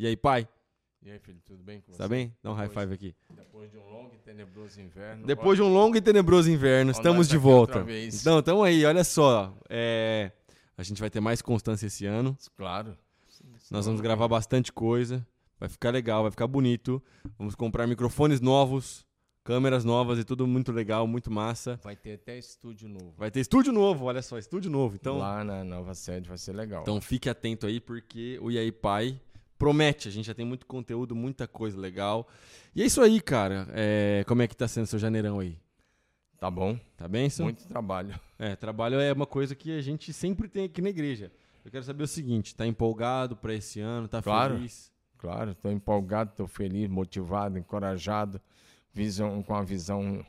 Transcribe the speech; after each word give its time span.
E 0.00 0.06
aí, 0.06 0.16
pai? 0.16 0.46
E 1.02 1.10
aí, 1.10 1.18
filho, 1.18 1.40
tudo 1.44 1.60
bem 1.64 1.80
com 1.80 1.90
você? 1.90 1.98
Tá 1.98 2.06
bem? 2.06 2.32
Dá 2.40 2.52
um 2.52 2.54
high 2.54 2.68
Depois- 2.68 2.84
five 2.88 2.94
aqui. 2.94 3.14
Depois 3.34 3.68
de 3.68 3.78
um 3.78 3.88
longo 3.90 4.14
e 4.14 4.18
tenebroso 4.18 4.80
inverno. 4.80 5.26
Depois 5.26 5.56
de 5.58 5.62
um 5.64 5.72
longo 5.72 5.96
e 5.96 6.00
tenebroso 6.00 6.48
inverno, 6.48 6.92
estamos 6.92 7.26
de 7.26 7.36
volta. 7.36 7.84
Então, 8.12 8.40
tamo 8.40 8.62
aí, 8.62 8.84
olha 8.84 9.02
só. 9.02 9.52
é, 9.68 10.30
A 10.76 10.84
gente 10.84 11.00
vai 11.00 11.10
ter 11.10 11.18
mais 11.20 11.42
constância 11.42 11.86
esse 11.88 12.06
ano. 12.06 12.38
Claro. 12.56 12.96
Nós 13.72 13.86
vamos 13.86 14.00
gravar 14.00 14.28
bastante 14.28 14.72
coisa. 14.72 15.26
Vai 15.58 15.68
ficar 15.68 15.90
legal, 15.90 16.22
vai 16.22 16.30
ficar 16.30 16.46
bonito. 16.46 17.02
Vamos 17.36 17.56
comprar 17.56 17.84
microfones 17.88 18.40
novos, 18.40 19.04
câmeras 19.42 19.84
novas 19.84 20.20
e 20.20 20.24
tudo 20.24 20.46
muito 20.46 20.70
legal, 20.70 21.08
muito 21.08 21.28
massa. 21.32 21.80
Vai 21.82 21.96
ter 21.96 22.12
até 22.14 22.38
estúdio 22.38 22.88
novo. 22.88 23.12
Vai 23.18 23.32
ter 23.32 23.40
estúdio 23.40 23.72
novo, 23.72 24.04
olha 24.04 24.22
só, 24.22 24.38
estúdio 24.38 24.70
novo. 24.70 24.94
Então, 24.94 25.18
Lá 25.18 25.42
na 25.42 25.64
nova 25.64 25.92
sede 25.96 26.28
vai 26.28 26.38
ser 26.38 26.52
legal. 26.54 26.82
então 26.82 27.00
fique 27.00 27.28
atento 27.28 27.66
aí, 27.66 27.80
porque 27.80 28.38
o 28.40 28.48
E 28.52 28.56
aí 28.58 28.70
Pai 28.70 29.20
promete. 29.58 30.08
A 30.08 30.10
gente 30.10 30.26
já 30.26 30.34
tem 30.34 30.44
muito 30.46 30.66
conteúdo, 30.66 31.14
muita 31.14 31.46
coisa 31.48 31.78
legal. 31.78 32.28
E 32.74 32.82
é 32.82 32.86
isso 32.86 33.00
aí, 33.02 33.20
cara. 33.20 33.66
É, 33.72 34.24
Como 34.26 34.40
é 34.42 34.46
que 34.46 34.56
tá 34.56 34.68
sendo 34.68 34.86
seu 34.86 34.98
janeirão 34.98 35.40
aí? 35.40 35.58
tá 36.38 36.48
bom. 36.50 36.78
Tá 36.96 37.08
bem, 37.08 37.28
Sam? 37.28 37.44
Muito 37.44 37.66
trabalho. 37.66 38.18
É, 38.38 38.54
trabalho 38.54 39.00
é 39.00 39.12
uma 39.12 39.26
coisa 39.26 39.56
que 39.56 39.76
a 39.76 39.80
gente 39.82 40.12
sempre 40.12 40.48
tem 40.48 40.66
aqui 40.66 40.80
na 40.80 40.88
igreja. 40.88 41.32
Eu 41.64 41.70
quero 41.72 41.82
saber 41.82 42.04
o 42.04 42.06
seguinte, 42.06 42.54
tá 42.54 42.64
empolgado 42.64 43.36
pra 43.36 43.52
esse 43.52 43.80
ano, 43.80 44.06
tá 44.06 44.22
Claro. 44.22 44.54
feliz? 44.54 44.92
Claro, 45.18 45.50
estou 45.50 45.72
empolgado, 45.72 46.30
estou 46.30 46.46
feliz, 46.46 46.88
motivado, 46.88 47.58
encorajado, 47.58 48.40
visão, 48.94 49.42
com 49.42 49.52
a 49.54 49.62
visão 49.62 50.24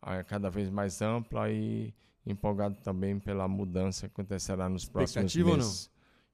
ah, 0.00 0.24
cada 0.24 0.48
vez 0.48 0.70
mais 0.70 1.02
ampla 1.02 1.50
e 1.50 1.92
empolgado 2.26 2.76
também 2.82 3.18
pela 3.18 3.46
mudança 3.46 4.08
que 4.08 4.14
acontecerá 4.14 4.66
nos 4.66 4.86
próximos 4.88 5.30
Expectativa 5.34 5.50
ou 5.50 5.56
não? 5.58 5.70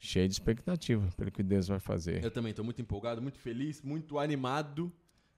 Cheio 0.02 0.26
de 0.26 0.32
expectativa 0.32 1.06
pelo 1.14 1.30
que 1.30 1.42
Deus 1.42 1.68
vai 1.68 1.78
fazer. 1.78 2.24
Eu 2.24 2.30
também 2.30 2.54
tô 2.54 2.64
muito 2.64 2.80
empolgado, 2.80 3.20
muito 3.20 3.38
feliz, 3.38 3.82
muito 3.82 4.18
animado. 4.18 4.90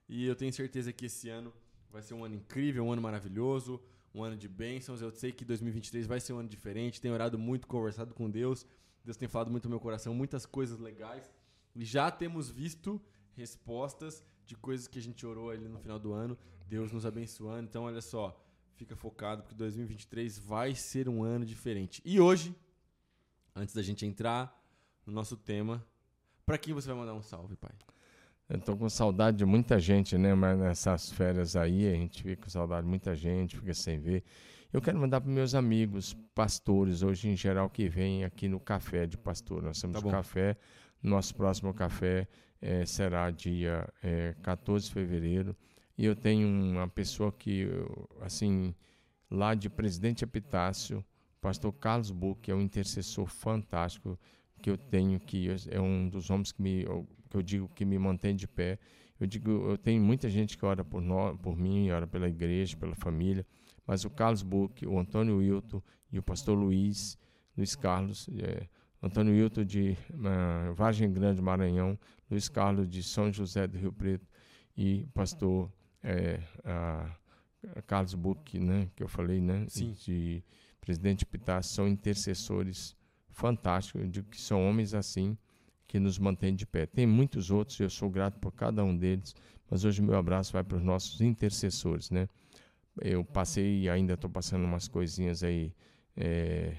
E 0.08 0.24
eu 0.24 0.36
tenho 0.36 0.52
certeza 0.52 0.92
que 0.92 1.06
esse 1.06 1.28
ano 1.28 1.52
vai 1.90 2.00
ser 2.00 2.14
um 2.14 2.24
ano 2.24 2.36
incrível, 2.36 2.84
um 2.84 2.92
ano 2.92 3.02
maravilhoso, 3.02 3.82
um 4.14 4.22
ano 4.22 4.36
de 4.36 4.46
bênçãos. 4.46 5.02
Eu 5.02 5.10
sei 5.10 5.32
que 5.32 5.44
2023 5.44 6.06
vai 6.06 6.20
ser 6.20 6.32
um 6.32 6.38
ano 6.38 6.48
diferente. 6.48 7.00
Tenho 7.00 7.12
orado 7.12 7.36
muito, 7.36 7.66
conversado 7.66 8.14
com 8.14 8.30
Deus. 8.30 8.64
Deus 9.04 9.16
tem 9.16 9.28
falado 9.28 9.50
muito 9.50 9.64
no 9.64 9.70
meu 9.70 9.80
coração, 9.80 10.14
muitas 10.14 10.46
coisas 10.46 10.78
legais. 10.78 11.28
E 11.74 11.84
já 11.84 12.08
temos 12.08 12.48
visto 12.48 13.02
respostas 13.32 14.22
de 14.46 14.54
coisas 14.54 14.86
que 14.86 15.00
a 15.00 15.02
gente 15.02 15.26
orou 15.26 15.50
ali 15.50 15.66
no 15.66 15.80
final 15.80 15.98
do 15.98 16.12
ano. 16.12 16.38
Deus 16.68 16.92
nos 16.92 17.04
abençoando. 17.04 17.68
Então, 17.68 17.82
olha 17.82 18.00
só, 18.00 18.40
fica 18.76 18.94
focado 18.94 19.42
porque 19.42 19.56
2023 19.56 20.38
vai 20.38 20.72
ser 20.76 21.08
um 21.08 21.24
ano 21.24 21.44
diferente. 21.44 22.00
E 22.04 22.20
hoje, 22.20 22.54
antes 23.54 23.74
da 23.74 23.82
gente 23.82 24.06
entrar 24.06 24.56
no 25.06 25.12
nosso 25.12 25.36
tema, 25.36 25.84
pra 26.46 26.58
quem 26.58 26.74
você 26.74 26.88
vai 26.88 26.96
mandar 26.96 27.14
um 27.14 27.22
salve, 27.22 27.56
pai? 27.56 27.72
Eu 28.48 28.60
tô 28.60 28.76
com 28.76 28.88
saudade 28.88 29.38
de 29.38 29.44
muita 29.44 29.78
gente, 29.78 30.18
né? 30.18 30.34
Mas 30.34 30.58
nessas 30.58 31.10
férias 31.10 31.56
aí, 31.56 31.88
a 31.88 31.94
gente 31.94 32.22
fica 32.22 32.42
com 32.42 32.50
saudade 32.50 32.82
de 32.82 32.88
muita 32.88 33.14
gente, 33.14 33.56
fica 33.56 33.72
sem 33.72 33.98
ver. 33.98 34.24
Eu 34.72 34.80
quero 34.80 34.98
mandar 34.98 35.20
para 35.20 35.30
meus 35.30 35.54
amigos 35.54 36.14
pastores, 36.34 37.02
hoje 37.02 37.28
em 37.28 37.36
geral, 37.36 37.68
que 37.70 37.88
vêm 37.88 38.24
aqui 38.24 38.48
no 38.48 38.58
café 38.58 39.06
de 39.06 39.16
pastor. 39.16 39.62
Nós 39.62 39.80
temos 39.80 40.02
Tá 40.02 40.10
café. 40.10 40.56
Nosso 41.02 41.34
próximo 41.34 41.74
café 41.74 42.28
eh, 42.60 42.84
será 42.86 43.30
dia 43.30 43.88
eh, 44.02 44.34
14 44.42 44.86
de 44.86 44.92
fevereiro. 44.92 45.56
E 45.96 46.04
eu 46.04 46.16
tenho 46.16 46.48
uma 46.48 46.88
pessoa 46.88 47.30
que, 47.32 47.68
assim, 48.20 48.74
lá 49.30 49.54
de 49.54 49.68
Presidente 49.68 50.24
Epitácio, 50.24 51.04
pastor 51.42 51.72
Carlos 51.72 52.14
que 52.40 52.50
é 52.52 52.54
um 52.54 52.60
intercessor 52.60 53.26
fantástico 53.26 54.18
que 54.62 54.70
eu 54.70 54.78
tenho, 54.78 55.18
que 55.18 55.48
é 55.68 55.80
um 55.80 56.08
dos 56.08 56.30
homens 56.30 56.52
que, 56.52 56.62
me, 56.62 56.84
eu, 56.84 57.06
que 57.28 57.36
eu 57.36 57.42
digo 57.42 57.68
que 57.68 57.84
me 57.84 57.98
mantém 57.98 58.34
de 58.34 58.46
pé. 58.46 58.78
Eu 59.18 59.26
digo, 59.26 59.50
eu 59.50 59.76
tenho 59.76 60.00
muita 60.00 60.30
gente 60.30 60.56
que 60.56 60.64
ora 60.64 60.84
por, 60.84 61.02
nós, 61.02 61.36
por 61.38 61.56
mim, 61.56 61.90
ora 61.90 62.06
pela 62.06 62.28
igreja, 62.28 62.76
pela 62.76 62.94
família, 62.94 63.44
mas 63.84 64.04
o 64.04 64.10
Carlos 64.10 64.42
Buch, 64.42 64.86
o 64.86 64.98
Antônio 64.98 65.38
Wilton 65.38 65.82
e 66.12 66.18
o 66.18 66.22
pastor 66.22 66.56
Luiz, 66.56 67.18
Luiz 67.56 67.74
Carlos, 67.74 68.28
é, 68.38 68.68
Antônio 69.02 69.34
Wilton 69.34 69.64
de 69.64 69.96
ah, 70.24 70.72
Vargem 70.74 71.12
Grande, 71.12 71.42
Maranhão, 71.42 71.98
Luiz 72.30 72.48
Carlos 72.48 72.88
de 72.88 73.02
São 73.02 73.32
José 73.32 73.66
do 73.66 73.76
Rio 73.76 73.92
Preto 73.92 74.28
e 74.76 75.08
pastor 75.12 75.72
é, 76.04 76.40
ah, 76.64 77.10
Carlos 77.86 78.14
Buch, 78.14 78.58
né, 78.60 78.88
que 78.94 79.02
eu 79.02 79.08
falei, 79.08 79.40
né, 79.40 79.66
Sim. 79.68 79.92
de 79.92 80.44
Presidente 80.82 81.24
Pitar, 81.24 81.62
são 81.62 81.86
intercessores 81.86 82.96
fantásticos, 83.30 84.02
eu 84.02 84.08
digo 84.08 84.28
que 84.28 84.40
são 84.40 84.68
homens 84.68 84.94
assim 84.94 85.38
que 85.86 86.00
nos 86.00 86.18
mantêm 86.18 86.54
de 86.54 86.66
pé. 86.66 86.86
Tem 86.86 87.06
muitos 87.06 87.52
outros, 87.52 87.78
eu 87.78 87.88
sou 87.88 88.10
grato 88.10 88.38
por 88.40 88.52
cada 88.52 88.84
um 88.84 88.96
deles, 88.96 89.32
mas 89.70 89.84
hoje 89.84 90.02
o 90.02 90.04
meu 90.04 90.16
abraço 90.16 90.52
vai 90.52 90.64
para 90.64 90.76
os 90.76 90.82
nossos 90.82 91.20
intercessores, 91.20 92.10
né? 92.10 92.28
Eu 93.00 93.24
passei 93.24 93.82
e 93.82 93.88
ainda 93.88 94.14
estou 94.14 94.28
passando 94.28 94.64
umas 94.64 94.88
coisinhas 94.88 95.44
aí 95.44 95.72
é, 96.16 96.74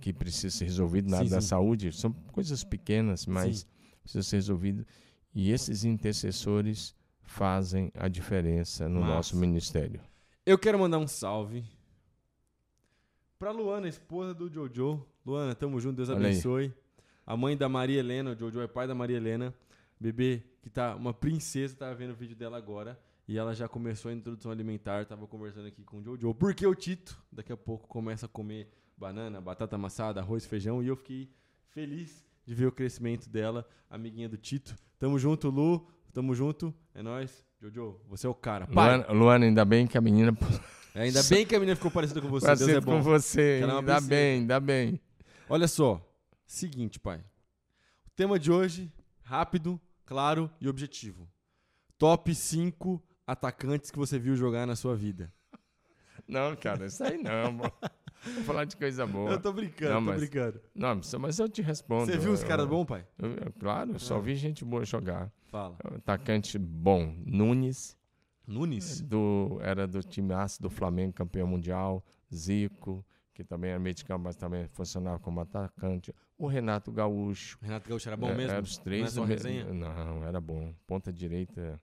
que 0.00 0.12
precisam 0.12 0.50
ser 0.50 0.64
resolvidas 0.66 1.10
na 1.10 1.16
Sim, 1.18 1.24
área 1.24 1.30
da 1.32 1.40
saúde. 1.40 1.92
São 1.92 2.12
coisas 2.12 2.62
pequenas, 2.62 3.26
mas 3.26 3.58
Sim. 3.58 3.66
precisam 4.02 4.22
ser 4.22 4.36
resolvidas. 4.36 4.86
E 5.34 5.50
esses 5.50 5.84
intercessores 5.84 6.94
fazem 7.20 7.90
a 7.94 8.08
diferença 8.08 8.88
no 8.88 9.00
Massa. 9.00 9.12
nosso 9.12 9.36
ministério. 9.36 10.00
Eu 10.46 10.56
quero 10.56 10.78
mandar 10.78 10.98
um 10.98 11.06
salve 11.06 11.64
pra 13.38 13.52
Luana, 13.52 13.88
esposa 13.88 14.34
do 14.34 14.48
Jojo. 14.48 15.04
Luana, 15.24 15.54
tamo 15.54 15.80
junto, 15.80 15.96
Deus 15.96 16.08
Olha 16.08 16.18
aí. 16.18 16.24
abençoe. 16.32 16.72
A 17.24 17.36
mãe 17.36 17.56
da 17.56 17.68
Maria 17.68 18.00
Helena, 18.00 18.32
o 18.32 18.36
Jojo 18.36 18.60
é 18.60 18.66
pai 18.66 18.86
da 18.88 18.94
Maria 18.94 19.16
Helena. 19.16 19.54
Bebê, 20.00 20.42
que 20.62 20.70
tá 20.70 20.94
uma 20.96 21.12
princesa, 21.12 21.76
tava 21.76 21.94
vendo 21.94 22.10
o 22.10 22.14
vídeo 22.14 22.34
dela 22.34 22.56
agora. 22.56 22.98
E 23.26 23.36
ela 23.36 23.54
já 23.54 23.68
começou 23.68 24.10
a 24.10 24.14
introdução 24.14 24.50
alimentar, 24.50 25.04
tava 25.04 25.26
conversando 25.26 25.66
aqui 25.68 25.84
com 25.84 25.98
o 25.98 26.02
Jojo. 26.02 26.34
Porque 26.34 26.66
o 26.66 26.74
Tito, 26.74 27.20
daqui 27.30 27.52
a 27.52 27.56
pouco, 27.56 27.86
começa 27.86 28.26
a 28.26 28.28
comer 28.28 28.72
banana, 28.96 29.40
batata 29.40 29.76
amassada, 29.76 30.20
arroz, 30.20 30.46
feijão. 30.46 30.82
E 30.82 30.88
eu 30.88 30.96
fiquei 30.96 31.30
feliz 31.68 32.24
de 32.46 32.54
ver 32.54 32.66
o 32.66 32.72
crescimento 32.72 33.28
dela, 33.28 33.68
amiguinha 33.90 34.28
do 34.28 34.36
Tito. 34.36 34.74
Tamo 34.98 35.18
junto, 35.18 35.48
Lu. 35.50 35.86
Tamo 36.12 36.34
junto. 36.34 36.74
É 36.94 37.02
nóis. 37.02 37.46
Jojo, 37.60 38.00
você 38.08 38.26
é 38.26 38.30
o 38.30 38.34
cara. 38.34 38.68
Luana, 38.70 39.06
Luana, 39.12 39.44
ainda 39.44 39.64
bem 39.64 39.86
que 39.86 39.98
a 39.98 40.00
menina 40.00 40.36
é, 40.94 41.02
ainda 41.02 41.22
bem 41.24 41.44
que 41.44 41.56
a 41.56 41.58
menina 41.58 41.74
ficou 41.74 41.90
parecida 41.90 42.20
com 42.20 42.28
você. 42.28 42.46
Deus 42.46 42.58
parece 42.60 42.76
é 42.76 42.80
bom. 42.80 42.92
com 42.92 43.02
você. 43.02 43.60
É 43.60 43.64
Ainda 43.64 43.82
princesa. 43.82 44.08
bem, 44.08 44.38
ainda 44.40 44.60
bem. 44.60 45.00
Olha 45.48 45.66
só. 45.66 46.00
Seguinte, 46.46 47.00
pai. 47.00 47.18
O 48.06 48.10
tema 48.14 48.38
de 48.38 48.52
hoje, 48.52 48.92
rápido, 49.22 49.80
claro 50.06 50.50
e 50.60 50.68
objetivo. 50.68 51.28
Top 51.98 52.32
5 52.32 53.02
atacantes 53.26 53.90
que 53.90 53.98
você 53.98 54.18
viu 54.18 54.36
jogar 54.36 54.66
na 54.66 54.76
sua 54.76 54.94
vida. 54.96 55.32
Não, 56.26 56.54
cara, 56.56 56.86
isso 56.86 57.02
aí 57.02 57.18
não, 57.18 57.58
pô. 57.58 57.64
Vou 58.34 58.44
falar 58.44 58.64
de 58.64 58.76
coisa 58.76 59.06
boa. 59.06 59.30
Eu 59.30 59.40
tô 59.40 59.52
brincando, 59.52 59.92
Não, 59.94 60.00
tô 60.00 60.06
mas- 60.06 60.20
brincando. 60.20 60.60
Não, 60.74 61.00
mas- 61.20 61.38
eu 61.38 61.48
te 61.48 61.62
respondo. 61.62 62.06
Você 62.06 62.18
viu 62.18 62.32
os 62.32 62.42
caras 62.44 62.66
bons, 62.66 62.84
pai? 62.86 63.06
eu- 63.18 63.30
eu- 63.30 63.52
claro, 63.58 63.92
eu 63.92 63.98
só 63.98 64.16
Ah. 64.16 64.20
vi 64.20 64.34
gente 64.34 64.64
boa 64.64 64.84
jogar. 64.84 65.30
Fala. 65.46 65.76
Atacante 65.96 66.58
bom, 66.58 67.14
Nunes, 67.24 67.96
Nunes? 68.46 69.00
do, 69.00 69.58
era 69.62 69.86
do 69.86 70.02
time 70.02 70.32
aço 70.34 70.60
do 70.62 70.68
Flamengo, 70.70 71.12
campeão 71.12 71.46
mundial. 71.46 72.04
Zico, 72.34 73.04
que 73.32 73.42
também 73.44 73.70
era 73.70 73.78
meio 73.78 73.94
de 73.94 74.04
campo, 74.04 74.24
mas 74.24 74.36
também 74.36 74.66
funcionava 74.68 75.18
como 75.18 75.40
atacante. 75.40 76.14
O 76.36 76.46
Renato 76.46 76.90
Gaúcho. 76.92 77.58
Renato 77.62 77.88
Gaúcho 77.88 78.08
era 78.08 78.16
bom 78.16 78.28
É, 78.30 78.34
mesmo? 78.34 78.52
Era 78.52 78.62
os 78.62 78.76
três. 78.78 79.14
Não 79.14 79.24
é? 79.24 79.72
Não, 79.72 80.24
era 80.24 80.40
bom. 80.40 80.74
Ponta 80.86 81.12
direita, 81.12 81.80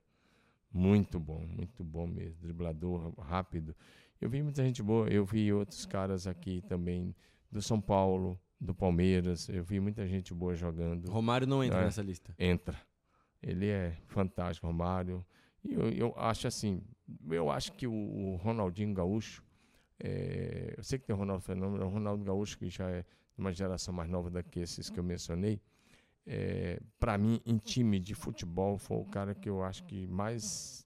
muito 0.72 1.18
bom, 1.18 1.44
muito 1.46 1.82
bom 1.82 2.06
mesmo. 2.06 2.40
Driblador 2.42 3.12
rápido. 3.18 3.74
Eu 4.20 4.28
vi 4.30 4.42
muita 4.42 4.62
gente 4.64 4.82
boa. 4.82 5.08
Eu 5.08 5.24
vi 5.24 5.52
outros 5.52 5.84
caras 5.86 6.26
aqui 6.26 6.62
também, 6.62 7.14
do 7.50 7.60
São 7.60 7.80
Paulo, 7.80 8.40
do 8.60 8.74
Palmeiras. 8.74 9.48
Eu 9.48 9.62
vi 9.64 9.78
muita 9.80 10.06
gente 10.06 10.32
boa 10.32 10.54
jogando. 10.54 11.10
Romário 11.10 11.46
não 11.46 11.62
entra 11.62 11.80
É. 11.80 11.84
nessa 11.84 12.02
lista. 12.02 12.34
Entra. 12.38 12.80
Ele 13.42 13.68
é 13.68 13.96
fantástico, 14.06 14.66
Romário. 14.66 15.24
E 15.62 15.74
eu, 15.74 15.88
eu 15.90 16.14
acho 16.16 16.46
assim, 16.46 16.82
eu 17.28 17.50
acho 17.50 17.72
que 17.72 17.86
o, 17.86 17.92
o 17.92 18.36
Ronaldinho 18.36 18.94
Gaúcho, 18.94 19.42
é, 19.98 20.74
eu 20.76 20.82
sei 20.82 20.98
que 20.98 21.04
tem 21.06 21.14
o 21.14 21.18
Ronaldo 21.18 21.42
Fenômeno, 21.42 21.84
o 21.84 21.88
Ronaldo 21.88 22.24
Gaúcho, 22.24 22.58
que 22.58 22.68
já 22.70 22.88
é 22.88 23.02
de 23.02 23.40
uma 23.40 23.52
geração 23.52 23.92
mais 23.92 24.08
nova 24.08 24.30
do 24.30 24.42
que 24.44 24.60
esses 24.60 24.88
que 24.88 24.98
eu 24.98 25.04
mencionei, 25.04 25.60
é, 26.26 26.80
para 26.98 27.18
mim, 27.18 27.40
em 27.44 27.56
time 27.58 28.00
de 28.00 28.14
futebol, 28.14 28.78
foi 28.78 28.96
o 28.98 29.04
cara 29.04 29.34
que 29.34 29.48
eu 29.48 29.62
acho 29.62 29.84
que 29.84 30.06
mais 30.06 30.85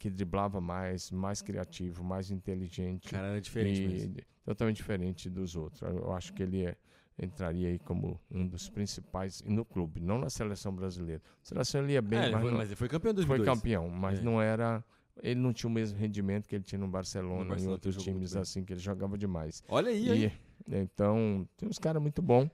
que 0.00 0.08
driblava 0.10 0.60
mais, 0.62 1.10
mais 1.10 1.42
criativo, 1.42 2.02
mais 2.02 2.30
inteligente. 2.30 3.06
O 3.08 3.10
cara 3.10 3.26
era 3.28 3.40
diferente 3.40 3.82
e 3.82 3.86
mesmo. 3.88 4.16
totalmente 4.46 4.76
diferente 4.76 5.28
dos 5.28 5.54
outros. 5.54 5.82
Eu 5.82 6.10
acho 6.14 6.32
que 6.32 6.42
ele 6.42 6.64
é- 6.64 6.76
entraria 7.22 7.68
aí 7.68 7.78
como 7.78 8.18
um 8.30 8.46
dos 8.48 8.70
principais 8.70 9.42
no 9.42 9.62
clube, 9.62 10.00
não 10.00 10.16
na 10.18 10.30
seleção 10.30 10.74
brasileira. 10.74 11.20
A 11.42 11.44
seleção 11.46 11.82
ele 11.84 11.92
ia 11.92 12.00
bem, 12.00 12.18
É, 12.18 12.30
mas, 12.30 12.40
foi, 12.40 12.50
não- 12.50 12.56
mas 12.58 12.68
ele 12.70 12.76
foi 12.76 12.88
campeão 12.88 13.10
em 13.12 13.14
foi 13.16 13.26
2002. 13.26 13.58
campeão, 13.58 13.88
mas 13.90 14.18
É. 14.18 14.22
não 14.22 14.40
era. 14.40 14.82
Ele 15.22 15.38
não 15.38 15.52
tinha 15.52 15.68
o 15.68 15.72
mesmo 15.72 15.98
rendimento 15.98 16.48
que 16.48 16.54
ele 16.54 16.64
tinha 16.64 16.78
no 16.78 16.86
No 16.86 16.92
Barcelona, 16.92 17.44
Barcelona, 17.44 17.66
e 17.66 17.68
outros 17.70 17.96
times 18.02 18.34
assim 18.34 18.64
que 18.64 18.72
ele 18.72 18.80
jogava 18.80 19.18
demais. 19.18 19.62
Olha 19.68 19.90
aí, 19.90 20.10
aí. 20.10 20.32
E, 20.66 20.76
então, 20.78 21.46
tem 21.58 21.68
uns 21.68 21.78
caras 21.78 22.00
muito 22.00 22.22
bons. 22.22 22.48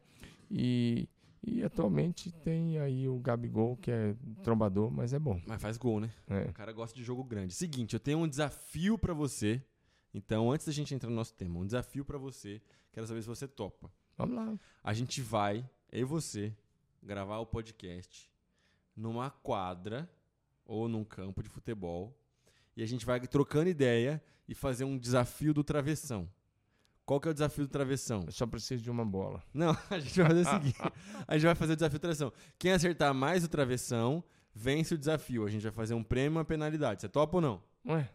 E, 0.50 1.08
E 1.46 1.62
atualmente 1.62 2.32
tem 2.32 2.76
aí 2.80 3.08
o 3.08 3.20
Gabigol, 3.20 3.76
que 3.76 3.88
é 3.88 4.16
trombador, 4.42 4.90
mas 4.90 5.12
é 5.12 5.18
bom. 5.18 5.40
Mas 5.46 5.62
faz 5.62 5.76
gol, 5.76 6.00
né? 6.00 6.12
É. 6.26 6.46
O 6.46 6.52
cara 6.52 6.72
gosta 6.72 6.94
de 6.96 7.04
jogo 7.04 7.22
grande. 7.22 7.54
Seguinte, 7.54 7.94
eu 7.94 8.00
tenho 8.00 8.18
um 8.18 8.26
desafio 8.26 8.98
pra 8.98 9.14
você. 9.14 9.62
Então, 10.12 10.50
antes 10.50 10.66
da 10.66 10.72
gente 10.72 10.92
entrar 10.92 11.08
no 11.08 11.14
nosso 11.14 11.34
tema, 11.34 11.60
um 11.60 11.64
desafio 11.64 12.04
pra 12.04 12.18
você. 12.18 12.60
Quero 12.90 13.06
saber 13.06 13.22
se 13.22 13.28
você 13.28 13.46
topa. 13.46 13.88
Vamos 14.18 14.34
lá. 14.34 14.58
A 14.82 14.92
gente 14.92 15.22
vai, 15.22 15.58
eu 15.92 16.00
e 16.00 16.04
você, 16.04 16.52
gravar 17.00 17.38
o 17.38 17.46
podcast 17.46 18.28
numa 18.96 19.30
quadra 19.30 20.10
ou 20.64 20.88
num 20.88 21.04
campo 21.04 21.44
de 21.44 21.48
futebol. 21.48 22.18
E 22.76 22.82
a 22.82 22.86
gente 22.86 23.06
vai 23.06 23.20
trocando 23.20 23.70
ideia 23.70 24.20
e 24.48 24.54
fazer 24.54 24.82
um 24.82 24.98
desafio 24.98 25.54
do 25.54 25.62
travessão. 25.62 26.28
Qual 27.06 27.20
que 27.20 27.28
é 27.28 27.30
o 27.30 27.34
desafio 27.34 27.64
do 27.66 27.70
travessão? 27.70 28.24
Eu 28.26 28.32
só 28.32 28.44
preciso 28.46 28.82
de 28.82 28.90
uma 28.90 29.04
bola. 29.04 29.40
Não, 29.54 29.70
a 29.88 29.98
gente 29.98 30.20
vai 30.20 30.28
fazer 30.28 30.40
o 30.40 30.44
seguinte. 30.50 30.78
A 31.26 31.34
gente 31.34 31.46
vai 31.46 31.54
fazer 31.54 31.72
o 31.72 31.76
desafio 31.76 31.98
do 31.98 32.02
travessão. 32.02 32.32
Quem 32.58 32.72
acertar 32.72 33.14
mais 33.14 33.44
o 33.44 33.48
travessão, 33.48 34.24
vence 34.52 34.92
o 34.94 34.98
desafio. 34.98 35.46
A 35.46 35.48
gente 35.48 35.62
vai 35.62 35.70
fazer 35.72 35.94
um 35.94 36.02
prêmio 36.02 36.36
e 36.36 36.38
uma 36.38 36.44
penalidade. 36.44 37.00
Você 37.00 37.08
topa 37.08 37.36
ou 37.36 37.40
não? 37.40 37.62
Ué, 37.88 38.10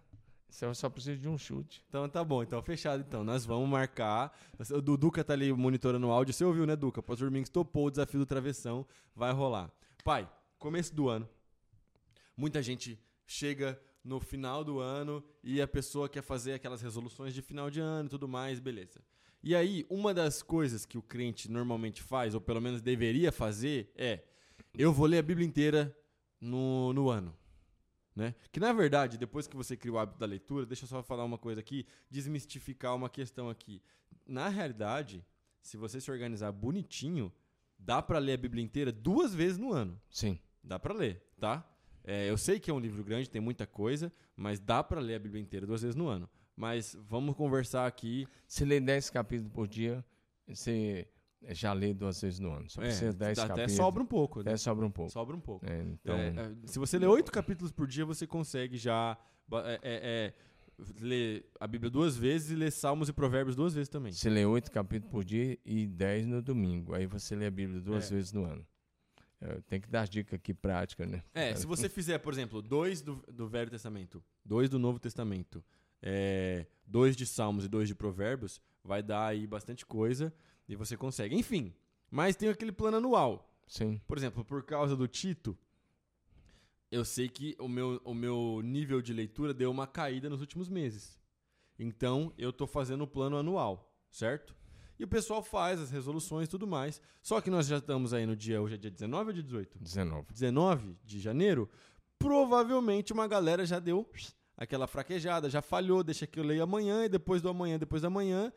eu 0.61 0.75
só 0.75 0.89
preciso 0.89 1.17
de 1.21 1.29
um 1.29 1.37
chute. 1.37 1.81
Então 1.87 2.09
tá 2.09 2.21
bom, 2.21 2.43
então 2.43 2.61
fechado 2.61 3.01
então. 3.07 3.23
Nós 3.23 3.45
vamos 3.45 3.69
marcar. 3.69 4.37
O 4.71 4.81
Du- 4.81 4.97
Duca 4.97 5.23
tá 5.23 5.31
ali 5.31 5.53
monitorando 5.53 6.07
o 6.07 6.11
áudio. 6.11 6.33
Você 6.33 6.43
ouviu, 6.43 6.65
né, 6.65 6.75
Duca? 6.75 7.01
Pastor 7.01 7.29
Domingos 7.29 7.49
topou 7.49 7.85
o 7.87 7.89
desafio 7.89 8.19
do 8.19 8.25
travessão. 8.25 8.85
Vai 9.15 9.31
rolar. 9.31 9.71
Pai, 10.03 10.29
começo 10.59 10.93
do 10.93 11.07
ano. 11.07 11.29
Muita 12.35 12.61
gente 12.61 12.99
chega 13.25 13.79
no 14.03 14.19
final 14.19 14.63
do 14.63 14.79
ano 14.79 15.23
e 15.43 15.61
a 15.61 15.67
pessoa 15.67 16.09
quer 16.09 16.23
fazer 16.23 16.53
aquelas 16.53 16.81
resoluções 16.81 17.33
de 17.33 17.41
final 17.41 17.69
de 17.69 17.79
ano 17.79 18.07
e 18.07 18.09
tudo 18.09 18.27
mais, 18.27 18.59
beleza. 18.59 19.01
E 19.43 19.55
aí, 19.55 19.85
uma 19.89 20.13
das 20.13 20.43
coisas 20.43 20.85
que 20.85 20.97
o 20.97 21.01
crente 21.01 21.49
normalmente 21.49 22.01
faz, 22.01 22.35
ou 22.35 22.41
pelo 22.41 22.61
menos 22.61 22.81
deveria 22.81 23.31
fazer, 23.31 23.91
é: 23.95 24.23
eu 24.77 24.93
vou 24.93 25.07
ler 25.07 25.17
a 25.17 25.23
Bíblia 25.23 25.47
inteira 25.47 25.95
no, 26.39 26.93
no 26.93 27.09
ano. 27.09 27.35
Né? 28.15 28.35
Que 28.51 28.59
na 28.59 28.73
verdade, 28.73 29.17
depois 29.17 29.47
que 29.47 29.55
você 29.55 29.75
cria 29.75 29.93
o 29.93 29.97
hábito 29.97 30.19
da 30.19 30.25
leitura, 30.25 30.65
deixa 30.65 30.83
eu 30.83 30.87
só 30.87 31.01
falar 31.01 31.23
uma 31.23 31.37
coisa 31.37 31.59
aqui, 31.61 31.85
desmistificar 32.09 32.95
uma 32.95 33.09
questão 33.09 33.49
aqui. 33.49 33.81
Na 34.27 34.49
realidade, 34.49 35.25
se 35.61 35.77
você 35.77 35.99
se 35.99 36.11
organizar 36.11 36.51
bonitinho, 36.51 37.31
dá 37.79 38.01
pra 38.01 38.19
ler 38.19 38.33
a 38.33 38.37
Bíblia 38.37 38.63
inteira 38.63 38.91
duas 38.91 39.33
vezes 39.33 39.57
no 39.57 39.71
ano. 39.71 39.99
Sim. 40.09 40.37
Dá 40.63 40.77
pra 40.77 40.93
ler, 40.93 41.25
tá? 41.39 41.67
É, 42.03 42.29
eu 42.29 42.37
sei 42.37 42.59
que 42.59 42.69
é 42.71 42.73
um 42.73 42.79
livro 42.79 43.03
grande, 43.03 43.29
tem 43.29 43.41
muita 43.41 43.65
coisa, 43.67 44.11
mas 44.35 44.59
dá 44.59 44.83
pra 44.83 44.99
ler 44.99 45.15
a 45.15 45.19
Bíblia 45.19 45.41
inteira 45.41 45.65
duas 45.67 45.81
vezes 45.81 45.95
no 45.95 46.07
ano. 46.07 46.29
Mas 46.55 46.95
vamos 47.07 47.35
conversar 47.35 47.87
aqui. 47.87 48.27
Se 48.47 48.65
lê 48.65 48.79
10 48.79 49.09
capítulos 49.09 49.51
por 49.51 49.67
dia, 49.67 50.03
você 50.47 51.07
já 51.49 51.73
lê 51.73 51.93
duas 51.93 52.19
vezes 52.21 52.39
no 52.39 52.51
ano. 52.51 52.69
Só 52.69 52.81
É, 52.81 52.85
precisa 52.85 53.13
10 53.13 53.39
até 53.39 53.47
capítulos. 53.47 53.71
sobra 53.73 54.03
um 54.03 54.05
pouco. 54.05 54.39
né? 54.39 54.51
Até 54.51 54.57
sobra 54.57 54.85
um 54.85 54.91
pouco. 54.91 55.11
Sobra 55.11 55.35
um 55.35 55.39
pouco. 55.39 55.65
É, 55.65 55.81
então, 55.81 56.15
É, 56.15 56.27
é, 56.27 56.67
se 56.67 56.77
você 56.77 56.99
ler 56.99 57.07
oito 57.07 57.31
capítulos 57.31 57.71
por 57.71 57.87
dia, 57.87 58.05
você 58.05 58.27
consegue 58.27 58.77
já 58.77 59.17
é, 59.53 59.73
é, 59.73 59.79
é, 59.83 60.33
ler 60.99 61.45
a 61.59 61.67
Bíblia 61.67 61.89
duas 61.89 62.15
vezes 62.17 62.51
e 62.51 62.55
ler 62.55 62.71
Salmos 62.71 63.09
e 63.09 63.13
Provérbios 63.13 63.55
duas 63.55 63.73
vezes 63.73 63.89
também. 63.89 64.11
você 64.11 64.29
lê 64.29 64.45
8 64.45 64.71
capítulos 64.71 65.11
por 65.11 65.23
dia 65.23 65.57
e 65.65 65.87
10 65.87 66.25
no 66.27 66.41
domingo. 66.41 66.93
Aí 66.93 67.05
você 67.05 67.35
lê 67.35 67.45
a 67.47 67.51
Bíblia 67.51 67.79
duas 67.79 68.11
É. 68.11 68.15
vezes 68.15 68.31
no 68.33 68.45
ano. 68.45 68.65
É, 69.41 69.59
tem 69.61 69.81
que 69.81 69.89
dar 69.89 70.07
dica 70.07 70.35
aqui 70.35 70.53
prática, 70.53 71.05
né? 71.05 71.23
É, 71.33 71.55
se 71.55 71.65
você 71.65 71.89
fizer, 71.89 72.19
por 72.19 72.31
exemplo, 72.31 72.61
dois 72.61 73.01
do, 73.01 73.15
do 73.27 73.47
Velho 73.47 73.71
Testamento, 73.71 74.23
dois 74.45 74.69
do 74.69 74.77
Novo 74.77 74.99
Testamento, 74.99 75.63
é, 75.99 76.67
dois 76.85 77.15
de 77.15 77.25
Salmos 77.25 77.65
e 77.65 77.67
dois 77.67 77.87
de 77.87 77.95
Provérbios, 77.95 78.61
vai 78.83 79.01
dar 79.01 79.27
aí 79.27 79.47
bastante 79.47 79.83
coisa 79.83 80.31
e 80.69 80.75
você 80.75 80.95
consegue. 80.95 81.35
Enfim, 81.35 81.73
mas 82.09 82.35
tem 82.35 82.49
aquele 82.49 82.71
plano 82.71 82.97
anual. 82.97 83.51
Sim. 83.67 83.99
Por 84.07 84.17
exemplo, 84.17 84.45
por 84.45 84.63
causa 84.63 84.95
do 84.95 85.07
Tito, 85.07 85.57
eu 86.91 87.03
sei 87.03 87.27
que 87.27 87.55
o 87.57 87.67
meu, 87.67 87.99
o 88.03 88.13
meu 88.13 88.61
nível 88.63 89.01
de 89.01 89.13
leitura 89.13 89.53
deu 89.53 89.71
uma 89.71 89.87
caída 89.87 90.29
nos 90.29 90.41
últimos 90.41 90.69
meses. 90.69 91.19
Então, 91.79 92.31
eu 92.37 92.53
tô 92.53 92.67
fazendo 92.67 93.05
o 93.05 93.07
plano 93.07 93.37
anual, 93.37 93.91
certo? 94.11 94.53
E 95.01 95.03
o 95.03 95.07
pessoal 95.07 95.41
faz 95.41 95.81
as 95.81 95.89
resoluções 95.89 96.47
e 96.47 96.51
tudo 96.51 96.67
mais. 96.67 97.01
Só 97.23 97.41
que 97.41 97.49
nós 97.49 97.65
já 97.65 97.79
estamos 97.79 98.13
aí 98.13 98.23
no 98.23 98.35
dia, 98.35 98.61
hoje 98.61 98.75
é 98.75 98.77
dia 98.77 98.91
19 98.91 99.29
ou 99.29 99.33
dia 99.33 99.41
18? 99.41 99.79
19. 99.79 100.27
19 100.31 100.95
de 101.03 101.19
janeiro, 101.19 101.67
provavelmente 102.19 103.11
uma 103.11 103.27
galera 103.27 103.65
já 103.65 103.79
deu 103.79 104.07
aquela 104.55 104.85
fraquejada, 104.85 105.49
já 105.49 105.59
falhou, 105.59 106.03
deixa 106.03 106.27
que 106.27 106.39
eu 106.39 106.43
leio 106.43 106.61
amanhã 106.61 107.03
e 107.03 107.09
depois 107.09 107.41
do 107.41 107.49
amanhã, 107.49 107.79
depois 107.79 108.03
da 108.03 108.11
manhã, 108.11 108.53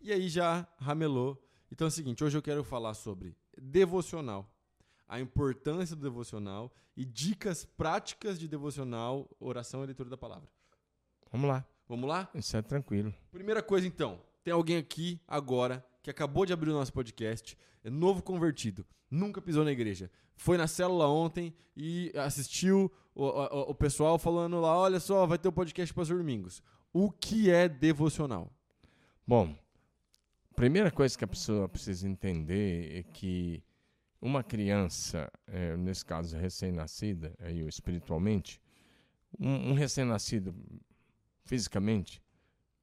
e 0.00 0.12
aí 0.12 0.28
já 0.28 0.66
ramelou. 0.76 1.40
Então 1.70 1.86
é 1.86 1.88
o 1.88 1.92
seguinte, 1.92 2.24
hoje 2.24 2.36
eu 2.36 2.42
quero 2.42 2.64
falar 2.64 2.94
sobre 2.94 3.36
devocional, 3.56 4.52
a 5.06 5.20
importância 5.20 5.94
do 5.94 6.02
devocional 6.02 6.72
e 6.96 7.04
dicas 7.04 7.64
práticas 7.64 8.40
de 8.40 8.48
devocional, 8.48 9.30
oração 9.38 9.84
e 9.84 9.86
leitura 9.86 10.10
da 10.10 10.16
palavra. 10.16 10.48
Vamos 11.30 11.48
lá. 11.48 11.64
Vamos 11.88 12.08
lá? 12.08 12.28
Isso 12.34 12.56
é 12.56 12.62
tranquilo. 12.62 13.14
Primeira 13.30 13.62
coisa 13.62 13.86
então, 13.86 14.20
tem 14.46 14.52
alguém 14.52 14.76
aqui 14.76 15.20
agora 15.26 15.84
que 16.04 16.08
acabou 16.08 16.46
de 16.46 16.52
abrir 16.52 16.70
o 16.70 16.72
nosso 16.72 16.92
podcast, 16.92 17.58
é 17.82 17.90
novo 17.90 18.22
convertido, 18.22 18.86
nunca 19.10 19.42
pisou 19.42 19.64
na 19.64 19.72
igreja, 19.72 20.08
foi 20.36 20.56
na 20.56 20.68
célula 20.68 21.08
ontem 21.08 21.52
e 21.76 22.12
assistiu 22.14 22.88
o, 23.12 23.24
o- 23.24 23.70
o 23.70 23.74
pessoal 23.74 24.20
falando 24.20 24.60
lá, 24.60 24.78
olha 24.78 25.00
só, 25.00 25.26
vai 25.26 25.36
ter 25.36 25.48
o 25.48 25.52
podcast 25.52 25.92
para 25.92 26.02
os 26.02 26.08
domingos. 26.08 26.62
O 26.92 27.10
que 27.10 27.50
é 27.50 27.68
devocional? 27.68 28.52
Bom, 29.26 29.52
primeira 30.54 30.92
coisa 30.92 31.18
que 31.18 31.24
a 31.24 31.28
pessoa 31.28 31.68
precisa 31.68 32.08
entender 32.08 32.98
é 33.00 33.02
que 33.02 33.60
uma 34.22 34.44
criança, 34.44 35.28
eh, 35.48 35.76
nesse 35.76 36.04
caso 36.04 36.36
recém-nascida, 36.36 37.34
aí, 37.40 37.66
espiritualmente, 37.66 38.60
um, 39.40 39.70
um 39.70 39.74
recém-nascido 39.74 40.54
fisicamente, 41.44 42.22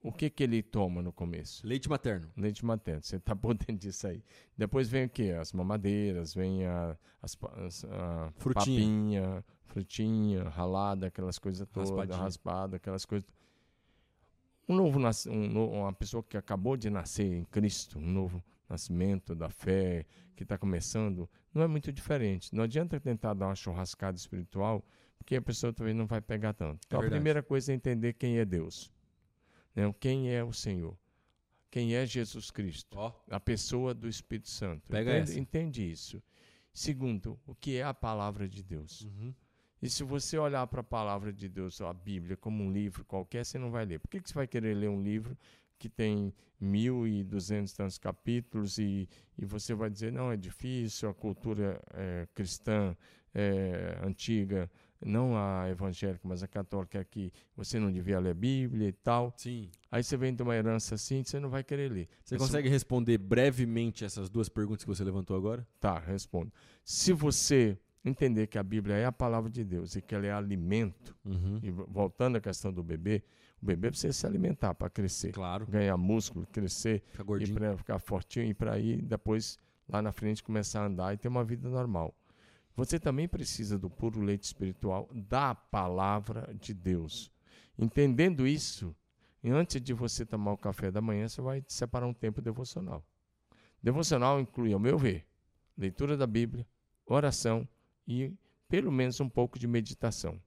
o 0.04 0.12
que, 0.12 0.30
que 0.30 0.44
ele 0.44 0.62
toma 0.62 1.02
no 1.02 1.14
começo? 1.14 1.66
Leite 1.66 1.90
materno. 1.90 2.30
Leite 2.36 2.66
materno, 2.66 3.02
você 3.02 3.16
está 3.18 3.34
por 3.34 3.54
dentro 3.56 3.78
disso 3.78 4.06
aí. 4.06 4.22
Depois 4.58 4.90
vem 4.90 5.06
o 5.06 5.10
quê? 5.10 5.34
As 5.40 5.54
mamadeiras, 5.54 6.34
vem 6.34 6.66
a, 6.66 6.98
as, 7.22 7.38
a 7.86 8.32
Frutinha. 8.36 9.22
papinha, 9.24 9.46
frutinha, 9.66 10.44
ralada, 10.50 11.08
aquelas 11.08 11.40
coisas 11.40 11.66
todas, 11.72 11.90
Raspadinha. 11.90 12.18
raspada, 12.18 12.76
aquelas 12.76 13.06
coisas. 13.06 13.28
Um 14.68 14.76
novo, 14.76 15.00
um 15.30 15.80
uma 15.82 15.94
pessoa 15.94 16.22
que 16.22 16.38
acabou 16.38 16.76
de 16.76 16.90
nascer 16.90 17.34
em 17.34 17.46
Cristo, 17.46 17.98
um 17.98 18.12
novo 18.12 18.44
nascimento 18.70 19.34
da 19.34 19.50
fé, 19.50 20.06
que 20.36 20.44
está 20.44 20.58
começando, 20.58 21.30
não 21.54 21.62
é 21.62 21.68
muito 21.68 21.92
diferente. 21.92 22.54
Não 22.54 22.64
adianta 22.64 23.00
tentar 23.00 23.34
dar 23.34 23.48
uma 23.48 23.56
churrascada 23.56 24.18
espiritual, 24.18 24.84
porque 25.18 25.36
a 25.36 25.42
pessoa 25.42 25.72
também 25.72 25.94
não 25.94 26.06
vai 26.06 26.20
pegar 26.22 26.54
tanto. 26.54 26.82
Então, 26.86 27.00
a 27.00 27.02
verdade. 27.02 27.20
primeira 27.20 27.44
coisa 27.44 27.72
é 27.72 27.76
entender 27.76 28.14
quem 28.14 28.38
é 28.38 28.46
Deus. 28.46 28.92
Quem 30.00 30.32
é 30.32 30.44
o 30.44 30.54
Senhor. 30.54 30.98
Quem 31.70 31.96
é 31.96 32.06
Jesus 32.06 32.52
Cristo. 32.52 32.98
Ó, 32.98 33.12
A 33.30 33.40
pessoa 33.40 33.94
do 33.94 34.08
Espírito 34.08 34.50
Santo. 34.50 34.92
Pega 34.92 35.20
entende, 35.20 35.40
entende 35.40 35.92
isso. 35.92 36.22
Segundo, 36.72 37.40
o 37.46 37.56
que 37.56 37.78
é 37.78 37.84
a 37.84 37.94
palavra 37.94 38.48
de 38.48 38.64
Deus. 38.64 39.02
uhum. 39.02 39.34
E 39.82 39.90
se 39.90 40.02
você 40.02 40.38
olhar 40.38 40.66
para 40.68 40.80
a 40.80 40.84
palavra 40.84 41.34
de 41.34 41.50
Deus, 41.50 41.82
a 41.82 41.92
Bíblia, 41.92 42.38
como 42.38 42.64
um 42.64 42.72
livro 42.72 43.04
qualquer, 43.04 43.44
você 43.46 43.58
não 43.58 43.70
vai 43.70 43.86
ler. 43.86 44.00
Por 44.00 44.08
que, 44.08 44.22
que 44.22 44.30
você 44.30 44.34
vai 44.34 44.48
querer 44.48 44.74
ler 44.76 44.90
um 44.90 45.04
livro 45.04 45.38
que 45.78 45.90
tem 45.90 46.34
mil 46.58 47.06
e 47.06 47.22
duzentos 47.22 47.74
tantos 47.74 47.98
capítulos 47.98 48.78
e, 48.78 49.10
e 49.38 49.44
você 49.44 49.74
vai 49.74 49.90
dizer, 49.90 50.14
não, 50.14 50.32
é 50.32 50.38
difícil, 50.38 51.10
a 51.10 51.14
cultura 51.14 51.82
é, 51.94 52.26
cristã 52.34 52.96
é, 53.34 54.00
antiga, 54.02 54.72
não 55.06 55.36
a 55.38 55.70
evangélica, 55.70 56.28
mas 56.28 56.42
a 56.44 56.48
católica 56.48 57.00
é 57.00 57.04
que 57.04 57.32
você 57.56 57.80
não 57.80 57.92
devia 57.92 58.20
ler 58.20 58.32
a 58.32 58.34
Bíblia 58.34 58.88
e 58.90 58.94
tal. 58.94 59.34
Sim. 59.38 59.70
Aí 59.92 60.04
você 60.04 60.16
vem 60.18 60.34
de 60.34 60.42
uma 60.44 60.56
herança 60.56 60.96
assim, 60.96 61.24
você 61.24 61.40
não 61.40 61.50
vai 61.50 61.64
querer 61.64 61.92
ler. 61.92 62.08
Você 62.24 62.36
Mas 62.36 62.44
se- 62.44 62.48
consegue 62.48 62.70
responder 62.70 63.18
brevemente 63.18 64.04
essas 64.06 64.30
duas 64.30 64.50
perguntas 64.50 64.84
que 64.84 64.90
você 64.90 65.04
levantou 65.04 65.36
agora? 65.38 65.68
Tá, 65.80 66.00
respondo. 66.00 66.52
Se 66.84 67.14
você 67.14 67.78
entender 68.06 68.48
que 68.48 68.58
a 68.58 68.64
Bíblia 68.64 68.96
é 68.96 69.06
a 69.06 69.12
palavra 69.12 69.50
de 69.50 69.64
Deus 69.64 69.96
e 69.96 70.02
que 70.02 70.14
ela 70.14 70.26
é 70.26 70.32
alimento, 70.32 71.16
Uhum. 71.24 71.60
e 71.64 71.72
vo- 71.72 71.88
voltando 71.90 72.38
à 72.38 72.42
questão 72.42 72.72
do 72.74 72.84
bebê, 72.84 73.24
o 73.62 73.66
bebê 73.66 73.90
precisa 73.90 74.12
se 74.12 74.26
alimentar 74.28 74.74
para 74.74 74.90
crescer, 74.90 75.32
Claro. 75.32 75.66
ganhar 75.68 75.96
músculo, 75.96 76.46
crescer, 76.52 77.02
Fica 77.12 77.24
e 77.24 77.26
gordinho. 77.26 77.54
para 77.58 77.78
ficar 77.78 78.00
fortinho 78.00 78.46
e 78.48 78.54
para 78.54 78.78
ir 78.78 79.02
depois 79.02 79.58
lá 79.88 80.02
na 80.02 80.12
frente 80.12 80.44
começar 80.44 80.82
a 80.82 80.86
andar 80.88 81.14
e 81.14 81.18
ter 81.18 81.28
uma 81.30 81.44
vida 81.46 81.70
normal. 81.70 82.14
Você 82.76 83.00
também 83.00 83.28
precisa 83.28 83.78
do 83.78 83.90
puro 83.90 84.20
leite 84.22 84.44
espiritual 84.44 85.10
da 85.14 85.54
palavra 85.54 86.54
de 86.60 86.74
Deus. 86.74 87.32
Entendendo 87.78 88.48
isso, 88.48 88.96
antes 89.44 89.80
de 89.82 89.94
você 89.94 90.26
tomar 90.26 90.54
o 90.54 90.58
café 90.58 90.90
da 90.90 91.02
manhã, 91.02 91.28
você 91.28 91.42
vai 91.42 91.64
separar 91.68 92.08
um 92.08 92.14
tempo 92.14 92.42
devocional. 92.42 93.06
Devocional 93.82 94.40
inclui, 94.40 94.74
ao 94.74 94.80
meu 94.80 94.98
ver, 94.98 95.26
leitura 95.78 96.16
da 96.16 96.26
Bíblia, 96.26 96.66
oração 97.06 97.68
e 98.08 98.34
pelo 98.70 98.92
menos 98.92 99.20
um 99.20 99.30
pouco 99.30 99.60
de 99.60 99.68
meditação. 99.68 100.42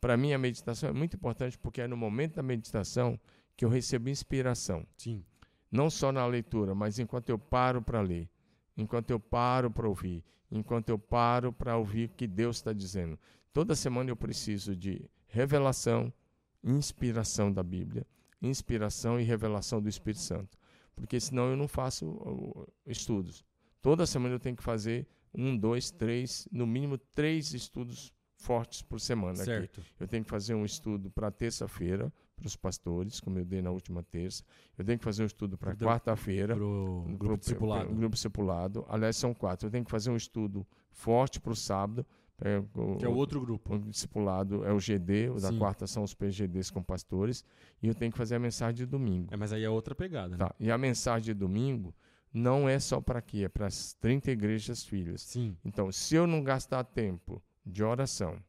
Para 0.00 0.16
mim, 0.16 0.32
a 0.34 0.38
meditação 0.38 0.88
é 0.88 0.92
muito 0.92 1.16
importante 1.16 1.56
porque 1.56 1.80
é 1.80 1.86
no 1.86 1.96
momento 1.96 2.34
da 2.34 2.42
meditação 2.42 3.18
que 3.56 3.64
eu 3.64 3.68
recebo 3.68 4.10
inspiração 4.10 4.86
Sim. 4.98 5.24
não 5.70 5.88
só 5.88 6.12
na 6.12 6.26
leitura, 6.26 6.74
mas 6.74 6.98
enquanto 6.98 7.30
eu 7.30 7.38
paro 7.38 7.80
para 7.80 8.00
ler. 8.00 8.28
Enquanto 8.76 9.10
eu 9.10 9.20
paro 9.20 9.70
para 9.70 9.88
ouvir, 9.88 10.24
enquanto 10.50 10.88
eu 10.88 10.98
paro 10.98 11.52
para 11.52 11.76
ouvir 11.76 12.08
o 12.08 12.12
que 12.14 12.26
Deus 12.26 12.56
está 12.56 12.72
dizendo. 12.72 13.18
Toda 13.52 13.74
semana 13.74 14.10
eu 14.10 14.16
preciso 14.16 14.74
de 14.74 15.08
revelação, 15.26 16.12
inspiração 16.62 17.52
da 17.52 17.62
Bíblia, 17.62 18.06
inspiração 18.42 19.18
e 19.18 19.24
revelação 19.24 19.80
do 19.80 19.88
Espírito 19.88 20.20
Santo, 20.20 20.58
porque 20.94 21.18
senão 21.20 21.50
eu 21.50 21.56
não 21.56 21.68
faço 21.68 22.66
estudos. 22.86 23.44
Toda 23.80 24.06
semana 24.06 24.34
eu 24.34 24.40
tenho 24.40 24.56
que 24.56 24.62
fazer 24.62 25.06
um, 25.34 25.56
dois, 25.56 25.90
três, 25.90 26.48
no 26.50 26.66
mínimo 26.66 26.96
três 26.96 27.52
estudos 27.52 28.12
fortes 28.36 28.82
por 28.82 29.00
semana. 29.00 29.36
Certo. 29.36 29.80
Aqui. 29.80 29.90
Eu 29.98 30.08
tenho 30.08 30.24
que 30.24 30.30
fazer 30.30 30.54
um 30.54 30.64
estudo 30.64 31.10
para 31.10 31.30
terça-feira, 31.30 32.12
para 32.34 32.46
os 32.46 32.56
pastores, 32.56 33.20
como 33.20 33.38
eu 33.38 33.44
dei 33.44 33.62
na 33.62 33.70
última 33.70 34.02
terça. 34.02 34.42
Eu 34.76 34.84
tenho 34.84 34.98
que 34.98 35.04
fazer 35.04 35.22
um 35.22 35.26
estudo 35.26 35.56
para 35.56 35.74
quarta-feira. 35.74 36.54
Para 36.54 36.64
o 36.64 37.04
grupo 37.16 37.38
discipulado. 37.38 37.86
Pro, 37.86 37.96
grupo 37.96 38.14
discipulado. 38.14 38.86
Aliás, 38.88 39.16
são 39.16 39.32
quatro. 39.32 39.66
Eu 39.66 39.70
tenho 39.70 39.84
que 39.84 39.90
fazer 39.90 40.10
um 40.10 40.16
estudo 40.16 40.66
forte 40.90 41.40
para 41.40 41.52
o 41.52 41.56
sábado. 41.56 42.04
É, 42.40 42.58
o, 42.74 42.96
que 42.96 43.04
é 43.04 43.08
o 43.08 43.14
outro 43.14 43.40
grupo. 43.40 43.74
O 43.74 43.78
discipulado 43.78 44.64
é 44.64 44.72
o 44.72 44.78
GD, 44.78 45.30
o 45.30 45.40
da 45.40 45.52
quarta 45.52 45.86
são 45.86 46.02
os 46.02 46.14
PGDs 46.14 46.70
com 46.70 46.82
pastores. 46.82 47.44
E 47.82 47.86
eu 47.86 47.94
tenho 47.94 48.10
que 48.10 48.18
fazer 48.18 48.34
a 48.34 48.38
mensagem 48.38 48.74
de 48.74 48.86
domingo. 48.86 49.32
É, 49.32 49.36
mas 49.36 49.52
aí 49.52 49.62
é 49.62 49.70
outra 49.70 49.94
pegada. 49.94 50.36
Né? 50.36 50.38
Tá. 50.38 50.54
E 50.58 50.70
a 50.70 50.76
mensagem 50.76 51.26
de 51.26 51.34
domingo 51.34 51.94
não 52.32 52.68
é 52.68 52.80
só 52.80 53.00
para 53.00 53.20
aqui, 53.20 53.44
é 53.44 53.48
para 53.48 53.66
as 53.66 53.94
30 53.94 54.32
igrejas 54.32 54.84
filhas. 54.84 55.22
Sim. 55.22 55.56
Então, 55.64 55.92
se 55.92 56.16
eu 56.16 56.26
não 56.26 56.42
gastar 56.42 56.82
tempo 56.82 57.40
de 57.64 57.84
oração, 57.84 58.42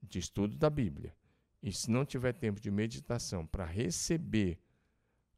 de 0.00 0.20
estudo 0.20 0.56
da 0.56 0.70
Bíblia, 0.70 1.12
e 1.62 1.72
se 1.72 1.90
não 1.90 2.04
tiver 2.04 2.32
tempo 2.32 2.60
de 2.60 2.70
meditação 2.70 3.46
para 3.46 3.64
receber 3.64 4.58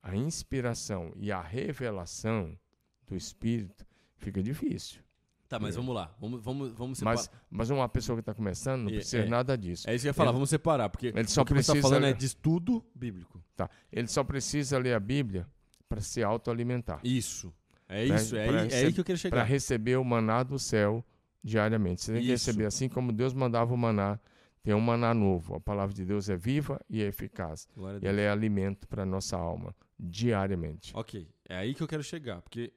a 0.03 0.15
inspiração 0.17 1.13
e 1.17 1.31
a 1.31 1.41
revelação 1.41 2.59
do 3.07 3.17
Espírito, 3.17 3.87
fica 4.17 4.43
difícil. 4.43 5.03
Tá, 5.49 5.59
mas 5.59 5.75
vamos 5.75 5.93
lá. 5.93 6.15
Vamos, 6.21 6.41
vamos, 6.43 6.73
vamos 6.73 6.99
separar. 6.99 7.17
Mas, 7.17 7.31
mas 7.51 7.71
uma 7.71 7.89
pessoa 7.89 8.15
que 8.17 8.21
está 8.21 8.33
começando 8.33 8.83
não 8.83 8.93
precisa 8.93 9.25
é, 9.25 9.29
nada 9.29 9.59
disso. 9.59 9.91
É 9.91 9.95
isso 9.95 10.05
que 10.05 10.07
eu 10.07 10.11
ia 10.11 10.15
falar, 10.15 10.29
ele, 10.29 10.35
vamos 10.35 10.49
separar, 10.49 10.89
porque 10.89 11.09
ele 11.09 11.27
só 11.27 11.43
o 11.43 11.45
que 11.45 11.55
precisa 11.55 11.73
você 11.73 11.79
está 11.79 11.89
falando 11.89 12.07
é 12.07 12.13
de 12.13 12.25
estudo 12.25 12.85
bíblico. 12.95 13.43
Tá. 13.57 13.69
Ele 13.91 14.07
só 14.07 14.23
precisa 14.23 14.79
ler 14.79 14.95
a 14.95 15.01
Bíblia 15.01 15.49
para 15.89 16.01
se 16.01 16.23
autoalimentar. 16.23 17.01
Isso. 17.03 17.53
É 17.89 18.05
isso, 18.05 18.31
pra, 18.31 18.39
é, 18.39 18.47
pra 18.47 18.61
aí, 18.61 18.69
é 18.71 18.77
aí 18.77 18.93
que 18.93 19.01
eu 19.01 19.05
quero 19.05 19.19
chegar. 19.19 19.39
Para 19.39 19.45
receber 19.45 19.97
o 19.97 20.05
maná 20.05 20.45
do 20.45 20.57
céu 20.57 21.05
diariamente. 21.43 22.03
Você 22.03 22.13
tem 22.13 22.23
que 22.23 22.29
receber 22.29 22.67
assim 22.67 22.89
como 22.89 23.11
Deus 23.11 23.35
mandava 23.35 23.75
o 23.75 23.77
maná 23.77 24.21
tem 24.63 24.75
um 24.75 24.81
maná 24.81 25.15
novo. 25.15 25.55
A 25.55 25.61
palavra 25.61 25.95
de 25.95 26.05
Deus 26.05 26.29
é 26.29 26.37
viva 26.37 26.81
e 26.89 27.03
é 27.03 27.07
eficaz. 27.07 27.69
E 28.03 28.07
ela 28.07 28.21
é 28.21 28.31
alimento 28.31 28.87
para 28.87 29.03
a 29.03 29.07
nossa 29.07 29.37
alma, 29.37 29.75
diariamente. 29.99 30.93
Ok, 30.95 31.29
é 31.49 31.57
aí 31.57 31.75
que 31.75 31.83
eu 31.83 31.89
quero 31.89 32.03
chegar. 32.03 32.43
Porque 32.43 32.73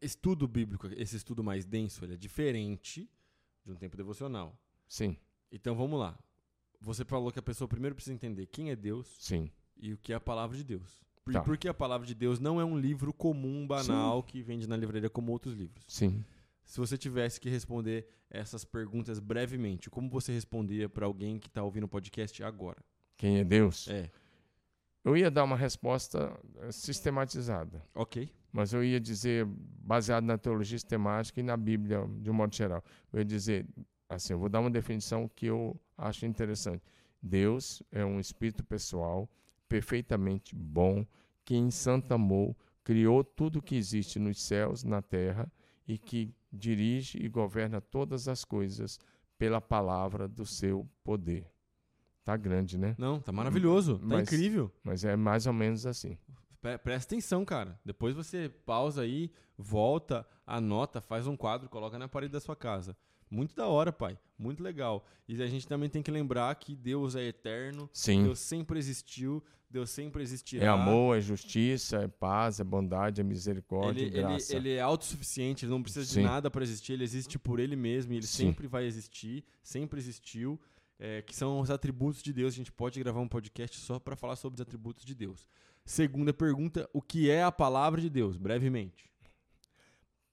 estudo 0.00 0.48
bíblico, 0.48 0.88
esse 0.96 1.16
estudo 1.16 1.42
mais 1.44 1.64
denso, 1.64 2.04
ele 2.04 2.14
é 2.14 2.16
diferente 2.16 3.08
de 3.64 3.72
um 3.72 3.76
tempo 3.76 3.96
devocional. 3.96 4.58
Sim. 4.88 5.16
Então 5.50 5.74
vamos 5.74 5.98
lá. 5.98 6.18
Você 6.80 7.04
falou 7.04 7.30
que 7.30 7.38
a 7.38 7.42
pessoa 7.42 7.68
primeiro 7.68 7.94
precisa 7.94 8.14
entender 8.14 8.46
quem 8.46 8.70
é 8.70 8.76
Deus 8.76 9.16
Sim. 9.20 9.50
e 9.76 9.92
o 9.92 9.98
que 9.98 10.12
é 10.12 10.16
a 10.16 10.20
palavra 10.20 10.56
de 10.56 10.64
Deus. 10.64 11.00
Por, 11.24 11.32
tá. 11.32 11.42
Porque 11.42 11.68
a 11.68 11.74
palavra 11.74 12.04
de 12.04 12.14
Deus 12.14 12.40
não 12.40 12.60
é 12.60 12.64
um 12.64 12.76
livro 12.76 13.12
comum, 13.12 13.64
banal, 13.64 14.22
Sim. 14.22 14.26
que 14.26 14.42
vende 14.42 14.66
na 14.66 14.76
livraria 14.76 15.08
como 15.08 15.30
outros 15.30 15.54
livros. 15.54 15.84
Sim. 15.86 16.24
Se 16.72 16.80
você 16.80 16.96
tivesse 16.96 17.38
que 17.38 17.50
responder 17.50 18.08
essas 18.30 18.64
perguntas 18.64 19.18
brevemente, 19.18 19.90
como 19.90 20.08
você 20.08 20.32
respondia 20.32 20.88
para 20.88 21.04
alguém 21.04 21.38
que 21.38 21.46
está 21.46 21.62
ouvindo 21.62 21.84
o 21.84 21.88
podcast 21.88 22.42
agora? 22.42 22.82
Quem 23.18 23.40
é 23.40 23.44
Deus? 23.44 23.88
É. 23.88 24.10
Eu 25.04 25.14
ia 25.14 25.30
dar 25.30 25.44
uma 25.44 25.54
resposta 25.54 26.34
eh, 26.60 26.72
sistematizada. 26.72 27.84
Ok. 27.94 28.32
Mas 28.50 28.72
eu 28.72 28.82
ia 28.82 28.98
dizer, 28.98 29.46
baseado 29.46 30.24
na 30.24 30.38
teologia 30.38 30.78
sistemática 30.78 31.40
e 31.40 31.42
na 31.42 31.58
Bíblia, 31.58 32.08
de 32.22 32.30
um 32.30 32.32
modo 32.32 32.56
geral. 32.56 32.82
Eu 33.12 33.18
ia 33.18 33.24
dizer, 33.26 33.66
assim, 34.08 34.32
eu 34.32 34.38
vou 34.38 34.48
dar 34.48 34.60
uma 34.60 34.70
definição 34.70 35.28
que 35.28 35.44
eu 35.44 35.78
acho 35.98 36.24
interessante. 36.24 36.82
Deus 37.22 37.82
é 37.92 38.02
um 38.02 38.18
espírito 38.18 38.64
pessoal, 38.64 39.28
perfeitamente 39.68 40.54
bom, 40.54 41.04
que 41.44 41.54
em 41.54 41.70
santo 41.70 42.14
amor 42.14 42.56
criou 42.82 43.22
tudo 43.22 43.60
que 43.60 43.76
existe 43.76 44.18
nos 44.18 44.42
céus, 44.42 44.82
na 44.82 45.02
terra, 45.02 45.52
e 45.86 45.98
que 45.98 46.34
dirige 46.52 47.18
e 47.18 47.28
governa 47.28 47.80
todas 47.80 48.28
as 48.28 48.44
coisas 48.44 48.98
pela 49.38 49.60
palavra 49.60 50.28
do 50.28 50.44
seu 50.44 50.88
poder. 51.02 51.50
Tá 52.24 52.36
grande, 52.36 52.78
né? 52.78 52.94
Não, 52.98 53.20
tá 53.20 53.32
maravilhoso, 53.32 53.98
tá 53.98 54.06
mas, 54.06 54.22
incrível. 54.22 54.70
Mas 54.84 55.04
é 55.04 55.16
mais 55.16 55.46
ou 55.46 55.52
menos 55.52 55.86
assim. 55.86 56.16
Presta 56.84 57.14
atenção, 57.14 57.44
cara. 57.44 57.80
Depois 57.84 58.14
você 58.14 58.48
pausa 58.48 59.02
aí, 59.02 59.32
volta, 59.58 60.24
anota, 60.46 61.00
faz 61.00 61.26
um 61.26 61.36
quadro, 61.36 61.68
coloca 61.68 61.98
na 61.98 62.06
parede 62.06 62.32
da 62.32 62.40
sua 62.40 62.54
casa. 62.54 62.96
Muito 63.32 63.56
da 63.56 63.66
hora, 63.66 63.90
pai. 63.90 64.18
Muito 64.38 64.62
legal. 64.62 65.06
E 65.26 65.42
a 65.42 65.46
gente 65.46 65.66
também 65.66 65.88
tem 65.88 66.02
que 66.02 66.10
lembrar 66.10 66.54
que 66.56 66.76
Deus 66.76 67.16
é 67.16 67.24
eterno. 67.24 67.88
Sim. 67.90 68.24
Deus 68.24 68.38
sempre 68.40 68.78
existiu. 68.78 69.42
Deus 69.70 69.88
sempre 69.88 70.22
existirá. 70.22 70.66
É 70.66 70.68
amor, 70.68 71.16
é 71.16 71.20
justiça, 71.22 72.02
é 72.02 72.08
paz, 72.08 72.60
é 72.60 72.64
bondade, 72.64 73.22
é 73.22 73.24
misericórdia, 73.24 74.02
ele, 74.02 74.18
é 74.18 74.20
graça. 74.20 74.54
Ele, 74.54 74.68
ele, 74.68 74.76
é 74.76 74.82
autossuficiente, 74.82 75.64
ele 75.64 75.72
não 75.72 75.82
precisa 75.82 76.04
Sim. 76.04 76.20
de 76.20 76.26
nada 76.26 76.50
para 76.50 76.62
existir, 76.62 76.92
ele 76.92 77.04
existe 77.04 77.38
por 77.38 77.58
ele 77.58 77.74
mesmo 77.74 78.12
e 78.12 78.16
ele 78.16 78.26
Sim. 78.26 78.48
sempre 78.48 78.66
vai 78.66 78.84
existir, 78.84 79.42
sempre 79.62 79.98
existiu. 79.98 80.60
É, 80.98 81.22
que 81.22 81.34
são 81.34 81.58
os 81.58 81.70
atributos 81.70 82.22
de 82.22 82.32
Deus. 82.34 82.52
A 82.52 82.56
gente 82.56 82.70
pode 82.70 83.00
gravar 83.00 83.20
um 83.20 83.26
podcast 83.26 83.76
só 83.80 83.98
para 83.98 84.14
falar 84.14 84.36
sobre 84.36 84.56
os 84.56 84.60
atributos 84.60 85.04
de 85.04 85.14
Deus. 85.14 85.48
Segunda 85.86 86.34
pergunta: 86.34 86.88
o 86.92 87.00
que 87.00 87.30
é 87.30 87.42
a 87.42 87.50
palavra 87.50 88.00
de 88.00 88.10
Deus? 88.10 88.36
Brevemente. 88.36 89.11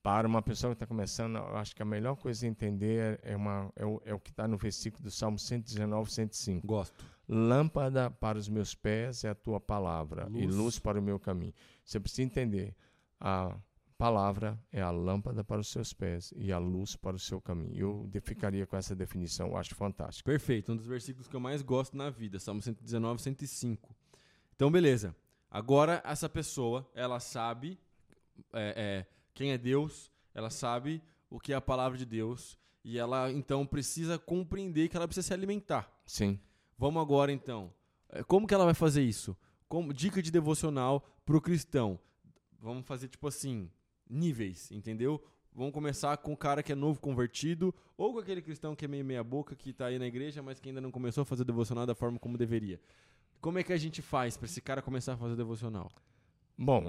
Para 0.02 0.28
uma 0.28 0.42
pessoa 0.42 0.72
que 0.72 0.76
está 0.76 0.88
começando, 0.88 1.36
eu 1.36 1.58
acho 1.58 1.76
que 1.76 1.82
a 1.82 1.86
melhor 1.86 2.16
coisa 2.16 2.46
a 2.46 2.50
entender 2.50 3.20
é, 3.22 3.36
uma, 3.36 3.72
é, 3.76 3.86
o, 3.86 4.02
é 4.06 4.14
o 4.14 4.20
que 4.20 4.30
está 4.30 4.48
no 4.48 4.58
versículo 4.58 5.04
do 5.04 5.12
Salmo 5.12 5.38
119, 5.38 6.10
105. 6.10 6.66
Gosto. 6.66 7.06
Lâmpada 7.28 8.10
para 8.10 8.38
os 8.38 8.48
meus 8.48 8.74
pés 8.74 9.24
é 9.24 9.30
a 9.30 9.36
tua 9.36 9.60
palavra 9.60 10.28
luz. 10.28 10.44
e 10.44 10.48
luz 10.48 10.80
para 10.80 11.00
o 11.00 11.02
meu 11.02 11.20
caminho. 11.20 11.54
Você 11.84 12.00
precisa 12.00 12.24
entender. 12.24 12.74
A 13.20 13.56
palavra 13.98 14.58
é 14.72 14.82
a 14.82 14.90
lâmpada 14.90 15.44
para 15.44 15.60
os 15.60 15.68
seus 15.68 15.92
pés 15.92 16.34
e 16.38 16.54
a 16.54 16.58
luz 16.58 16.96
para 16.96 17.18
o 17.18 17.20
seu 17.20 17.42
caminho. 17.42 18.10
Eu 18.14 18.22
ficaria 18.22 18.66
com 18.66 18.78
essa 18.78 18.96
definição, 18.96 19.50
eu 19.50 19.58
acho 19.58 19.76
fantástico. 19.76 20.30
Perfeito, 20.30 20.72
um 20.72 20.78
dos 20.78 20.88
versículos 20.88 21.28
que 21.28 21.36
eu 21.36 21.40
mais 21.42 21.62
gosto 21.62 21.98
na 21.98 22.10
vida, 22.10 22.40
Salmo 22.40 22.62
119, 22.62 23.22
105. 23.22 23.94
Então, 24.56 24.72
beleza. 24.72 25.14
Agora, 25.52 26.02
essa 26.06 26.30
pessoa, 26.30 26.90
ela 26.96 27.20
sabe 27.20 27.78
é, 28.54 28.74
é, 28.78 29.19
quem 29.40 29.54
é 29.54 29.58
Deus, 29.58 30.12
ela 30.34 30.50
sabe 30.50 31.02
o 31.30 31.40
que 31.40 31.54
é 31.54 31.56
a 31.56 31.62
palavra 31.62 31.98
de 31.98 32.06
Deus 32.06 32.60
e 32.84 33.00
ela 33.00 33.32
então 33.32 33.66
precisa 33.66 34.20
compreender 34.20 34.90
que 34.90 34.98
ela 34.98 35.08
precisa 35.08 35.28
se 35.28 35.34
alimentar. 35.34 35.90
Sim. 36.06 36.38
Vamos 36.78 37.02
agora 37.02 37.32
então. 37.32 37.74
É, 38.10 38.22
como 38.22 38.46
que 38.46 38.54
ela 38.54 38.66
vai 38.66 38.74
fazer 38.74 39.02
isso? 39.02 39.38
Como 39.70 39.94
dica 39.94 40.22
de 40.22 40.30
devocional 40.30 41.10
para 41.26 41.38
o 41.38 41.42
cristão. 41.42 41.98
Vamos 42.60 42.86
fazer 42.86 43.08
tipo 43.08 43.30
assim, 43.30 43.72
níveis, 44.10 44.70
entendeu? 44.72 45.24
Vamos 45.54 45.74
começar 45.74 46.18
com 46.18 46.34
o 46.34 46.38
cara 46.38 46.62
que 46.62 46.74
é 46.74 46.76
novo 46.76 47.00
convertido 47.00 47.74
ou 47.96 48.12
com 48.12 48.20
aquele 48.20 48.42
cristão 48.42 48.76
que 48.76 48.84
é 48.84 48.88
meio 48.90 49.06
meia 49.06 49.24
boca 49.24 49.56
que 49.56 49.70
está 49.70 49.86
aí 49.86 49.98
na 49.98 50.08
igreja, 50.08 50.44
mas 50.44 50.60
que 50.60 50.68
ainda 50.68 50.82
não 50.82 50.92
começou 50.92 51.22
a 51.22 51.26
fazer 51.26 51.46
devocional 51.46 51.86
da 51.86 51.96
forma 51.96 52.20
como 52.20 52.38
deveria. 52.38 52.78
Como 53.40 53.58
é 53.58 53.64
que 53.64 53.72
a 53.72 53.78
gente 53.78 54.02
faz 54.02 54.36
para 54.36 54.48
esse 54.48 54.60
cara 54.60 54.82
começar 54.82 55.14
a 55.14 55.18
fazer 55.18 55.38
devocional? 55.38 55.90
Bom, 56.62 56.84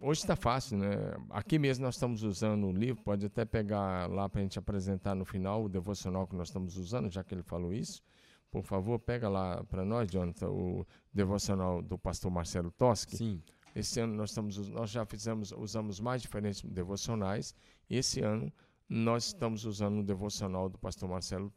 hoje 0.00 0.22
está 0.22 0.34
fácil, 0.34 0.78
né? 0.78 0.96
Aqui 1.28 1.58
mesmo 1.58 1.84
nós 1.84 1.96
estamos 1.96 2.22
usando 2.22 2.66
o 2.66 2.72
livro, 2.72 3.02
pode 3.02 3.26
até 3.26 3.44
pegar 3.44 4.08
lá 4.10 4.30
para 4.30 4.40
a 4.40 4.42
gente 4.42 4.58
apresentar 4.58 5.14
no 5.14 5.26
final 5.26 5.62
o 5.62 5.68
devocional 5.68 6.26
que 6.26 6.34
nós 6.34 6.48
estamos 6.48 6.78
usando, 6.78 7.10
já 7.10 7.22
que 7.22 7.34
ele 7.34 7.42
falou 7.42 7.74
isso. 7.74 8.02
Por 8.50 8.62
favor, 8.62 8.98
pega 8.98 9.28
lá 9.28 9.62
para 9.64 9.84
nós, 9.84 10.10
Jonathan, 10.10 10.48
o 10.48 10.86
devocional 11.12 11.82
do 11.82 11.98
pastor 11.98 12.30
Marcelo 12.30 12.70
Toschi. 12.70 13.14
Sim. 13.14 13.42
Esse 13.76 14.00
ano 14.00 14.14
nós, 14.14 14.30
estamos, 14.30 14.70
nós 14.70 14.88
já 14.88 15.04
fizemos, 15.04 15.52
usamos 15.52 16.00
mais 16.00 16.22
diferentes 16.22 16.62
devocionais. 16.62 17.54
Esse 17.90 18.22
ano 18.22 18.50
nós 18.88 19.26
estamos 19.26 19.66
usando 19.66 19.98
o 19.98 20.02
devocional 20.02 20.70
do 20.70 20.78
pastor 20.78 21.10
Marcelo 21.10 21.52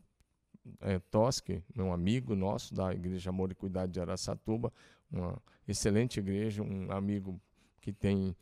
é, 0.81 0.99
Toschi, 0.99 1.63
meu 1.73 1.93
amigo 1.93 2.35
nosso 2.35 2.73
da 2.73 2.93
Igreja 2.93 3.29
Amor 3.29 3.51
e 3.51 3.55
Cuidado 3.55 3.89
de 3.89 4.01
Araçatuba, 4.01 4.71
uma 5.11 5.41
excelente 5.67 6.19
igreja, 6.19 6.63
um 6.63 6.91
amigo 6.91 7.39
que 7.81 7.91
tem 7.91 8.35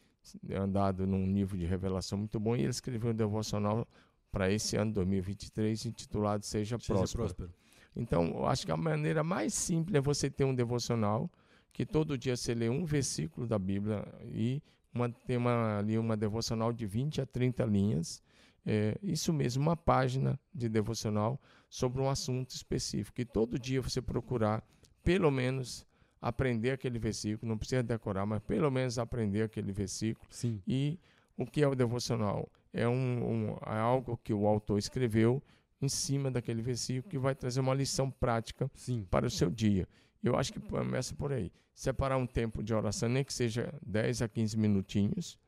andado 0.53 1.05
num 1.05 1.25
nível 1.25 1.57
de 1.57 1.65
revelação 1.65 2.17
muito 2.17 2.39
bom, 2.39 2.55
e 2.55 2.61
ele 2.61 2.69
escreveu 2.69 3.11
um 3.11 3.15
devocional 3.15 3.87
para 4.31 4.51
esse 4.51 4.75
ano 4.75 4.91
2023 4.93 5.85
intitulado 5.85 6.43
Seja, 6.43 6.77
Seja 6.77 6.93
Próspero. 6.93 7.23
próspero. 7.23 7.53
Então, 7.95 8.25
eu 8.27 8.45
acho 8.45 8.65
que 8.65 8.71
a 8.71 8.77
maneira 8.77 9.23
mais 9.23 9.53
simples 9.53 9.95
é 9.95 10.01
você 10.01 10.29
ter 10.29 10.43
um 10.43 10.53
devocional 10.53 11.31
que 11.71 11.85
todo 11.85 12.17
dia 12.17 12.35
você 12.35 12.53
lê 12.53 12.69
um 12.69 12.85
versículo 12.85 13.47
da 13.47 13.57
Bíblia 13.59 14.05
e 14.23 14.61
uma, 14.93 15.09
tem 15.09 15.37
uma, 15.37 15.79
ali 15.79 15.97
uma 15.97 16.15
devocional 16.15 16.71
de 16.71 16.85
20 16.85 17.21
a 17.21 17.25
30 17.25 17.65
linhas. 17.65 18.21
É, 18.65 18.97
isso 19.03 19.31
mesmo, 19.31 19.61
uma 19.61 19.77
página 19.77 20.39
de 20.53 20.67
devocional 20.67 21.39
sobre 21.69 22.01
um 22.01 22.09
assunto 22.09 22.51
específico. 22.51 23.21
E 23.21 23.25
todo 23.25 23.59
dia 23.59 23.81
você 23.81 24.01
procurar, 24.01 24.63
pelo 25.03 25.29
menos, 25.29 25.85
aprender 26.21 26.71
aquele 26.71 26.99
versículo, 26.99 27.49
não 27.49 27.57
precisa 27.57 27.83
decorar, 27.83 28.25
mas 28.25 28.41
pelo 28.43 28.69
menos 28.71 28.97
aprender 28.97 29.43
aquele 29.43 29.71
versículo. 29.71 30.27
Sim. 30.29 30.61
E 30.67 30.99
o 31.37 31.45
que 31.45 31.61
é 31.61 31.67
o 31.67 31.75
devocional? 31.75 32.49
é, 32.75 32.87
um, 32.87 32.93
um, 32.93 33.57
é 33.65 33.79
algo 33.79 34.19
que 34.21 34.33
o 34.33 34.45
autor 34.45 34.77
escreveu 34.77 35.41
em 35.81 35.87
cima 35.87 36.29
daquele 36.29 36.61
versículo 36.61 37.09
que 37.09 37.17
vai 37.17 37.33
trazer 37.33 37.61
uma 37.61 37.73
lição 37.73 38.11
prática 38.11 38.69
Sim. 38.75 39.07
para 39.09 39.25
o 39.25 39.29
seu 39.29 39.49
dia. 39.49 39.87
Eu 40.21 40.35
acho 40.35 40.51
que 40.51 40.59
começa 40.59 41.15
por 41.15 41.31
aí. 41.31 41.51
Separar 41.73 42.17
um 42.17 42.27
tempo 42.27 42.61
de 42.61 42.73
oração, 42.73 43.07
nem 43.07 43.23
que 43.23 43.33
seja 43.33 43.73
10 43.85 44.23
a 44.23 44.27
15 44.27 44.57
minutinhos, 44.57 45.39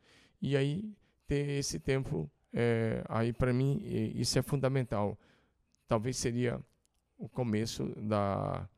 e 0.42 0.56
aí 0.56 0.94
ter 1.26 1.50
esse 1.50 1.80
tempo, 1.80 2.30
é, 2.54 3.04
aí 3.10 3.34
para 3.34 3.52
mim, 3.52 3.82
isso 4.16 4.40
é 4.40 4.42
fundamental. 4.42 5.18
Talvez 5.88 6.16
seria 6.18 6.62
o 7.18 7.28
começo 7.28 7.86
da, 8.02 8.70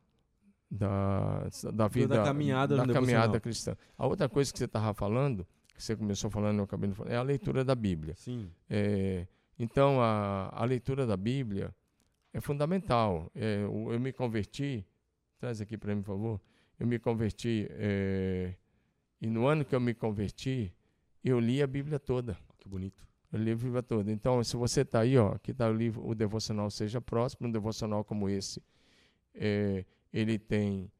da, 0.70 1.48
da 1.72 1.88
vida 1.88 2.16
da 2.16 2.24
caminhada, 2.24 2.76
da 2.76 2.92
caminhada 2.92 3.40
cristã. 3.40 3.76
A 3.98 4.06
outra 4.06 4.28
coisa 4.28 4.52
que 4.52 4.58
você 4.58 4.66
estava 4.66 4.94
falando 4.94 5.46
que 5.80 5.84
você 5.84 5.96
começou 5.96 6.30
falando, 6.30 6.58
eu 6.58 6.64
acabei 6.64 6.90
de 6.90 6.94
falar, 6.94 7.10
é 7.10 7.16
a 7.16 7.22
leitura 7.22 7.64
da 7.64 7.74
Bíblia. 7.74 8.14
Sim. 8.14 8.50
É, 8.68 9.26
então, 9.58 10.00
a, 10.00 10.50
a 10.52 10.64
leitura 10.64 11.06
da 11.06 11.16
Bíblia 11.16 11.74
é 12.34 12.40
fundamental. 12.40 13.30
É, 13.34 13.62
eu, 13.64 13.92
eu, 13.92 13.98
me 13.98 14.12
converti, 14.12 14.86
traz 15.38 15.60
aqui 15.60 15.78
para 15.78 15.94
mim, 15.94 16.02
por 16.02 16.12
favor. 16.12 16.40
Eu 16.78 16.86
me 16.86 16.98
converti, 16.98 17.66
é, 17.70 18.54
e 19.20 19.26
no 19.26 19.46
ano 19.46 19.64
que 19.64 19.74
eu 19.74 19.80
me 19.80 19.94
converti, 19.94 20.72
eu 21.24 21.40
li 21.40 21.62
a 21.62 21.66
Bíblia 21.66 21.98
toda. 21.98 22.36
Que 22.58 22.68
bonito. 22.68 23.06
Eu 23.32 23.38
li 23.38 23.50
a 23.52 23.56
Bíblia 23.56 23.82
toda. 23.82 24.12
Então, 24.12 24.44
se 24.44 24.56
você 24.56 24.82
está 24.82 25.00
aí, 25.00 25.16
ó, 25.16 25.32
aqui 25.32 25.50
está 25.50 25.66
o 25.68 25.72
livro 25.72 26.06
O 26.06 26.14
Devocional 26.14 26.70
Seja 26.70 27.00
Próximo, 27.00 27.48
um 27.48 27.50
devocional 27.50 28.04
como 28.04 28.28
esse, 28.28 28.62
é, 29.34 29.84
ele 30.12 30.38
tem 30.38 30.90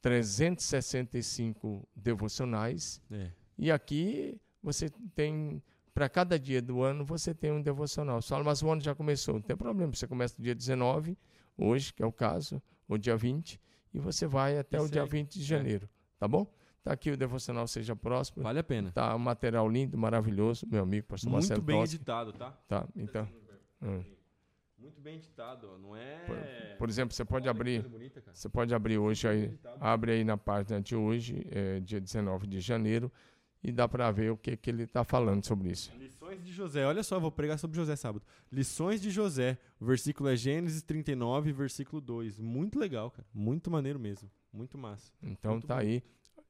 365 0.00 1.88
devocionais. 1.94 3.00
É. 3.10 3.30
E 3.58 3.70
aqui 3.70 4.40
você 4.62 4.90
tem, 5.14 5.62
para 5.94 6.08
cada 6.08 6.38
dia 6.38 6.60
do 6.60 6.82
ano, 6.82 7.04
você 7.04 7.34
tem 7.34 7.50
um 7.52 7.62
devocional. 7.62 8.20
Você 8.20 8.28
fala, 8.28 8.44
mas 8.44 8.62
o 8.62 8.70
ano 8.70 8.80
já 8.80 8.94
começou. 8.94 9.34
Não 9.34 9.42
tem 9.42 9.56
problema, 9.56 9.92
você 9.92 10.06
começa 10.06 10.34
no 10.38 10.44
dia 10.44 10.54
19, 10.54 11.16
hoje, 11.56 11.92
que 11.92 12.02
é 12.02 12.06
o 12.06 12.12
caso, 12.12 12.62
ou 12.88 12.98
dia 12.98 13.16
20, 13.16 13.60
e 13.92 13.98
você 13.98 14.26
vai 14.26 14.58
até 14.58 14.76
e 14.76 14.80
o 14.80 14.82
segue. 14.82 14.92
dia 14.92 15.06
20 15.06 15.38
de 15.38 15.42
é. 15.42 15.46
janeiro. 15.46 15.86
É. 15.86 16.20
Tá 16.20 16.28
bom? 16.28 16.46
Tá 16.82 16.92
aqui 16.92 17.10
o 17.10 17.16
devocional 17.16 17.66
Seja 17.66 17.96
Próximo. 17.96 18.44
Vale 18.44 18.60
a 18.60 18.64
pena. 18.64 18.92
Tá 18.92 19.16
um 19.16 19.18
material 19.18 19.68
lindo, 19.68 19.98
maravilhoso, 19.98 20.66
meu 20.70 20.84
amigo, 20.84 21.08
pastor 21.08 21.30
Muito 21.30 21.42
Marcelo 21.42 21.62
bem 21.62 21.80
Toschi. 21.80 21.96
editado, 21.96 22.32
tá? 22.32 22.52
Tá, 22.68 22.86
então. 22.94 23.28
Hum. 23.82 24.04
Muito 24.86 25.00
bem 25.00 25.16
editado, 25.16 25.78
não 25.78 25.96
é. 25.96 26.18
Por, 26.26 26.78
por 26.78 26.88
exemplo, 26.88 27.12
você 27.12 27.24
pode 27.24 27.48
Olha, 27.48 27.50
abrir. 27.50 27.82
Bonita, 27.82 28.22
você 28.32 28.48
pode 28.48 28.72
abrir 28.72 28.98
hoje 28.98 29.26
aí. 29.26 29.58
Abre 29.80 30.12
aí 30.12 30.24
na 30.24 30.36
página 30.36 30.80
de 30.80 30.94
hoje, 30.94 31.44
é, 31.50 31.80
dia 31.80 32.00
19 32.00 32.46
de 32.46 32.60
janeiro 32.60 33.10
e 33.64 33.72
dá 33.72 33.88
para 33.88 34.08
ver 34.12 34.30
o 34.30 34.36
que, 34.36 34.56
que 34.56 34.70
ele 34.70 34.84
está 34.84 35.02
falando 35.02 35.44
sobre 35.44 35.72
isso. 35.72 35.92
Lições 35.98 36.40
de 36.44 36.52
José. 36.52 36.86
Olha 36.86 37.02
só, 37.02 37.18
vou 37.18 37.32
pregar 37.32 37.58
sobre 37.58 37.76
José 37.76 37.96
sábado. 37.96 38.24
Lições 38.52 39.00
de 39.00 39.10
José. 39.10 39.58
O 39.80 39.86
versículo 39.86 40.28
é 40.28 40.36
Gênesis 40.36 40.82
39, 40.82 41.52
versículo 41.52 42.00
2. 42.00 42.38
Muito 42.38 42.78
legal, 42.78 43.10
cara. 43.10 43.26
Muito 43.34 43.68
maneiro 43.68 43.98
mesmo. 43.98 44.30
Muito 44.52 44.78
massa. 44.78 45.12
Então 45.20 45.54
Muito 45.54 45.66
tá 45.66 45.74
bom. 45.74 45.80
aí. 45.80 46.00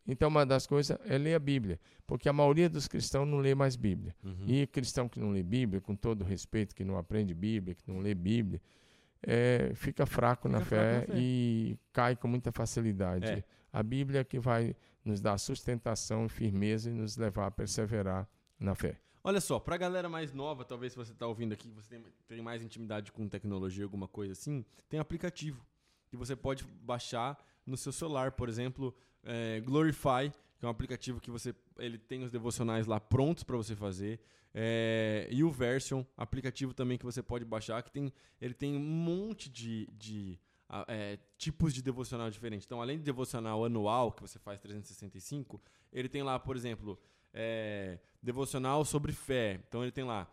Então 0.07 0.29
uma 0.29 0.47
das 0.47 0.67
coisas 0.67 0.97
é 1.05 1.19
ler 1.19 1.35
a 1.35 1.39
Bíblia, 1.39 1.81
porque 2.07 2.29
a 2.29 2.33
maioria 2.33 2.69
dos 2.69 2.87
cristãos 2.87 3.27
não 3.27 3.39
lê 3.39 3.55
mais 3.55 3.77
Bíblia. 3.77 4.15
Uhum. 4.23 4.45
E 4.47 4.67
cristão 4.67 5.09
que 5.09 5.19
não 5.19 5.31
lê 5.31 5.43
Bíblia, 5.43 5.81
com 5.81 5.97
todo 5.97 6.25
respeito, 6.25 6.75
que 6.75 6.85
não 6.85 6.97
aprende 6.97 7.35
Bíblia, 7.35 7.75
que 7.75 7.83
não 7.87 7.99
lê 7.99 8.15
Bíblia, 8.15 8.61
é, 9.23 9.73
fica 9.75 10.07
fraco, 10.07 10.49
fica 10.49 10.59
na, 10.59 10.65
fé 10.65 10.77
fraco 10.77 11.09
na 11.09 11.15
fé 11.15 11.21
e 11.21 11.77
cai 11.93 12.15
com 12.15 12.29
muita 12.29 12.53
facilidade. 12.53 13.27
É. 13.27 13.45
A 13.73 13.83
Bíblia 13.83 14.21
é 14.21 14.25
que 14.25 14.39
vai 14.39 14.77
nos 15.05 15.21
dar 15.21 15.39
sustentação, 15.39 16.29
firmeza 16.29 16.91
e 16.91 16.93
nos 16.93 17.17
levar 17.17 17.47
a 17.47 17.51
perseverar 17.51 18.29
na 18.59 18.75
fé. 18.75 18.99
Olha 19.23 19.41
só, 19.41 19.59
para 19.59 19.75
a 19.75 19.79
galera 19.79 20.09
mais 20.09 20.33
nova, 20.33 20.65
talvez 20.65 20.93
se 20.93 20.97
você 20.97 21.13
está 21.13 21.27
ouvindo 21.27 21.53
aqui, 21.53 21.69
você 21.71 21.89
tem, 21.89 22.05
tem, 22.29 22.41
mais 22.41 22.63
intimidade 22.63 23.11
com 23.11 23.29
tecnologia, 23.29 23.83
alguma 23.83 24.07
coisa 24.07 24.33
assim, 24.33 24.65
tem 24.89 25.01
aplicativo 25.01 25.67
que 26.09 26.17
você 26.17 26.37
pode 26.37 26.65
baixar 26.65 27.37
no 27.67 27.77
seu 27.77 27.91
celular, 27.91 28.33
por 28.33 28.49
exemplo, 28.49 28.95
é, 29.27 29.61
Glorify, 29.61 30.33
que 30.59 30.65
é 30.65 30.69
um 30.69 30.71
aplicativo 30.71 31.21
que 31.21 31.31
você 31.31 31.55
ele 31.79 31.99
tem 31.99 32.23
os 32.23 32.31
devocionais 32.31 32.87
lá 32.87 32.99
prontos 32.99 33.45
para 33.45 33.57
você 33.57 33.77
fazer. 33.77 34.21
É, 34.55 35.29
e 35.31 35.45
o 35.45 35.51
Version, 35.51 36.03
aplicativo 36.17 36.73
também 36.73 36.97
que 36.97 37.05
você 37.05 37.23
pode 37.23 37.45
baixar, 37.45 37.83
que 37.83 37.91
tem, 37.91 38.11
ele 38.41 38.55
tem 38.55 38.75
um 38.75 38.81
monte 38.81 39.51
de, 39.51 39.87
de 39.93 40.39
é, 40.89 41.19
tipos 41.37 41.75
de 41.75 41.83
devocional 41.83 42.31
diferentes. 42.31 42.65
Então, 42.65 42.81
além 42.81 42.97
de 42.97 43.05
devocional 43.05 43.65
anual, 43.65 44.13
que 44.13 44.23
você 44.23 44.39
faz 44.39 44.59
365, 44.61 45.61
ele 45.93 46.09
tem 46.09 46.23
lá, 46.23 46.39
por 46.39 46.57
exemplo, 46.57 46.99
é, 47.35 47.99
devocional 48.23 48.83
sobre 48.83 49.13
fé. 49.13 49.61
Então, 49.69 49.83
ele 49.83 49.93
tem 49.93 50.05
lá 50.05 50.27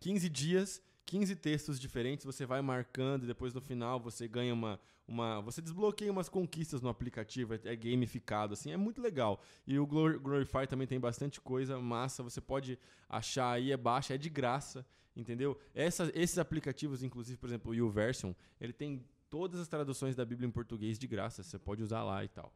15 0.00 0.28
dias, 0.30 0.82
15 1.06 1.36
textos 1.36 1.78
diferentes, 1.78 2.26
você 2.26 2.44
vai 2.44 2.60
marcando 2.60 3.24
e 3.24 3.26
depois 3.26 3.54
no 3.54 3.60
final 3.60 4.00
você 4.00 4.26
ganha 4.26 4.52
uma. 4.52 4.78
uma 5.06 5.40
você 5.40 5.62
desbloqueia 5.62 6.10
umas 6.10 6.28
conquistas 6.28 6.82
no 6.82 6.88
aplicativo, 6.88 7.54
é, 7.54 7.60
é 7.64 7.76
gamificado, 7.76 8.52
assim, 8.52 8.72
é 8.72 8.76
muito 8.76 9.00
legal. 9.00 9.40
E 9.66 9.78
o 9.78 9.86
Glorify 9.86 10.66
também 10.68 10.86
tem 10.86 10.98
bastante 10.98 11.40
coisa 11.40 11.78
massa, 11.78 12.22
você 12.22 12.40
pode 12.40 12.78
achar 13.08 13.52
aí, 13.52 13.70
é 13.70 13.76
baixa, 13.76 14.14
é 14.14 14.18
de 14.18 14.28
graça, 14.28 14.84
entendeu? 15.16 15.56
Essa, 15.72 16.10
esses 16.12 16.38
aplicativos, 16.38 17.04
inclusive, 17.04 17.38
por 17.38 17.46
exemplo, 17.46 17.70
o 17.70 17.74
YouVersion, 17.74 18.32
ele 18.60 18.72
tem 18.72 19.04
todas 19.30 19.60
as 19.60 19.68
traduções 19.68 20.16
da 20.16 20.24
Bíblia 20.24 20.48
em 20.48 20.50
português 20.52 20.98
de 20.98 21.06
graça, 21.06 21.42
você 21.42 21.58
pode 21.58 21.82
usar 21.82 22.02
lá 22.02 22.24
e 22.24 22.28
tal. 22.28 22.52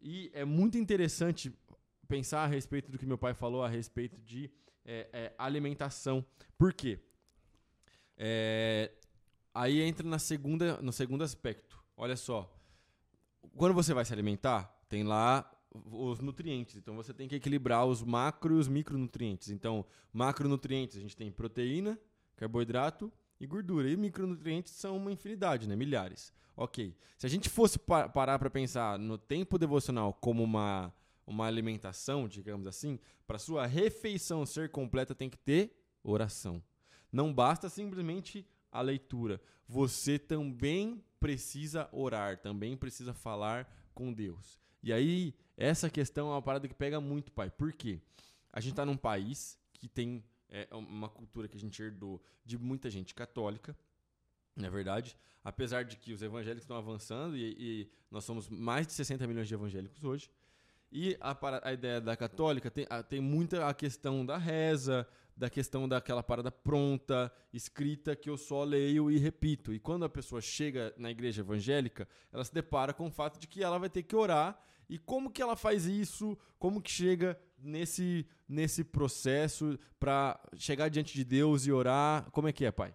E 0.00 0.30
é 0.32 0.44
muito 0.44 0.78
interessante 0.78 1.52
pensar 2.06 2.44
a 2.44 2.46
respeito 2.46 2.90
do 2.90 2.96
que 2.96 3.04
meu 3.04 3.18
pai 3.18 3.34
falou 3.34 3.62
a 3.62 3.68
respeito 3.68 4.20
de 4.20 4.50
é, 4.84 5.08
é, 5.12 5.34
alimentação. 5.36 6.24
Por 6.56 6.72
quê? 6.72 6.98
É, 8.18 8.90
aí 9.54 9.80
entra 9.80 10.06
na 10.06 10.18
segunda, 10.18 10.82
no 10.82 10.92
segundo 10.92 11.22
aspecto. 11.22 11.82
Olha 11.96 12.16
só. 12.16 12.52
Quando 13.56 13.72
você 13.72 13.94
vai 13.94 14.04
se 14.04 14.12
alimentar, 14.12 14.64
tem 14.88 15.04
lá 15.04 15.48
os 15.72 16.18
nutrientes. 16.20 16.76
Então 16.76 16.96
você 16.96 17.14
tem 17.14 17.28
que 17.28 17.36
equilibrar 17.36 17.86
os 17.86 18.02
macro 18.02 18.56
e 18.56 18.58
os 18.58 18.68
micronutrientes. 18.68 19.50
Então, 19.50 19.86
macronutrientes, 20.12 20.96
a 20.96 21.00
gente 21.00 21.16
tem 21.16 21.30
proteína, 21.30 21.98
carboidrato 22.36 23.12
e 23.40 23.46
gordura. 23.46 23.88
E 23.88 23.96
micronutrientes 23.96 24.72
são 24.72 24.96
uma 24.96 25.12
infinidade, 25.12 25.68
né? 25.68 25.76
Milhares. 25.76 26.32
Ok. 26.56 26.96
Se 27.16 27.26
a 27.26 27.30
gente 27.30 27.48
fosse 27.48 27.78
pa 27.78 28.08
parar 28.08 28.38
para 28.38 28.50
pensar 28.50 28.98
no 28.98 29.16
tempo 29.16 29.58
devocional 29.58 30.12
como 30.12 30.42
uma, 30.42 30.92
uma 31.26 31.46
alimentação, 31.46 32.26
digamos 32.26 32.66
assim, 32.66 32.98
para 33.26 33.38
sua 33.38 33.66
refeição 33.66 34.44
ser 34.44 34.70
completa 34.70 35.14
tem 35.14 35.30
que 35.30 35.38
ter 35.38 35.72
oração. 36.02 36.62
Não 37.12 37.32
basta 37.32 37.68
simplesmente 37.68 38.46
a 38.70 38.80
leitura. 38.80 39.40
Você 39.66 40.18
também 40.18 41.02
precisa 41.18 41.88
orar, 41.92 42.38
também 42.38 42.76
precisa 42.76 43.12
falar 43.12 43.70
com 43.94 44.12
Deus. 44.12 44.58
E 44.82 44.92
aí, 44.92 45.34
essa 45.56 45.90
questão 45.90 46.28
é 46.28 46.32
uma 46.32 46.42
parada 46.42 46.68
que 46.68 46.74
pega 46.74 47.00
muito, 47.00 47.32
pai. 47.32 47.50
Por 47.50 47.72
quê? 47.72 48.00
A 48.52 48.60
gente 48.60 48.72
está 48.72 48.86
num 48.86 48.96
país 48.96 49.58
que 49.72 49.88
tem 49.88 50.24
é 50.50 50.66
uma 50.74 51.08
cultura 51.08 51.46
que 51.46 51.56
a 51.56 51.60
gente 51.60 51.80
herdou 51.82 52.22
de 52.44 52.56
muita 52.56 52.90
gente 52.90 53.14
católica, 53.14 53.76
na 54.56 54.66
é 54.66 54.70
verdade, 54.70 55.16
apesar 55.44 55.84
de 55.84 55.96
que 55.96 56.12
os 56.12 56.22
evangélicos 56.22 56.64
estão 56.64 56.76
avançando 56.76 57.36
e, 57.36 57.54
e, 57.58 57.90
nós 58.10 58.24
somos 58.24 58.48
mais 58.48 58.86
de 58.86 58.94
60 58.94 59.26
milhões 59.26 59.46
de 59.46 59.54
evangélicos 59.54 60.02
hoje. 60.02 60.30
E 60.90 61.16
a, 61.20 61.36
a 61.62 61.72
ideia 61.72 62.00
da 62.00 62.16
católica 62.16 62.70
tem, 62.70 62.86
a, 62.88 63.02
tem 63.02 63.20
muita 63.20 63.68
a 63.68 63.74
questão 63.74 64.24
da 64.24 64.38
reza, 64.38 65.06
da 65.38 65.48
questão 65.48 65.88
daquela 65.88 66.22
parada 66.22 66.50
pronta, 66.50 67.32
escrita, 67.52 68.16
que 68.16 68.28
eu 68.28 68.36
só 68.36 68.64
leio 68.64 69.08
e 69.08 69.18
repito. 69.18 69.72
E 69.72 69.78
quando 69.78 70.04
a 70.04 70.08
pessoa 70.08 70.40
chega 70.40 70.92
na 70.98 71.12
igreja 71.12 71.42
evangélica, 71.42 72.08
ela 72.32 72.44
se 72.44 72.52
depara 72.52 72.92
com 72.92 73.06
o 73.06 73.10
fato 73.10 73.38
de 73.38 73.46
que 73.46 73.62
ela 73.62 73.78
vai 73.78 73.88
ter 73.88 74.02
que 74.02 74.16
orar. 74.16 74.60
E 74.88 74.98
como 74.98 75.30
que 75.30 75.40
ela 75.40 75.54
faz 75.54 75.86
isso? 75.86 76.36
Como 76.58 76.82
que 76.82 76.90
chega 76.90 77.38
nesse, 77.56 78.26
nesse 78.48 78.82
processo 78.82 79.78
para 80.00 80.40
chegar 80.56 80.88
diante 80.88 81.14
de 81.14 81.24
Deus 81.24 81.66
e 81.66 81.72
orar? 81.72 82.28
Como 82.32 82.48
é 82.48 82.52
que 82.52 82.64
é, 82.64 82.72
pai? 82.72 82.92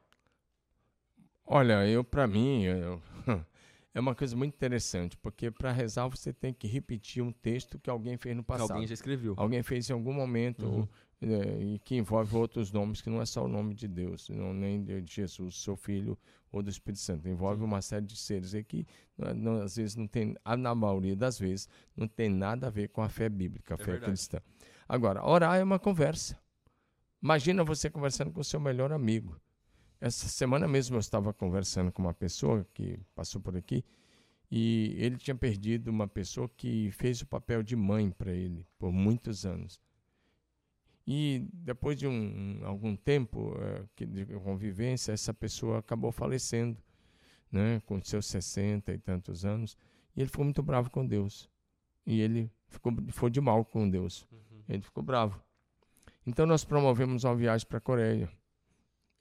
Olha, 1.45 1.87
eu 1.87 2.03
para 2.03 2.27
mim 2.27 2.63
eu, 2.63 3.01
é 3.93 3.99
uma 3.99 4.15
coisa 4.15 4.35
muito 4.35 4.53
interessante, 4.53 5.15
porque 5.17 5.51
para 5.51 5.71
rezar 5.71 6.07
você 6.07 6.33
tem 6.33 6.53
que 6.53 6.67
repetir 6.67 7.21
um 7.21 7.31
texto 7.31 7.79
que 7.79 7.89
alguém 7.89 8.17
fez 8.17 8.35
no 8.35 8.43
passado. 8.43 8.67
Que 8.67 8.73
alguém 8.73 8.87
já 8.87 8.93
escreveu. 8.93 9.33
Alguém 9.37 9.63
fez 9.63 9.89
em 9.89 9.93
algum 9.93 10.13
momento 10.13 10.65
uhum. 10.65 10.87
É, 11.23 11.61
e 11.61 11.79
que 11.79 11.95
envolve 11.95 12.35
outros 12.35 12.71
nomes 12.71 13.01
que 13.01 13.09
não 13.09 13.21
é 13.21 13.25
só 13.25 13.45
o 13.45 13.47
nome 13.47 13.73
de 13.73 13.87
Deus, 13.87 14.27
não 14.29 14.53
nem 14.53 14.83
de 14.83 15.03
Jesus, 15.05 15.55
seu 15.55 15.75
Filho 15.75 16.17
ou 16.51 16.61
do 16.61 16.69
Espírito 16.69 16.99
Santo. 16.99 17.27
Envolve 17.29 17.63
uma 17.63 17.81
série 17.81 18.05
de 18.05 18.17
seres 18.17 18.53
aqui, 18.53 18.85
não, 19.17 19.33
não, 19.33 19.61
às 19.61 19.77
vezes 19.77 19.95
não 19.95 20.05
tem, 20.05 20.35
na 20.57 20.75
maioria 20.75 21.15
das 21.15 21.39
vezes, 21.39 21.69
não 21.95 22.07
tem 22.07 22.29
nada 22.29 22.67
a 22.67 22.69
ver 22.69 22.89
com 22.89 23.01
a 23.01 23.09
fé 23.09 23.29
bíblica, 23.29 23.73
a 23.73 23.75
é 23.75 23.77
fé 23.77 23.91
verdade. 23.91 24.11
cristã. 24.11 24.41
Agora, 24.87 25.25
orar 25.25 25.57
é 25.57 25.63
uma 25.63 25.79
conversa. 25.79 26.37
Imagina 27.21 27.63
você 27.63 27.89
conversando 27.89 28.31
com 28.31 28.41
o 28.41 28.43
seu 28.43 28.59
melhor 28.59 28.91
amigo. 28.91 29.39
Essa 30.01 30.27
semana 30.27 30.67
mesmo 30.67 30.97
eu 30.97 30.99
estava 30.99 31.33
conversando 31.33 31.89
com 31.89 32.01
uma 32.01 32.13
pessoa 32.13 32.67
que 32.73 32.99
passou 33.15 33.39
por 33.39 33.55
aqui 33.55 33.85
e 34.51 34.93
ele 34.99 35.15
tinha 35.15 35.33
perdido 35.33 35.87
uma 35.87 36.07
pessoa 36.07 36.49
que 36.57 36.91
fez 36.91 37.21
o 37.21 37.25
papel 37.25 37.63
de 37.63 37.77
mãe 37.77 38.11
para 38.11 38.33
ele 38.33 38.67
por 38.77 38.91
muitos 38.91 39.45
anos. 39.45 39.79
E 41.05 41.45
depois 41.53 41.97
de 41.97 42.07
um, 42.07 42.61
algum 42.63 42.95
tempo 42.95 43.55
é, 43.59 44.05
de 44.05 44.25
convivência, 44.39 45.11
essa 45.11 45.33
pessoa 45.33 45.79
acabou 45.79 46.11
falecendo, 46.11 46.77
né, 47.51 47.81
com 47.85 48.01
seus 48.01 48.25
60 48.27 48.93
e 48.93 48.97
tantos 48.97 49.43
anos, 49.45 49.77
e 50.15 50.21
ele 50.21 50.29
ficou 50.29 50.45
muito 50.45 50.63
bravo 50.63 50.89
com 50.89 51.05
Deus. 51.05 51.49
E 52.05 52.21
ele 52.21 52.51
ficou, 52.67 52.93
foi 53.09 53.29
de 53.29 53.41
mal 53.41 53.63
com 53.65 53.89
Deus. 53.89 54.27
Uhum. 54.31 54.63
Ele 54.69 54.81
ficou 54.81 55.03
bravo. 55.03 55.41
Então 56.25 56.45
nós 56.45 56.63
promovemos 56.63 57.23
uma 57.23 57.35
viagem 57.35 57.67
para 57.67 57.77
a 57.77 57.81
Coreia. 57.81 58.29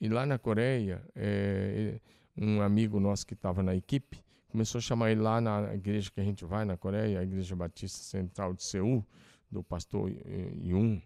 E 0.00 0.08
lá 0.08 0.24
na 0.24 0.38
Coreia, 0.38 1.04
é, 1.14 2.00
um 2.36 2.60
amigo 2.60 2.98
nosso 3.00 3.26
que 3.26 3.34
estava 3.34 3.62
na 3.62 3.74
equipe 3.74 4.22
começou 4.52 4.78
a 4.78 4.82
chamar 4.82 5.10
ele 5.10 5.22
lá 5.22 5.40
na 5.40 5.74
igreja 5.74 6.10
que 6.10 6.20
a 6.20 6.24
gente 6.24 6.44
vai 6.44 6.66
na 6.66 6.76
Coreia, 6.76 7.20
a 7.20 7.22
Igreja 7.22 7.56
Batista 7.56 7.98
Central 7.98 8.52
de 8.52 8.62
Seul, 8.62 9.04
do 9.50 9.64
pastor 9.64 10.10
Yun, 10.10 11.00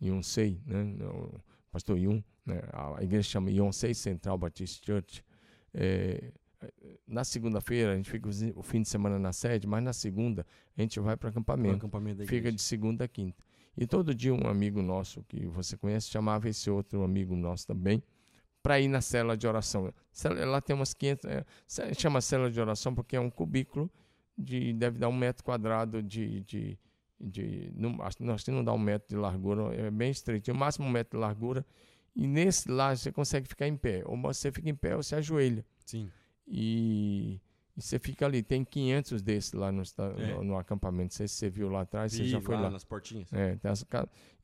Yun 0.00 0.22
Sei, 0.22 0.60
né? 0.66 0.84
O 1.04 1.40
pastor 1.70 1.98
Yun, 1.98 2.22
né? 2.44 2.60
a 2.72 3.02
igreja 3.02 3.28
chama 3.28 3.50
Yun 3.50 3.72
Sei 3.72 3.94
Central 3.94 4.38
Baptist 4.38 4.84
Church. 4.84 5.24
É, 5.74 6.32
na 7.06 7.24
segunda-feira 7.24 7.92
a 7.92 7.96
gente 7.96 8.10
fica 8.10 8.28
o 8.54 8.62
fim 8.62 8.82
de 8.82 8.88
semana 8.88 9.18
na 9.18 9.32
sede, 9.32 9.66
mas 9.66 9.82
na 9.82 9.92
segunda 9.92 10.46
a 10.76 10.80
gente 10.80 10.98
vai 11.00 11.16
para 11.16 11.28
acampamento. 11.28 11.76
acampamento 11.76 12.26
fica 12.26 12.50
de 12.50 12.60
segunda 12.60 13.04
a 13.04 13.08
quinta. 13.08 13.42
E 13.76 13.86
todo 13.86 14.14
dia 14.14 14.32
um 14.32 14.46
amigo 14.48 14.80
nosso 14.80 15.22
que 15.24 15.46
você 15.46 15.76
conhece 15.76 16.08
chamava 16.08 16.48
esse 16.48 16.70
outro 16.70 17.02
amigo 17.02 17.36
nosso 17.36 17.66
também 17.66 18.02
para 18.62 18.80
ir 18.80 18.88
na 18.88 19.00
cela 19.00 19.36
de 19.36 19.46
oração. 19.46 19.92
Lá 20.46 20.60
tem 20.60 20.74
umas 20.74 20.94
500, 20.94 21.24
é, 21.26 21.44
chama 21.94 22.20
cela 22.20 22.50
de 22.50 22.60
oração 22.60 22.94
porque 22.94 23.16
é 23.16 23.20
um 23.20 23.30
cubículo 23.30 23.90
de 24.36 24.72
deve 24.72 24.98
dar 24.98 25.08
um 25.08 25.16
metro 25.16 25.44
quadrado 25.44 26.02
de, 26.02 26.40
de, 26.40 26.78
de 27.20 27.72
não, 27.74 28.00
acho, 28.02 28.44
que 28.44 28.50
não 28.50 28.64
dá 28.64 28.72
um 28.72 28.78
metro 28.78 29.08
de 29.08 29.16
largura, 29.16 29.74
é 29.74 29.90
bem 29.90 30.10
estreito, 30.10 30.50
o 30.50 30.54
máximo 30.54 30.86
um 30.86 30.90
metro 30.90 31.18
de 31.18 31.20
largura. 31.20 31.64
E 32.14 32.26
nesse 32.26 32.70
lá 32.70 32.96
você 32.96 33.12
consegue 33.12 33.46
ficar 33.46 33.68
em 33.68 33.76
pé, 33.76 34.02
ou 34.06 34.16
você 34.20 34.50
fica 34.50 34.68
em 34.70 34.74
pé 34.74 34.96
ou 34.96 35.02
você 35.02 35.16
ajoelha. 35.16 35.64
Sim. 35.84 36.10
E, 36.46 37.40
e 37.76 37.82
você 37.82 37.98
fica 37.98 38.24
ali. 38.24 38.42
Tem 38.42 38.64
500 38.64 39.20
desses 39.22 39.52
lá 39.52 39.70
no, 39.70 39.82
é. 39.82 40.34
no, 40.34 40.44
no 40.44 40.56
acampamento. 40.56 41.12
Não 41.12 41.16
sei 41.16 41.28
se 41.28 41.34
você 41.34 41.50
viu 41.50 41.68
lá 41.68 41.82
atrás, 41.82 42.12
Vi, 42.12 42.24
você 42.24 42.28
já 42.30 42.40
foi 42.40 42.54
lá. 42.54 42.62
lá. 42.62 42.70
nas 42.70 42.84
portinhas. 42.84 43.30
É, 43.32 43.56
tem 43.56 43.70
as, 43.70 43.84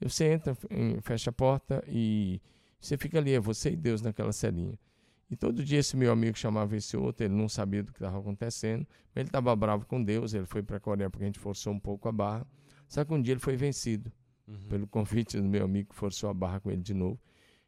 você 0.00 0.32
entra, 0.32 0.54
fecha 1.00 1.30
a 1.30 1.32
porta 1.32 1.82
e 1.88 2.42
você 2.78 2.98
fica 2.98 3.18
ali, 3.18 3.32
é 3.32 3.40
você 3.40 3.70
e 3.70 3.76
Deus 3.76 4.02
naquela 4.02 4.32
celinha. 4.32 4.78
E 5.30 5.36
todo 5.36 5.64
dia 5.64 5.78
esse 5.78 5.96
meu 5.96 6.12
amigo 6.12 6.36
chamava 6.36 6.76
esse 6.76 6.94
outro, 6.94 7.24
ele 7.24 7.32
não 7.32 7.48
sabia 7.48 7.82
do 7.82 7.90
que 7.90 7.98
estava 7.98 8.18
acontecendo, 8.18 8.86
mas 9.14 9.22
ele 9.22 9.28
estava 9.28 9.56
bravo 9.56 9.86
com 9.86 10.02
Deus, 10.02 10.34
ele 10.34 10.44
foi 10.44 10.62
para 10.62 10.76
a 10.76 10.80
Coreia 10.80 11.08
porque 11.08 11.24
a 11.24 11.26
gente 11.26 11.38
forçou 11.38 11.72
um 11.72 11.80
pouco 11.80 12.06
a 12.06 12.12
barra. 12.12 12.46
Só 12.92 13.06
que 13.06 13.14
um 13.14 13.22
dia 13.22 13.32
ele 13.32 13.40
foi 13.40 13.56
vencido 13.56 14.12
uhum. 14.46 14.68
pelo 14.68 14.86
convite 14.86 15.40
do 15.40 15.48
meu 15.48 15.64
amigo 15.64 15.88
que 15.88 15.94
forçou 15.94 16.28
a 16.28 16.34
barra 16.34 16.60
com 16.60 16.70
ele 16.70 16.82
de 16.82 16.92
novo, 16.92 17.18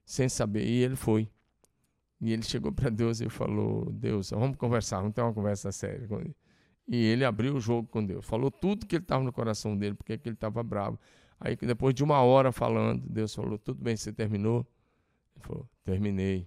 sem 0.04 0.28
saber, 0.28 0.66
e 0.66 0.82
ele 0.82 0.96
foi. 0.96 1.30
E 2.20 2.30
ele 2.30 2.42
chegou 2.42 2.70
para 2.70 2.90
Deus 2.90 3.22
e 3.22 3.30
falou: 3.30 3.90
Deus, 3.90 4.32
vamos 4.32 4.58
conversar, 4.58 4.98
vamos 4.98 5.14
ter 5.14 5.22
uma 5.22 5.32
conversa 5.32 5.72
séria 5.72 6.06
com 6.06 6.20
ele. 6.20 6.36
E 6.86 6.96
ele 7.06 7.24
abriu 7.24 7.56
o 7.56 7.60
jogo 7.60 7.88
com 7.88 8.04
Deus, 8.04 8.26
falou 8.26 8.50
tudo 8.50 8.84
que 8.84 8.96
ele 8.96 9.02
estava 9.02 9.24
no 9.24 9.32
coração 9.32 9.74
dele, 9.74 9.94
porque 9.94 10.12
ele 10.12 10.34
estava 10.34 10.62
bravo. 10.62 11.00
Aí 11.40 11.56
depois 11.56 11.94
de 11.94 12.04
uma 12.04 12.20
hora 12.20 12.52
falando, 12.52 13.02
Deus 13.08 13.34
falou: 13.34 13.56
Tudo 13.56 13.82
bem, 13.82 13.96
você 13.96 14.12
terminou? 14.12 14.58
Ele 15.36 15.42
falou: 15.42 15.66
Terminei. 15.84 16.46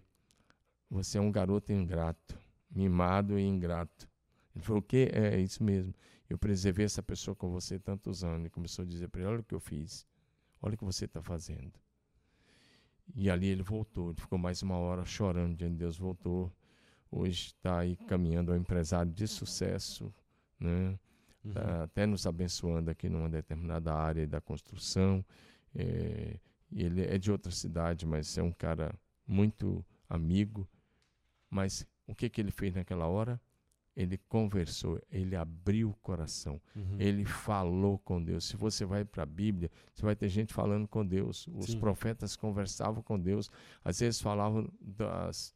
Você 0.91 1.17
é 1.17 1.21
um 1.21 1.31
garoto 1.31 1.73
ingrato, 1.73 2.39
mimado 2.69 3.39
e 3.39 3.43
ingrato. 3.43 4.07
Ele 4.55 4.63
falou: 4.63 4.81
O 4.81 4.83
que? 4.83 5.09
É 5.11 5.39
isso 5.39 5.63
mesmo. 5.63 5.95
Eu 6.29 6.37
preservei 6.37 6.85
essa 6.85 7.01
pessoa 7.01 7.35
com 7.35 7.49
você 7.49 7.79
tantos 7.79 8.23
anos. 8.23 8.47
E 8.47 8.49
começou 8.49 8.83
a 8.83 8.87
dizer 8.87 9.07
para 9.09 9.21
ele: 9.21 9.29
Olha 9.29 9.39
o 9.39 9.43
que 9.43 9.55
eu 9.55 9.59
fiz. 9.59 10.05
Olha 10.61 10.75
o 10.75 10.77
que 10.77 10.85
você 10.85 11.05
está 11.05 11.21
fazendo. 11.21 11.73
E 13.15 13.29
ali 13.29 13.47
ele 13.47 13.63
voltou. 13.63 14.09
Ele 14.09 14.19
ficou 14.19 14.37
mais 14.37 14.61
uma 14.61 14.77
hora 14.77 15.05
chorando 15.05 15.55
diante 15.55 15.73
de 15.73 15.79
Deus. 15.79 15.97
Voltou. 15.97 16.51
Hoje 17.09 17.47
está 17.47 17.79
aí 17.79 17.95
caminhando 17.95 18.51
ao 18.51 18.57
empresário 18.57 19.11
de 19.11 19.27
sucesso, 19.27 20.13
né? 20.59 20.99
Uhum. 21.43 21.53
Tá 21.53 21.83
até 21.83 22.05
nos 22.05 22.27
abençoando 22.27 22.91
aqui 22.91 23.07
numa 23.07 23.29
determinada 23.29 23.93
área 23.93 24.27
da 24.27 24.41
construção. 24.41 25.23
É, 25.73 26.37
ele 26.71 27.05
é 27.05 27.17
de 27.17 27.31
outra 27.31 27.51
cidade, 27.51 28.05
mas 28.05 28.37
é 28.37 28.43
um 28.43 28.51
cara 28.51 28.93
muito 29.25 29.85
amigo. 30.09 30.67
Mas 31.49 31.87
o 32.05 32.13
que, 32.13 32.29
que 32.29 32.41
ele 32.41 32.51
fez 32.51 32.73
naquela 32.73 33.07
hora? 33.07 33.39
Ele 33.97 34.15
conversou, 34.29 35.01
ele 35.11 35.35
abriu 35.35 35.89
o 35.89 35.93
coração, 35.95 36.61
uhum. 36.75 36.97
ele 36.99 37.25
falou 37.25 37.97
com 37.97 38.23
Deus. 38.23 38.45
Se 38.45 38.55
você 38.55 38.85
vai 38.85 39.03
para 39.03 39.23
a 39.23 39.25
Bíblia, 39.25 39.71
você 39.91 40.03
vai 40.03 40.15
ter 40.15 40.29
gente 40.29 40.53
falando 40.53 40.87
com 40.87 41.03
Deus. 41.03 41.47
Os 41.47 41.71
Sim. 41.71 41.79
profetas 41.79 42.35
conversavam 42.35 43.01
com 43.01 43.19
Deus, 43.19 43.49
às 43.83 43.99
vezes 43.99 44.21
falavam 44.21 44.69
das, 44.79 45.51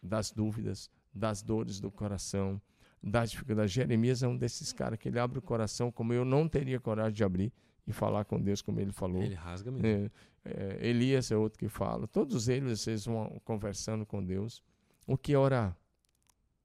das 0.00 0.30
dúvidas, 0.30 0.88
das 1.12 1.42
dores 1.42 1.80
do 1.80 1.90
coração, 1.90 2.62
das 3.02 3.32
dificuldades. 3.32 3.72
Jeremias 3.72 4.22
é 4.22 4.28
um 4.28 4.36
desses 4.36 4.72
caras 4.72 4.96
que 4.96 5.08
ele 5.08 5.18
abre 5.18 5.40
o 5.40 5.42
coração, 5.42 5.90
como 5.90 6.12
eu 6.12 6.24
não 6.24 6.48
teria 6.48 6.78
coragem 6.78 7.14
de 7.14 7.24
abrir 7.24 7.52
e 7.84 7.92
falar 7.92 8.24
com 8.24 8.40
Deus 8.40 8.62
como 8.62 8.78
ele 8.78 8.92
falou. 8.92 9.20
Ele 9.20 9.34
rasga 9.34 9.72
mesmo. 9.72 9.88
É, 9.88 10.10
é, 10.44 10.88
Elias 10.88 11.32
é 11.32 11.36
outro 11.36 11.58
que 11.58 11.68
fala. 11.68 12.06
Todos 12.06 12.48
eles, 12.48 12.86
eles 12.86 13.04
vão 13.04 13.40
conversando 13.44 14.06
com 14.06 14.24
Deus. 14.24 14.62
O 15.04 15.16
que 15.16 15.32
é 15.32 15.38
orar? 15.38 15.76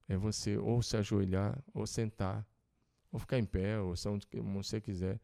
É 0.07 0.15
você 0.15 0.57
ou 0.57 0.81
se 0.81 0.95
ajoelhar, 0.95 1.61
ou 1.73 1.85
sentar, 1.85 2.45
ou 3.11 3.19
ficar 3.19 3.37
em 3.37 3.45
pé, 3.45 3.79
ou 3.79 3.95
se 3.95 4.07
onde 4.07 4.27
você 4.53 4.79
quiser, 4.79 5.19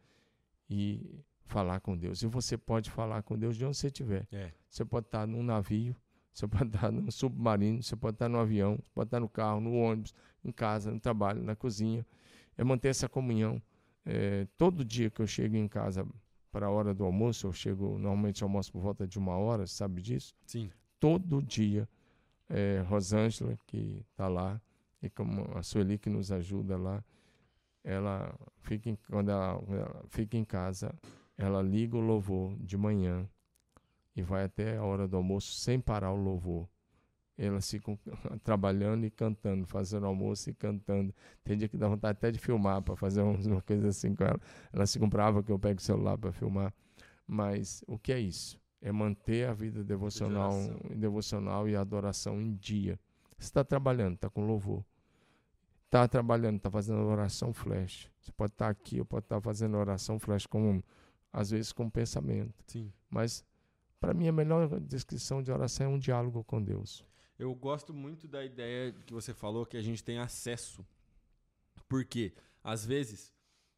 e 0.69 1.23
falar 1.45 1.79
com 1.79 1.97
Deus. 1.97 2.21
E 2.21 2.27
você 2.27 2.57
pode 2.57 2.89
falar 2.89 3.21
com 3.23 3.37
Deus 3.37 3.55
de 3.55 3.65
onde 3.65 3.77
você 3.77 3.87
estiver. 3.87 4.27
É. 4.31 4.51
Você 4.69 4.83
pode 4.83 5.07
estar 5.07 5.27
num 5.27 5.43
navio, 5.43 5.95
você 6.33 6.47
pode 6.47 6.75
estar 6.75 6.91
num 6.91 7.11
submarino, 7.11 7.83
você 7.83 7.95
pode 7.95 8.15
estar 8.15 8.27
no 8.27 8.39
avião, 8.39 8.75
você 8.75 8.89
pode 8.93 9.07
estar 9.07 9.19
no 9.19 9.29
carro, 9.29 9.61
no 9.61 9.75
ônibus, 9.75 10.13
em 10.43 10.51
casa, 10.51 10.91
no 10.91 10.99
trabalho, 10.99 11.43
na 11.43 11.55
cozinha. 11.55 12.05
É 12.57 12.63
manter 12.63 12.89
essa 12.89 13.07
comunhão. 13.07 13.61
É, 14.05 14.47
todo 14.57 14.83
dia 14.83 15.09
que 15.09 15.21
eu 15.21 15.27
chego 15.27 15.55
em 15.55 15.67
casa 15.67 16.05
para 16.51 16.67
a 16.67 16.69
hora 16.69 16.93
do 16.93 17.03
almoço, 17.03 17.47
eu 17.47 17.53
chego, 17.53 17.97
normalmente 17.97 18.43
almoço 18.43 18.71
por 18.71 18.81
volta 18.81 19.07
de 19.07 19.17
uma 19.17 19.37
hora, 19.37 19.65
sabe 19.65 20.01
disso? 20.01 20.35
Sim. 20.45 20.69
Todo 20.99 21.41
dia, 21.41 21.87
é, 22.49 22.83
Rosângela, 22.87 23.57
que 23.65 24.05
está 24.11 24.27
lá, 24.27 24.61
e 25.03 25.09
como 25.09 25.47
a 25.55 25.61
Sueli 25.61 25.99
que 25.99 26.09
nos 26.09 26.31
ajuda 26.31 26.77
lá, 26.77 27.03
ela 27.83 28.33
fica 28.61 28.89
em, 28.89 28.97
quando 29.07 29.29
ela, 29.29 29.61
ela 29.69 30.03
fica 30.07 30.37
em 30.37 30.45
casa, 30.45 30.91
ela 31.37 31.61
liga 31.61 31.95
o 31.95 32.01
louvor 32.01 32.57
de 32.59 32.77
manhã 32.77 33.29
e 34.15 34.21
vai 34.23 34.45
até 34.45 34.77
a 34.77 34.83
hora 34.83 35.07
do 35.07 35.17
almoço 35.17 35.51
sem 35.53 35.79
parar 35.79 36.11
o 36.11 36.15
louvor 36.15 36.67
elas 37.37 37.69
ficam 37.69 37.97
trabalhando 38.43 39.05
e 39.05 39.11
cantando, 39.11 39.65
fazendo 39.65 40.05
almoço 40.05 40.49
e 40.49 40.53
cantando. 40.53 41.13
Tem 41.43 41.57
dia 41.57 41.67
que 41.67 41.77
dá 41.77 41.87
vontade 41.87 42.17
até 42.17 42.31
de 42.31 42.39
filmar 42.39 42.81
para 42.81 42.95
fazer 42.95 43.21
uma 43.47 43.61
coisa 43.61 43.89
assim 43.89 44.15
com 44.15 44.23
ela. 44.23 44.39
Elas 44.71 44.89
se 44.89 44.99
compravam 44.99 45.41
que 45.41 45.51
eu 45.51 45.59
pego 45.59 45.79
o 45.79 45.83
celular 45.83 46.17
para 46.17 46.31
filmar. 46.31 46.73
Mas 47.25 47.83
o 47.87 47.97
que 47.97 48.11
é 48.11 48.19
isso? 48.19 48.59
É 48.81 48.91
manter 48.91 49.47
a 49.47 49.53
vida 49.53 49.83
devocional, 49.83 50.53
devocional 50.95 51.67
e 51.69 51.75
adoração 51.75 52.41
em 52.41 52.53
dia. 52.55 52.99
Você 53.37 53.47
está 53.47 53.63
trabalhando, 53.63 54.15
está 54.15 54.29
com 54.29 54.45
louvor. 54.45 54.85
Está 55.93 56.07
trabalhando, 56.07 56.57
está 56.57 56.71
fazendo 56.71 57.05
oração 57.05 57.53
flash. 57.53 58.09
Você 58.19 58.31
pode 58.31 58.51
estar 58.51 58.65
tá 58.65 58.71
aqui, 58.71 58.99
ou 58.99 59.05
pode 59.05 59.25
estar 59.25 59.35
tá 59.35 59.41
fazendo 59.41 59.77
oração 59.77 60.17
flash, 60.17 60.47
com, 60.47 60.81
às 61.31 61.51
vezes 61.51 61.71
com 61.71 61.87
pensamento. 61.87 62.51
Sim. 62.65 62.91
Mas, 63.07 63.45
para 63.99 64.11
mim, 64.11 64.27
a 64.27 64.31
melhor 64.31 64.79
descrição 64.79 65.43
de 65.43 65.51
oração 65.51 65.85
é 65.85 65.89
um 65.89 65.99
diálogo 65.99 66.43
com 66.45 66.59
Deus. 66.59 67.05
Eu 67.37 67.53
gosto 67.53 67.93
muito 67.93 68.27
da 68.27 68.43
ideia 68.43 68.91
que 69.05 69.13
você 69.13 69.35
falou 69.35 69.67
que 69.67 69.77
a 69.77 69.83
gente 69.83 70.03
tem 70.03 70.17
acesso. 70.17 70.83
Porque, 71.87 72.33
às 72.63 72.83
vezes, 72.83 73.31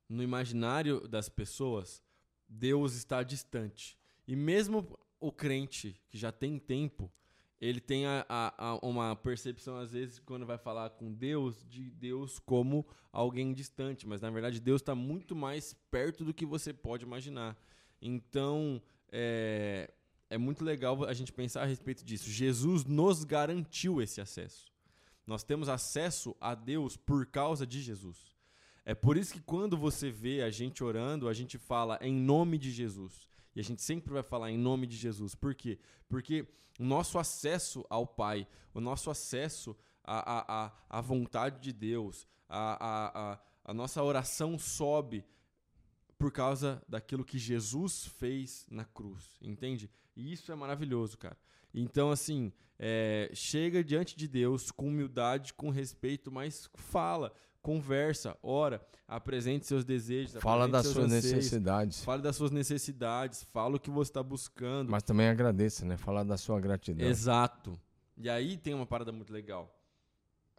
no 0.08 0.24
imaginário 0.24 1.06
das 1.10 1.28
pessoas, 1.28 2.02
Deus 2.48 2.94
está 2.94 3.24
distante. 3.24 3.98
E 4.26 4.38
mesmo 4.38 4.98
o 5.20 5.34
crente 5.34 6.02
que 6.08 6.18
já 6.18 6.32
tem 6.32 6.60
tempo, 6.60 7.12
ele 7.60 7.80
tem 7.80 8.06
a, 8.06 8.26
a, 8.28 8.66
a 8.66 8.76
uma 8.86 9.16
percepção, 9.16 9.78
às 9.78 9.92
vezes, 9.92 10.20
quando 10.20 10.46
vai 10.46 10.58
falar 10.58 10.90
com 10.92 11.14
Deus, 11.14 11.66
de 11.68 11.90
Deus 11.90 12.40
como 12.40 12.86
alguém 13.12 13.54
distante. 13.54 14.08
Mas, 14.08 14.22
na 14.22 14.30
verdade, 14.30 14.60
Deus 14.60 14.82
está 14.82 14.94
muito 14.94 15.36
mais 15.36 15.74
perto 15.90 16.26
do 16.26 16.34
que 16.34 16.46
você 16.46 16.74
pode 16.74 17.06
imaginar. 17.06 17.58
Então, 18.02 18.82
é, 19.12 19.90
é 20.30 20.38
muito 20.38 20.64
legal 20.64 21.04
a 21.06 21.14
gente 21.14 21.32
pensar 21.32 21.64
a 21.64 21.66
respeito 21.66 22.04
disso. 22.04 22.30
Jesus 22.30 22.84
nos 22.84 23.24
garantiu 23.24 24.02
esse 24.02 24.20
acesso. 24.20 24.66
Nós 25.26 25.44
temos 25.44 25.70
acesso 25.70 26.36
a 26.40 26.54
Deus 26.54 26.98
por 26.98 27.26
causa 27.26 27.66
de 27.66 27.82
Jesus. 27.82 28.36
É 28.84 28.94
por 28.94 29.18
isso 29.18 29.34
que 29.34 29.42
quando 29.42 29.76
você 29.76 30.12
vê 30.12 30.44
a 30.44 30.52
gente 30.52 30.84
orando, 30.84 31.28
a 31.28 31.34
gente 31.34 31.58
fala 31.58 31.98
em 32.02 32.14
nome 32.14 32.60
de 32.60 32.70
Jesus. 32.70 33.28
E 33.56 33.60
a 33.60 33.64
gente 33.64 33.82
sempre 33.82 34.14
vai 34.14 34.24
falar 34.24 34.52
em 34.52 34.58
nome 34.58 34.86
de 34.86 34.96
Jesus. 34.96 35.34
Por 35.34 35.56
quê? 35.56 35.80
Porque 36.10 36.48
o 36.80 36.84
nosso 36.84 37.18
acesso 37.18 37.86
ao 37.90 38.06
Pai, 38.06 38.48
o 38.74 38.82
nosso 38.82 39.10
acesso 39.10 39.76
à, 40.04 40.66
à, 40.66 40.72
à 40.90 41.02
vontade 41.02 41.62
de 41.62 41.72
Deus, 41.72 42.28
a, 42.50 42.86
a, 42.86 43.34
a, 43.34 43.40
a 43.64 43.74
nossa 43.74 44.04
oração 44.04 44.60
sobe 44.60 45.24
por 46.18 46.32
causa 46.32 46.82
daquilo 46.88 47.26
que 47.26 47.38
Jesus 47.38 48.06
fez 48.06 48.66
na 48.70 48.86
cruz, 48.86 49.38
entende? 49.42 49.90
E 50.16 50.32
isso 50.32 50.52
é 50.52 50.56
maravilhoso, 50.56 51.18
cara. 51.18 51.38
Então, 51.74 52.10
assim, 52.10 52.54
é, 52.80 53.30
chega 53.34 53.84
diante 53.84 54.16
de 54.16 54.28
Deus 54.28 54.72
com 54.72 54.88
humildade, 54.88 55.54
com 55.54 55.70
respeito, 55.70 56.32
mas 56.32 56.70
fala, 56.76 57.34
conversa, 57.66 58.38
ora, 58.44 58.80
apresente 59.08 59.66
seus 59.66 59.84
desejos. 59.84 60.36
Fala 60.40 60.68
das 60.68 60.86
suas 60.86 61.06
anseios, 61.06 61.34
necessidades. 61.34 62.04
Fale 62.04 62.22
das 62.22 62.36
suas 62.36 62.52
necessidades, 62.52 63.42
fala 63.42 63.78
o 63.78 63.80
que 63.80 63.90
você 63.90 64.12
está 64.12 64.22
buscando. 64.22 64.92
Mas 64.92 65.02
também 65.02 65.28
agradeça, 65.28 65.84
né? 65.84 65.98
Falar 65.98 66.22
da 66.24 66.38
sua 66.38 66.60
gratidão. 66.60 67.08
Exato. 67.08 67.76
E 68.16 68.30
aí 68.30 68.56
tem 68.56 68.76
uma 68.76 68.86
parada 68.86 69.12
muito 69.12 69.34
legal. 69.34 69.76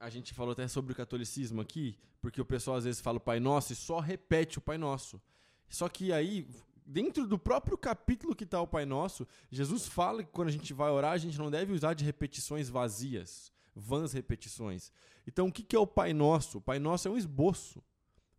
A 0.01 0.11
gente 0.11 0.35
falou 0.35 0.51
até 0.51 0.67
sobre 0.67 0.93
o 0.93 0.97
catolicismo 0.97 1.61
aqui, 1.61 1.97
porque 2.21 2.41
o 2.41 2.45
pessoal 2.45 2.77
às 2.77 2.83
vezes 2.83 3.01
fala 3.01 3.19
o 3.19 3.21
Pai 3.21 3.39
Nosso 3.39 3.73
e 3.73 3.77
só 3.77 4.01
repete 4.01 4.59
o 4.59 4.61
Pai 4.61 4.77
Nosso. 4.77 5.23
Só 5.69 5.89
que 5.89 6.13
aí, 6.13 6.45
dentro 6.85 7.25
do 7.25 7.39
próprio 7.39 7.79
capítulo 7.79 8.35
que 8.35 8.43
está 8.43 8.61
o 8.61 8.67
Pai 8.67 8.85
Nosso, 8.85 9.29
Jesus 9.49 9.87
fala 9.87 10.25
que 10.25 10.33
quando 10.33 10.49
a 10.49 10.53
gente 10.53 10.75
vai 10.75 10.91
orar, 10.91 11.13
a 11.13 11.19
gente 11.19 11.39
não 11.39 11.53
deve 11.53 11.73
usar 11.73 11.95
de 11.95 12.05
repetições 12.05 12.69
vazias, 12.69 13.53
vãs 13.77 14.13
repetições. 14.13 14.91
Então, 15.27 15.49
o 15.49 15.53
que 15.53 15.77
é 15.77 15.79
o 15.79 15.87
Pai 15.87 16.15
Nosso? 16.15 16.59
O 16.59 16.61
Pai 16.61 16.79
Nosso 16.79 17.07
é 17.07 17.11
um 17.11 17.17
esboço. 17.17 17.83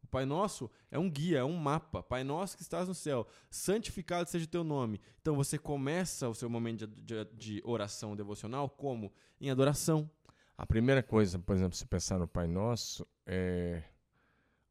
O 0.04 0.08
Pai 0.08 0.26
Nosso 0.26 0.72
é 0.90 0.98
um 0.98 1.10
guia, 1.10 1.40
é 1.40 1.44
um 1.44 1.56
mapa. 1.56 2.02
Pai 2.02 2.24
Nosso 2.24 2.58
que 2.58 2.64
estás 2.64 2.88
no 2.88 2.96
céu, 2.96 3.28
santificado 3.50 4.30
seja 4.30 4.46
o 4.46 4.50
teu 4.50 4.64
nome. 4.64 5.00
Então, 5.22 5.36
você 5.36 5.58
começa 5.58 6.28
o 6.28 6.34
seu 6.34 6.50
momento 6.50 6.88
de, 6.88 7.04
de, 7.04 7.26
de 7.34 7.62
oração 7.64 8.16
devocional 8.16 8.70
como? 8.70 9.14
Em 9.40 9.50
adoração. 9.52 10.10
A 10.58 10.66
primeira 10.66 11.04
coisa, 11.04 11.38
por 11.38 11.56
exemplo, 11.56 11.78
se 11.78 11.86
pensar 11.86 12.18
no 12.18 12.28
Pai 12.28 12.48
Nosso, 12.48 13.06
é 13.26 13.84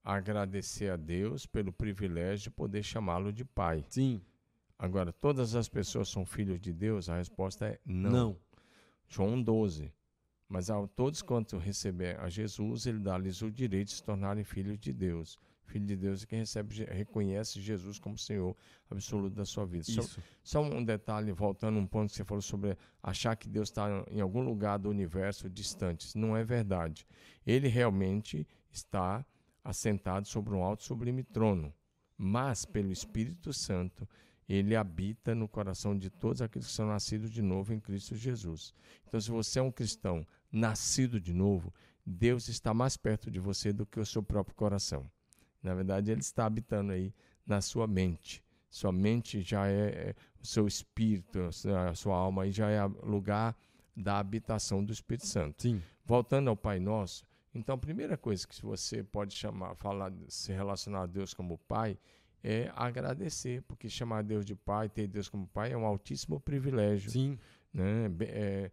agradecer 0.03 0.91
a 0.91 0.97
Deus 0.97 1.47
pelo 1.47 1.73
privilégio 1.73 2.45
de 2.45 2.51
poder 2.51 2.83
chamá-lo 2.83 3.33
de 3.33 3.45
Pai. 3.45 3.85
Sim. 3.89 4.21
Agora, 4.79 5.13
todas 5.13 5.55
as 5.55 5.69
pessoas 5.69 6.09
são 6.09 6.25
filhos 6.25 6.61
de 6.61 6.73
Deus? 6.73 7.09
A 7.09 7.17
resposta 7.17 7.67
é 7.67 7.81
não. 7.85 8.11
Não. 8.11 8.41
João 9.09 9.43
12. 9.43 9.93
Mas 10.49 10.71
a 10.71 10.87
todos 10.89 11.23
quanto 11.23 11.59
receber 11.59 12.19
a 12.21 12.29
Jesus, 12.29 12.87
ele 12.87 13.01
dá-lhes 13.01 13.43
o 13.43 13.51
direito 13.51 13.89
de 13.89 13.95
se 13.95 14.03
tornarem 14.03 14.45
filhos 14.45 14.79
de 14.79 14.93
Deus. 14.93 15.39
Filho 15.67 15.85
de 15.85 15.97
Deus 15.97 16.23
é 16.23 16.27
quem 16.27 16.39
recebe, 16.39 16.85
reconhece 16.85 17.61
Jesus 17.61 17.99
como 17.99 18.17
Senhor 18.17 18.57
absoluto 18.89 19.35
da 19.35 19.45
sua 19.45 19.67
vida. 19.67 19.91
Isso. 19.91 20.21
Só, 20.45 20.63
só 20.63 20.63
um 20.63 20.85
detalhe, 20.85 21.33
voltando 21.33 21.77
um 21.79 21.87
ponto 21.87 22.11
que 22.11 22.17
você 22.17 22.25
falou 22.25 22.41
sobre 22.41 22.79
achar 23.03 23.35
que 23.35 23.49
Deus 23.49 23.69
está 23.69 24.05
em 24.09 24.21
algum 24.21 24.43
lugar 24.43 24.79
do 24.79 24.89
universo 24.89 25.51
distante. 25.51 26.07
Isso 26.07 26.19
não 26.19 26.37
é 26.37 26.45
verdade. 26.45 27.05
Ele 27.45 27.67
realmente 27.67 28.47
está 28.71 29.27
assentado 29.65 30.29
sobre 30.29 30.55
um 30.55 30.63
alto 30.63 30.85
sublime 30.85 31.25
trono. 31.25 31.75
Mas, 32.17 32.65
pelo 32.65 32.93
Espírito 32.93 33.53
Santo, 33.53 34.09
ele 34.49 34.77
habita 34.77 35.35
no 35.35 35.49
coração 35.49 35.97
de 35.97 36.09
todos 36.09 36.41
aqueles 36.41 36.69
que 36.69 36.75
são 36.75 36.87
nascidos 36.87 37.31
de 37.31 37.43
novo 37.43 37.73
em 37.73 37.81
Cristo 37.81 38.15
Jesus. 38.15 38.75
Então, 39.07 39.21
se 39.21 39.31
você 39.31 39.59
é 39.59 39.63
um 39.63 39.73
cristão 39.73 40.27
nascido 40.51 41.21
de 41.21 41.33
novo, 41.33 41.73
Deus 42.05 42.49
está 42.49 42.73
mais 42.73 42.97
perto 42.97 43.31
de 43.31 43.41
você 43.41 43.73
do 43.73 43.85
que 43.85 43.99
o 43.99 44.07
seu 44.07 44.23
próprio 44.23 44.55
coração. 44.55 45.11
Na 45.63 45.75
verdade, 45.75 46.13
ele 46.13 46.21
está 46.21 46.47
habitando 46.47 46.93
aí 46.93 47.13
na 47.45 47.61
sua 47.61 47.87
mente. 47.87 48.45
Sua 48.71 48.93
mente 48.93 49.43
já 49.43 49.67
é, 49.67 50.11
é 50.11 50.15
o 50.41 50.47
seu 50.47 50.67
espírito, 50.67 51.41
a 51.41 51.95
sua 51.95 52.17
alma 52.17 52.45
aí 52.45 52.53
já 52.53 52.71
é 52.71 52.85
lugar 52.85 53.57
da 53.97 54.19
habitação 54.19 54.85
do 54.85 54.93
Espírito 54.93 55.27
Santo. 55.27 55.63
Sim. 55.63 55.83
Voltando 56.05 56.51
ao 56.51 56.57
Pai 56.57 56.79
Nosso, 56.79 57.25
então 57.55 57.75
a 57.75 57.79
primeira 57.79 58.17
coisa 58.17 58.47
que 58.47 58.63
você 58.63 59.03
pode 59.03 59.35
chamar, 59.35 59.75
falar, 59.75 60.13
se 60.29 60.53
relacionar 60.53 61.03
a 61.03 61.07
Deus 61.07 61.33
como 61.33 61.57
Pai, 61.57 61.99
é 62.49 62.71
agradecer, 62.77 63.61
porque 63.63 63.89
chamar 63.89 64.23
Deus 64.23 64.47
de 64.47 64.55
Pai, 64.55 64.89
ter 64.89 65.09
Deus 65.09 65.29
como 65.29 65.49
Pai 65.49 65.73
é 65.73 65.77
um 65.77 65.85
altíssimo 65.85 66.39
privilégio. 66.39 67.11
Sim. 67.11 67.37
Né? 67.75 68.09
É, 68.21 68.71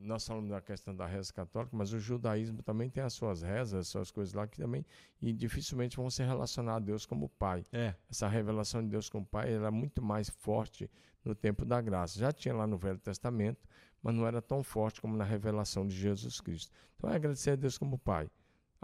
nós 0.00 0.26
falamos 0.26 0.50
da 0.50 0.60
questão 0.60 0.94
da 0.94 1.06
reza 1.06 1.32
católica, 1.32 1.76
mas 1.76 1.92
o 1.92 2.00
judaísmo 2.00 2.60
também 2.60 2.90
tem 2.90 3.04
as 3.04 3.12
suas 3.12 3.40
rezas, 3.40 3.74
as 3.74 3.88
suas 3.88 4.10
coisas 4.10 4.34
lá 4.34 4.48
que 4.48 4.58
também 4.58 4.84
e 5.22 5.32
dificilmente 5.32 5.96
vão 5.96 6.10
se 6.10 6.24
relacionar 6.24 6.74
a 6.74 6.78
Deus 6.80 7.06
como 7.06 7.28
Pai. 7.28 7.64
É. 7.72 7.94
Essa 8.10 8.26
revelação 8.26 8.82
de 8.82 8.88
Deus 8.88 9.08
como 9.08 9.24
Pai 9.24 9.54
era 9.54 9.70
muito 9.70 10.02
mais 10.02 10.28
forte 10.28 10.90
no 11.24 11.36
tempo 11.36 11.64
da 11.64 11.80
graça. 11.80 12.18
Já 12.18 12.32
tinha 12.32 12.52
lá 12.52 12.66
no 12.66 12.76
Velho 12.76 12.98
Testamento, 12.98 13.68
mas 14.02 14.12
não 14.12 14.26
era 14.26 14.42
tão 14.42 14.64
forte 14.64 15.00
como 15.00 15.16
na 15.16 15.24
revelação 15.24 15.86
de 15.86 15.94
Jesus 15.94 16.40
Cristo. 16.40 16.72
Então 16.96 17.08
é 17.10 17.14
agradecer 17.14 17.52
a 17.52 17.56
Deus 17.56 17.78
como 17.78 17.96
Pai. 17.96 18.28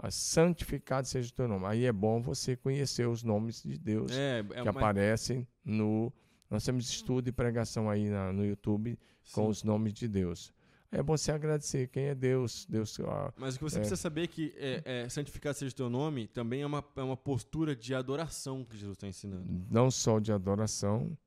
Santificado 0.09 1.07
seja 1.07 1.29
o 1.29 1.33
teu 1.33 1.47
nome. 1.47 1.65
Aí 1.65 1.85
é 1.85 1.91
bom 1.91 2.21
você 2.21 2.55
conhecer 2.55 3.07
os 3.07 3.23
nomes 3.23 3.63
de 3.63 3.77
Deus 3.77 4.11
É, 4.11 4.39
é 4.39 4.43
que 4.43 4.61
uma- 4.61 4.71
aparecem 4.71 5.47
no. 5.63 6.11
Nós 6.49 6.63
temos 6.63 6.89
estudo 6.89 7.27
e 7.27 7.31
pregação 7.31 7.89
aí 7.89 8.09
na- 8.09 8.31
no 8.31 8.45
YouTube 8.45 8.97
com 9.33 9.43
Sim. 9.45 9.49
os 9.49 9.63
nomes 9.63 9.93
de 9.93 10.07
Deus. 10.07 10.53
É 10.91 11.01
bom 11.01 11.17
você 11.17 11.31
agradecer 11.31 11.87
quem 11.87 12.05
é 12.05 12.15
Deus. 12.15 12.65
Deus 12.69 12.97
ah, 13.01 13.33
Mas 13.35 13.55
o 13.55 13.57
que 13.57 13.63
você 13.63 13.77
É. 13.77 13.79
precisa 13.79 13.99
saber 13.99 14.23
é 14.23 14.27
que 14.27 14.53
é, 14.57 14.81
é, 15.03 15.09
santificado 15.09 15.57
seja 15.57 15.71
o 15.73 15.75
teu 15.75 15.89
nome 15.89 16.27
também 16.27 16.61
é 16.61 16.65
uma, 16.65 16.83
é 16.95 17.01
uma 17.01 17.17
postura 17.17 17.75
de 17.75 17.93
adoração 17.95 18.63
que 18.63 18.77
Jesus 18.77 18.95
está 18.95 19.07
ensinando. 19.07 19.65
não 19.69 19.89
só 19.89 20.19
de 20.19 20.31
adoração, 20.31 21.17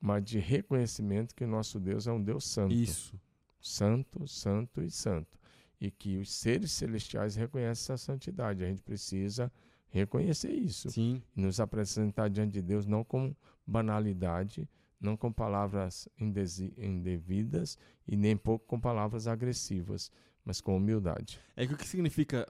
mas 0.00 0.22
de 0.24 0.38
reconhecimento 0.38 1.34
que 1.34 1.42
o 1.44 1.48
nosso 1.48 1.80
Deus 1.80 2.06
é 2.06 2.12
um 2.12 2.22
Deus 2.22 2.44
santo. 2.46 2.74
Isso. 2.74 3.18
Santo, 3.60 4.28
santo 4.28 4.82
e 4.82 4.90
santo. 4.90 5.36
E 5.80 5.90
que 5.90 6.18
os 6.18 6.32
seres 6.32 6.72
celestiais 6.72 7.36
reconhecem 7.36 7.70
essa 7.70 7.96
santidade. 7.96 8.64
A 8.64 8.68
gente 8.68 8.82
precisa 8.82 9.52
reconhecer 9.88 10.52
isso. 10.52 10.90
Sim. 10.90 11.22
Nos 11.34 11.60
apresentar 11.60 12.28
diante 12.28 12.52
de 12.52 12.62
Deus 12.62 12.86
não 12.86 13.04
com 13.04 13.34
banalidade, 13.66 14.68
não 15.00 15.16
com 15.16 15.32
palavras 15.32 16.08
indevidas 16.18 17.78
e 18.06 18.16
nem 18.16 18.36
pouco 18.36 18.66
com 18.66 18.80
palavras 18.80 19.26
agressivas, 19.26 20.10
mas 20.44 20.60
com 20.60 20.76
humildade. 20.76 21.40
É 21.54 21.66
que 21.66 21.74
o 21.74 21.76
que 21.76 21.86
significa 21.86 22.46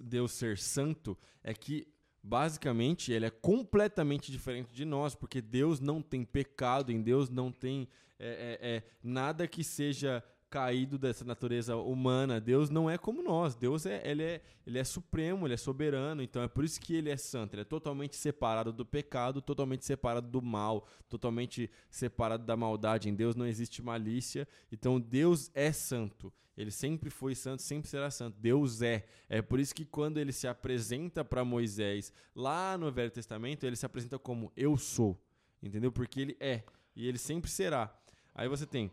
Deus 0.00 0.32
ser 0.32 0.58
santo 0.58 1.18
é 1.42 1.52
que, 1.52 1.86
basicamente, 2.22 3.12
ele 3.12 3.26
é 3.26 3.30
completamente 3.30 4.30
diferente 4.30 4.72
de 4.74 4.84
nós, 4.84 5.14
porque 5.14 5.40
Deus 5.40 5.80
não 5.80 6.00
tem 6.00 6.24
pecado, 6.24 6.92
em 6.92 7.02
Deus 7.02 7.28
não 7.28 7.50
tem 7.50 7.88
é, 8.18 8.58
é, 8.60 8.76
é, 8.76 8.82
nada 9.02 9.48
que 9.48 9.64
seja 9.64 10.22
caído 10.50 10.98
dessa 10.98 11.24
natureza 11.24 11.76
humana. 11.76 12.40
Deus 12.40 12.68
não 12.68 12.90
é 12.90 12.98
como 12.98 13.22
nós. 13.22 13.54
Deus 13.54 13.86
é 13.86 14.02
ele, 14.04 14.22
é 14.22 14.42
ele 14.66 14.78
é 14.78 14.84
supremo, 14.84 15.46
ele 15.46 15.54
é 15.54 15.56
soberano. 15.56 16.22
Então 16.22 16.42
é 16.42 16.48
por 16.48 16.64
isso 16.64 16.80
que 16.80 16.94
ele 16.94 17.08
é 17.08 17.16
santo. 17.16 17.54
Ele 17.54 17.62
é 17.62 17.64
totalmente 17.64 18.16
separado 18.16 18.72
do 18.72 18.84
pecado, 18.84 19.40
totalmente 19.40 19.84
separado 19.84 20.28
do 20.28 20.42
mal, 20.42 20.86
totalmente 21.08 21.70
separado 21.88 22.44
da 22.44 22.56
maldade. 22.56 23.08
Em 23.08 23.14
Deus 23.14 23.36
não 23.36 23.46
existe 23.46 23.80
malícia. 23.80 24.46
Então 24.72 25.00
Deus 25.00 25.50
é 25.54 25.70
santo. 25.70 26.32
Ele 26.56 26.70
sempre 26.70 27.08
foi 27.08 27.34
santo, 27.34 27.62
sempre 27.62 27.88
será 27.88 28.10
santo. 28.10 28.36
Deus 28.38 28.82
é. 28.82 29.06
É 29.28 29.40
por 29.40 29.60
isso 29.60 29.74
que 29.74 29.84
quando 29.84 30.18
ele 30.18 30.32
se 30.32 30.48
apresenta 30.48 31.24
para 31.24 31.44
Moisés 31.44 32.12
lá 32.34 32.76
no 32.76 32.90
Velho 32.90 33.10
Testamento, 33.10 33.64
ele 33.64 33.76
se 33.76 33.86
apresenta 33.86 34.18
como 34.18 34.52
eu 34.56 34.76
sou. 34.76 35.18
Entendeu? 35.62 35.92
Porque 35.92 36.20
ele 36.20 36.36
é. 36.40 36.64
E 36.94 37.06
ele 37.06 37.18
sempre 37.18 37.50
será. 37.50 37.94
Aí 38.34 38.48
você 38.48 38.66
tem 38.66 38.90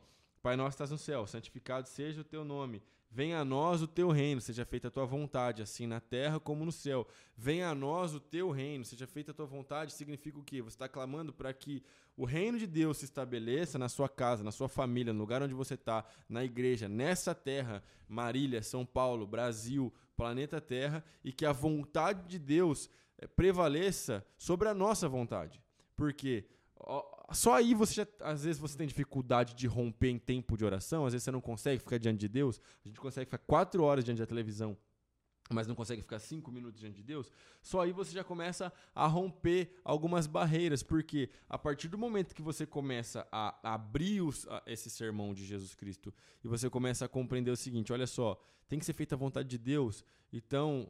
Pai 0.48 0.56
nosso 0.56 0.76
estás 0.76 0.92
no 0.92 0.98
céu, 0.98 1.28
santificado 1.28 1.90
seja 1.90 2.22
o 2.22 2.24
teu 2.24 2.46
nome. 2.46 2.82
Venha 3.12 3.42
a 3.42 3.44
nós 3.44 3.82
o 3.82 3.88
teu 3.88 4.12
reino, 4.12 4.40
seja 4.40 4.64
feita 4.64 4.88
a 4.88 4.92
tua 4.92 5.06
vontade, 5.06 5.62
assim 5.62 5.86
na 5.86 6.00
terra 6.00 6.40
como 6.40 6.64
no 6.64 6.72
céu. 6.72 7.06
Venha 7.36 7.68
a 7.68 7.76
nós 7.76 8.16
o 8.16 8.20
teu 8.22 8.50
reino, 8.50 8.86
seja 8.86 9.06
feita 9.06 9.32
a 9.32 9.34
tua 9.34 9.46
vontade, 9.46 9.92
significa 9.92 10.40
o 10.40 10.44
quê? 10.46 10.62
Você 10.62 10.76
está 10.76 10.88
clamando 10.88 11.34
para 11.34 11.52
que 11.52 11.84
o 12.16 12.24
reino 12.24 12.58
de 12.58 12.66
Deus 12.66 13.00
se 13.00 13.04
estabeleça 13.04 13.78
na 13.78 13.90
sua 13.90 14.08
casa, 14.08 14.42
na 14.42 14.54
sua 14.54 14.70
família, 14.70 15.12
no 15.12 15.20
lugar 15.20 15.44
onde 15.44 15.54
você 15.54 15.74
está, 15.74 16.06
na 16.30 16.46
igreja, 16.46 16.88
nessa 16.88 17.36
terra, 17.36 17.84
Marília, 18.08 18.64
São 18.64 18.86
Paulo, 18.86 19.28
Brasil, 19.28 19.94
planeta 20.16 20.62
Terra, 20.62 21.04
e 21.26 21.34
que 21.34 21.46
a 21.46 21.52
vontade 21.52 22.26
de 22.26 22.40
Deus 22.40 22.90
eh, 23.18 23.28
prevaleça 23.28 24.26
sobre 24.38 24.70
a 24.70 24.74
nossa 24.74 25.10
vontade. 25.10 25.62
Porque 25.94 26.46
só 27.32 27.56
aí 27.56 27.74
você 27.74 27.94
já, 27.96 28.08
às 28.22 28.44
vezes 28.44 28.60
você 28.60 28.78
tem 28.78 28.88
dificuldade 28.88 29.54
de 29.54 29.68
romper 29.68 30.10
em 30.10 30.20
tempo 30.20 30.56
de 30.58 30.63
oração, 30.63 31.06
às 31.06 31.13
vezes 31.13 31.24
você 31.26 31.32
não 31.32 31.42
consegue 31.42 31.80
ficar 31.80 31.98
diante 31.98 32.20
de 32.20 32.28
Deus. 32.28 32.62
A 32.86 32.88
gente 32.88 33.00
consegue 33.00 33.26
ficar 33.26 33.40
quatro 33.40 33.84
horas 33.84 34.04
diante 34.06 34.20
da 34.20 34.26
televisão, 34.26 34.78
mas 35.50 35.68
não 35.68 35.76
consegue 35.76 36.02
ficar 36.02 36.20
cinco 36.20 36.52
minutos 36.52 36.80
diante 36.80 36.96
de 36.98 37.04
Deus. 37.04 37.32
Só 37.62 37.82
aí 37.82 37.92
você 37.92 38.12
já 38.12 38.24
começa 38.24 38.72
a 38.94 39.08
romper 39.08 39.72
algumas 39.84 40.28
barreiras, 40.28 40.84
porque 40.84 41.30
a 41.50 41.58
partir 41.58 41.88
do 41.88 41.98
momento 41.98 42.34
que 42.36 42.42
você 42.42 42.66
começa 42.66 43.28
a 43.32 43.58
abrir 43.74 44.22
os- 44.22 44.48
a- 44.48 44.62
esse 44.66 44.90
sermão 44.90 45.34
de 45.34 45.46
Jesus 45.46 45.74
Cristo 45.76 46.13
e 46.44 46.48
você 46.48 46.70
começa 46.70 47.06
a 47.06 47.10
compreender 47.10 47.52
o 47.52 47.58
seguinte: 47.58 47.92
olha 47.94 48.08
só, 48.08 48.38
tem 48.70 48.78
que 48.80 48.86
ser 48.86 48.94
feita 48.94 49.16
a 49.16 49.18
vontade 49.18 49.48
de 49.50 49.58
Deus, 49.58 50.04
então 50.32 50.90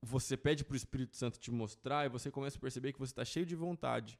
você 0.00 0.36
pede 0.36 0.64
para 0.64 0.74
o 0.74 0.76
Espírito 0.76 1.16
Santo 1.16 1.38
te 1.38 1.50
mostrar 1.52 2.06
e 2.06 2.08
você 2.08 2.28
começa 2.30 2.56
a 2.56 2.60
perceber 2.60 2.92
que 2.92 2.98
você 2.98 3.12
está 3.12 3.24
cheio 3.24 3.46
de 3.46 3.54
vontade. 3.54 4.18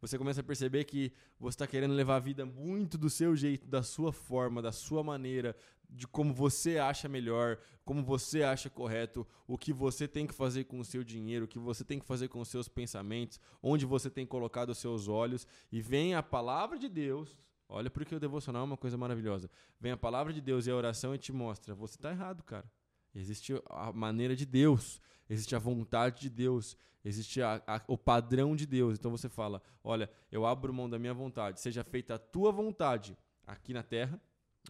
Você 0.00 0.16
começa 0.16 0.40
a 0.40 0.44
perceber 0.44 0.84
que 0.84 1.12
você 1.38 1.54
está 1.54 1.66
querendo 1.66 1.94
levar 1.94 2.16
a 2.16 2.20
vida 2.20 2.46
muito 2.46 2.96
do 2.96 3.10
seu 3.10 3.36
jeito, 3.36 3.66
da 3.66 3.82
sua 3.82 4.12
forma, 4.12 4.62
da 4.62 4.72
sua 4.72 5.02
maneira, 5.02 5.54
de 5.88 6.06
como 6.06 6.32
você 6.32 6.78
acha 6.78 7.08
melhor, 7.08 7.58
como 7.84 8.02
você 8.02 8.42
acha 8.42 8.70
correto, 8.70 9.26
o 9.46 9.58
que 9.58 9.72
você 9.72 10.06
tem 10.06 10.26
que 10.26 10.34
fazer 10.34 10.64
com 10.64 10.78
o 10.78 10.84
seu 10.84 11.02
dinheiro, 11.02 11.44
o 11.44 11.48
que 11.48 11.58
você 11.58 11.84
tem 11.84 11.98
que 11.98 12.06
fazer 12.06 12.28
com 12.28 12.40
os 12.40 12.48
seus 12.48 12.68
pensamentos, 12.68 13.40
onde 13.62 13.84
você 13.84 14.08
tem 14.08 14.24
colocado 14.24 14.70
os 14.70 14.78
seus 14.78 15.08
olhos, 15.08 15.46
e 15.70 15.80
vem 15.80 16.14
a 16.14 16.22
palavra 16.22 16.78
de 16.78 16.88
Deus. 16.88 17.36
Olha 17.68 17.90
porque 17.90 18.14
o 18.14 18.20
devocional 18.20 18.62
é 18.62 18.64
uma 18.64 18.76
coisa 18.76 18.96
maravilhosa. 18.96 19.50
Vem 19.80 19.92
a 19.92 19.96
palavra 19.96 20.32
de 20.32 20.40
Deus 20.40 20.66
e 20.66 20.70
a 20.70 20.76
oração 20.76 21.14
e 21.14 21.18
te 21.18 21.32
mostra, 21.32 21.74
você 21.74 21.96
está 21.96 22.10
errado, 22.10 22.42
cara. 22.42 22.70
Existe 23.14 23.60
a 23.68 23.92
maneira 23.92 24.36
de 24.36 24.46
Deus, 24.46 25.00
existe 25.30 25.54
a 25.54 25.58
vontade 25.58 26.22
de 26.22 26.28
Deus, 26.28 26.76
existe 27.04 27.40
a, 27.40 27.62
a, 27.66 27.80
o 27.86 27.96
padrão 27.96 28.54
de 28.56 28.66
Deus. 28.66 28.98
Então 28.98 29.10
você 29.10 29.28
fala: 29.28 29.62
Olha, 29.82 30.10
eu 30.30 30.44
abro 30.44 30.74
mão 30.74 30.90
da 30.90 30.98
minha 30.98 31.14
vontade, 31.14 31.60
seja 31.60 31.84
feita 31.84 32.16
a 32.16 32.18
tua 32.18 32.50
vontade 32.50 33.16
aqui 33.46 33.72
na 33.72 33.82
terra, 33.82 34.20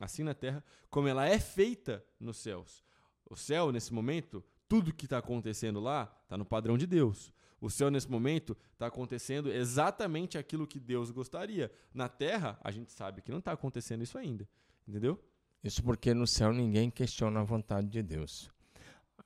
assim 0.01 0.23
na 0.23 0.35
terra, 0.35 0.63
como 0.91 1.09
ela 1.09 1.27
é 1.27 1.39
feita 1.39 2.05
nos 2.21 2.37
céus. 2.37 2.85
O 3.29 3.35
céu, 3.35 3.73
nesse 3.73 3.93
momento, 3.93 4.45
tudo 4.69 4.95
que 4.95 5.07
está 5.07 5.19
acontecendo 5.19 5.81
lá 5.81 6.13
está 6.25 6.37
no 6.37 6.45
padrão 6.45 6.77
de 6.77 6.87
Deus. 6.87 7.33
O 7.61 7.69
céu, 7.69 7.91
nesse 7.91 8.11
momento, 8.11 8.57
está 8.73 8.87
acontecendo 8.87 9.51
exatamente 9.53 10.39
aquilo 10.39 10.67
que 10.67 10.81
Deus 10.81 11.11
gostaria. 11.11 11.71
Na 11.93 12.09
terra, 12.09 12.59
a 12.63 12.71
gente 12.71 12.91
sabe 12.91 13.21
que 13.21 13.31
não 13.31 13.39
está 13.39 13.53
acontecendo 13.53 14.03
isso 14.03 14.17
ainda. 14.17 14.49
Entendeu? 14.89 15.23
Isso 15.63 15.83
porque 15.83 16.15
no 16.15 16.27
céu 16.27 16.53
ninguém 16.53 16.91
questiona 16.91 17.41
a 17.41 17.45
vontade 17.45 17.89
de 17.89 18.03
Deus. 18.03 18.51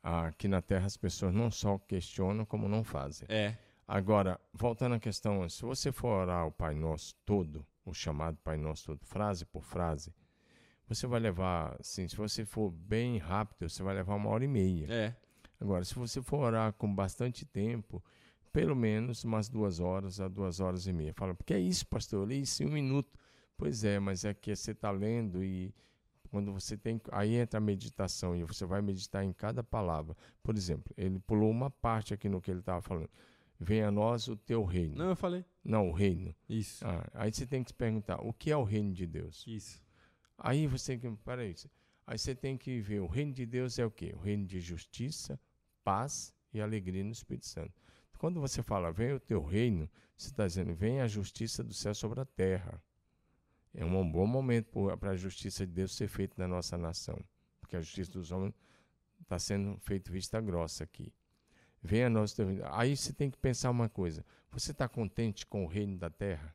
Aqui 0.07 0.47
na 0.47 0.61
terra 0.61 0.85
as 0.85 0.99
pessoas 0.99 1.33
não 1.33 1.51
só 1.51 1.79
questionam, 1.79 2.45
como 2.45 2.69
não 2.69 2.85
fazem. 2.85 3.27
É. 3.31 3.57
Agora, 3.89 4.39
voltando 4.53 4.97
à 4.97 5.01
questão, 5.01 5.49
se 5.49 5.63
você 5.63 5.91
for 5.91 6.09
orar 6.09 6.47
o 6.47 6.53
Pai 6.53 6.75
Nosso 6.75 7.15
todo, 7.25 7.67
o 7.87 7.95
chamado 7.95 8.37
Pai 8.45 8.59
Nosso 8.59 8.85
todo, 8.85 9.05
frase 9.07 9.47
por 9.47 9.65
frase, 9.65 10.15
você 10.87 11.07
vai 11.07 11.21
levar, 11.21 11.75
assim, 11.81 12.07
se 12.07 12.17
você 12.17 12.45
for 12.45 12.71
bem 12.71 13.17
rápido, 13.17 13.67
você 13.67 13.83
vai 13.83 13.95
levar 13.95 14.15
uma 14.15 14.29
hora 14.29 14.45
e 14.45 14.49
meia. 14.49 14.87
É. 14.93 15.17
Agora, 15.59 15.83
se 15.85 15.95
você 15.95 16.21
for 16.21 16.41
orar 16.41 16.75
com 16.75 16.95
bastante 16.95 17.47
tempo, 17.47 18.05
pelo 18.53 18.77
menos 18.77 19.25
umas 19.25 19.49
duas 19.49 19.81
horas 19.81 20.21
a 20.21 20.29
duas 20.29 20.61
horas 20.61 20.87
e 20.87 20.93
meia. 20.93 21.15
Fala, 21.15 21.35
porque 21.35 21.55
é 21.55 21.59
isso, 21.59 21.87
pastor? 21.87 22.21
Eu 22.21 22.27
li 22.27 22.43
isso 22.43 22.63
em 22.63 22.67
um 22.67 22.73
minuto. 22.73 23.19
Pois 23.57 23.85
é, 23.85 23.99
mas 23.99 24.25
é 24.25 24.35
que 24.35 24.55
você 24.55 24.73
está 24.73 24.91
lendo 24.91 25.43
e 25.43 25.75
quando 26.35 26.53
você 26.53 26.77
tem. 26.77 27.01
Aí 27.13 27.37
entra 27.37 27.59
a 27.59 27.61
meditação 27.61 28.35
e 28.35 28.43
você 28.43 28.67
vai 28.67 28.83
meditar 28.83 29.25
em 29.25 29.33
cada 29.33 29.63
palavra. 29.63 30.17
Por 30.43 30.57
exemplo, 30.57 30.93
ele 30.97 31.21
pulou 31.21 31.49
uma 31.49 31.71
parte 31.71 32.13
aqui 32.13 32.29
no 32.29 32.41
que 32.41 32.51
ele 32.51 32.59
estava 32.59 32.83
falando. 32.83 33.09
Venha 33.61 33.87
a 33.87 33.93
nós 33.93 34.27
o 34.27 34.37
teu 34.37 34.65
reino. 34.65 34.97
Não, 34.97 35.11
eu 35.11 35.17
falei. 35.17 35.45
Não, 35.63 35.91
o 35.91 35.93
reino. 35.93 36.35
Isso. 36.49 36.85
Ah, 36.85 37.09
aí 37.15 37.33
você 37.33 37.47
tem 37.47 37.63
que 37.63 37.71
se 37.71 37.75
perguntar: 37.75 38.21
o 38.21 38.33
que 38.33 38.51
é 38.51 38.57
o 38.57 38.65
reino 38.65 38.93
de 38.93 39.07
Deus? 39.07 39.45
Isso. 39.47 39.81
Aí 40.37 40.67
você 40.67 40.99
tem 40.99 41.15
que. 41.15 41.23
Peraí. 41.23 41.55
Aí 42.05 42.19
você 42.19 42.35
tem 42.35 42.59
que 42.59 42.81
ver: 42.81 42.99
o 42.99 43.07
reino 43.07 43.33
de 43.33 43.47
Deus 43.47 43.79
é 43.79 43.87
o 43.87 43.91
quê? 43.91 44.13
O 44.17 44.19
reino 44.19 44.45
de 44.45 44.59
justiça, 44.59 45.39
paz 45.85 46.35
e 46.53 46.61
alegria 46.61 47.05
no 47.05 47.13
Espírito 47.13 47.47
Santo. 47.47 47.73
Quando 48.19 48.41
você 48.41 48.61
fala, 48.61 48.91
venha 48.91 49.15
o 49.15 49.21
teu 49.21 49.45
reino, 49.45 49.89
você 50.17 50.31
está 50.31 50.49
dizendo, 50.49 50.75
venha 50.75 51.05
a 51.05 51.09
justiça 51.09 51.63
do 51.63 51.75
céu 51.75 51.95
sobre 51.95 52.21
a 52.21 52.25
terra. 52.25 52.83
É 53.75 53.85
um 53.85 54.11
bom 54.11 54.27
momento 54.27 54.69
para 54.99 55.11
a 55.11 55.17
justiça 55.17 55.67
de 55.67 55.73
Deus 55.73 55.95
ser 55.97 56.09
feita 56.09 56.35
na 56.39 56.47
nossa 56.47 56.79
nação, 56.79 57.19
porque 57.61 57.77
a 57.77 57.81
justiça 57.81 58.13
dos 58.13 58.31
homens 58.31 58.55
está 59.21 59.39
sendo 59.39 59.77
feita 59.81 60.13
vista 60.13 60.41
grossa 60.41 60.85
aqui. 60.85 61.13
Venha 61.83 62.09
nós. 62.09 62.37
Aí 62.71 62.97
você 62.97 63.13
tem 63.13 63.31
que 63.31 63.37
pensar 63.37 63.71
uma 63.71 63.89
coisa: 63.89 64.25
você 64.51 64.71
está 64.71 64.89
contente 64.89 65.45
com 65.45 65.65
o 65.65 65.67
reino 65.67 65.99
da 65.99 66.09
terra? 66.09 66.55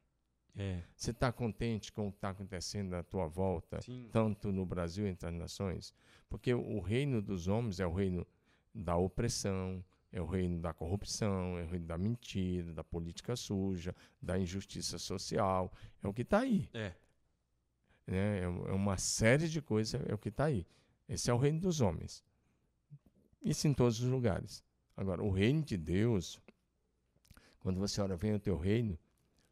É. 0.56 0.82
Você 0.96 1.12
está 1.12 1.32
contente 1.32 1.92
com 1.92 2.08
o 2.08 2.12
que 2.12 2.18
está 2.18 2.30
acontecendo 2.30 2.94
à 2.96 3.04
tua 3.04 3.28
volta, 3.28 3.82
Sim. 3.82 4.10
tanto 4.12 4.52
no 4.52 4.66
Brasil 4.66 5.08
entre 5.08 5.28
as 5.28 5.34
nações? 5.34 5.94
Porque 6.28 6.54
o 6.54 6.80
reino 6.80 7.22
dos 7.22 7.48
homens 7.48 7.80
é 7.80 7.86
o 7.86 7.94
reino 7.94 8.26
da 8.74 8.96
opressão, 8.96 9.84
é 10.12 10.22
o 10.22 10.26
reino 10.26 10.60
da 10.60 10.74
corrupção, 10.74 11.58
é 11.58 11.64
o 11.64 11.68
reino 11.68 11.86
da 11.86 11.98
mentira, 11.98 12.74
da 12.74 12.84
política 12.84 13.36
suja, 13.36 13.96
da 14.22 14.38
injustiça 14.38 14.98
social. 14.98 15.72
É 16.04 16.08
o 16.08 16.14
que 16.14 16.24
está 16.24 16.40
aí. 16.40 16.70
É. 16.74 16.94
Né? 18.10 18.40
É 18.40 18.44
é 18.44 18.74
uma 18.74 18.98
série 18.98 19.48
de 19.48 19.62
coisas, 19.62 20.02
é 20.08 20.14
o 20.14 20.18
que 20.18 20.30
está 20.30 20.46
aí. 20.46 20.66
Esse 21.08 21.30
é 21.30 21.34
o 21.34 21.38
reino 21.38 21.60
dos 21.60 21.80
homens. 21.80 22.24
Isso 23.42 23.68
em 23.68 23.74
todos 23.74 24.00
os 24.02 24.10
lugares. 24.10 24.64
Agora, 24.98 25.24
o 25.24 25.32
reino 25.32 25.64
de 25.64 25.78
Deus, 25.78 26.42
quando 27.60 27.80
você 27.80 28.02
ora, 28.02 28.18
vem 28.18 28.34
o 28.34 28.40
teu 28.40 28.58
reino, 28.58 28.98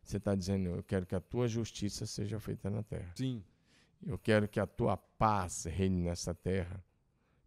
você 0.01 0.17
está 0.17 0.35
dizendo, 0.35 0.69
eu 0.69 0.83
quero 0.83 1.05
que 1.05 1.15
a 1.15 1.19
tua 1.19 1.47
justiça 1.47 2.05
seja 2.05 2.39
feita 2.39 2.69
na 2.69 2.83
terra. 2.83 3.11
Sim. 3.15 3.43
Eu 4.05 4.17
quero 4.17 4.47
que 4.47 4.59
a 4.59 4.67
tua 4.67 4.97
paz 4.97 5.65
reine 5.65 6.01
nessa 6.03 6.33
terra. 6.33 6.83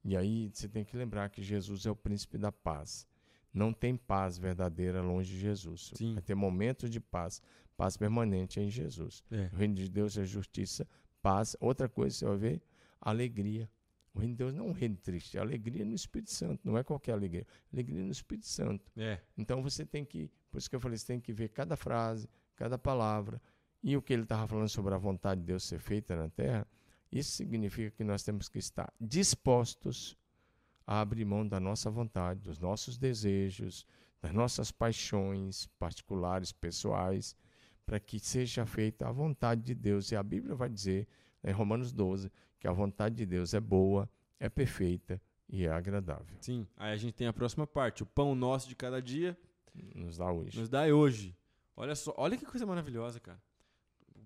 E 0.05 0.17
aí 0.17 0.51
você 0.53 0.69
tem 0.69 0.85
que 0.85 0.97
lembrar 0.97 1.29
que 1.31 1.43
Jesus 1.43 1.87
é 1.87 1.91
o 1.91 1.97
príncipe 1.97 2.39
da 2.39 2.51
paz. 2.51 3.07
Não 3.53 3.73
tem 3.73 3.97
paz 3.97 4.39
verdadeira 4.39 5.03
longe 5.03 5.33
de 5.33 5.41
Jesus. 5.41 5.93
Sim. 5.95 6.15
Vai 6.15 6.23
ter 6.23 6.35
momentos 6.35 6.89
de 6.89 7.01
paz. 7.01 7.43
Paz 7.81 7.97
permanente 7.97 8.61
é 8.61 8.63
em 8.63 8.69
Jesus. 8.69 9.25
É. 9.31 9.49
O 9.55 9.57
reino 9.57 9.75
de 9.75 9.89
Deus 9.89 10.19
é 10.19 10.25
justiça, 10.27 10.87
paz. 11.23 11.57
Outra 11.59 11.89
coisa 11.89 12.15
você 12.15 12.25
vai 12.27 12.37
ver, 12.37 12.63
alegria. 13.01 13.71
O 14.13 14.19
reino 14.19 14.35
de 14.35 14.37
Deus 14.37 14.53
não 14.53 14.67
é 14.67 14.69
um 14.69 14.73
reino 14.73 14.97
triste, 14.97 15.39
é 15.39 15.41
alegria 15.41 15.83
no 15.83 15.95
Espírito 15.95 16.31
Santo. 16.31 16.61
Não 16.63 16.77
é 16.77 16.85
qualquer 16.85 17.13
alegria. 17.13 17.47
Alegria 17.73 18.03
no 18.03 18.11
Espírito 18.11 18.47
Santo. 18.47 18.93
É. 18.99 19.19
Então 19.35 19.63
você 19.63 19.87
tem 19.87 20.05
que, 20.05 20.31
por 20.51 20.59
isso 20.59 20.69
que 20.69 20.77
eu 20.77 20.81
falei, 20.81 20.99
você 20.99 21.07
tem 21.07 21.19
que 21.19 21.33
ver 21.33 21.49
cada 21.49 21.75
frase, 21.75 22.29
cada 22.55 22.77
palavra. 22.77 23.41
E 23.83 23.97
o 23.97 24.03
que 24.03 24.13
ele 24.13 24.25
estava 24.25 24.47
falando 24.47 24.69
sobre 24.69 24.93
a 24.93 24.99
vontade 24.99 25.41
de 25.41 25.47
Deus 25.47 25.65
ser 25.65 25.79
feita 25.79 26.15
na 26.15 26.29
terra, 26.29 26.67
isso 27.11 27.31
significa 27.31 27.97
que 27.97 28.05
nós 28.05 28.23
temos 28.23 28.47
que 28.47 28.59
estar 28.59 28.93
dispostos 29.01 30.19
a 30.87 31.01
abrir 31.01 31.25
mão 31.25 31.49
da 31.49 31.59
nossa 31.59 31.89
vontade, 31.89 32.41
dos 32.41 32.59
nossos 32.59 32.99
desejos, 32.99 33.87
das 34.21 34.35
nossas 34.35 34.71
paixões 34.71 35.67
particulares, 35.79 36.53
pessoais, 36.53 37.35
para 37.91 37.99
que 37.99 38.21
seja 38.21 38.65
feita 38.65 39.09
a 39.09 39.11
vontade 39.11 39.63
de 39.63 39.75
Deus. 39.75 40.13
E 40.13 40.17
a 40.17 40.23
Bíblia 40.23 40.55
vai 40.55 40.69
dizer, 40.69 41.09
em 41.43 41.51
Romanos 41.51 41.91
12, 41.91 42.31
que 42.61 42.69
a 42.69 42.73
vontade 42.73 43.17
de 43.17 43.27
Deus 43.27 43.53
é 43.53 43.59
boa, 43.59 44.09
é 44.39 44.49
perfeita 44.49 45.21
e 45.49 45.67
é 45.67 45.73
agradável. 45.73 46.37
Sim. 46.41 46.69
Aí 46.77 46.93
a 46.93 46.97
gente 46.97 47.15
tem 47.15 47.27
a 47.27 47.33
próxima 47.33 47.67
parte. 47.67 48.05
O 48.05 48.07
pão 48.07 48.33
nosso 48.37 48.69
de 48.69 48.77
cada 48.77 49.03
dia 49.03 49.37
Nos 49.93 50.17
dá 50.19 50.31
hoje. 50.31 50.57
nos 50.57 50.69
dá 50.69 50.83
hoje. 50.85 51.37
Olha 51.77 51.97
só, 51.97 52.15
olha 52.17 52.37
que 52.37 52.47
coisa 52.47 52.65
maravilhosa, 52.65 53.19
cara. 53.19 53.43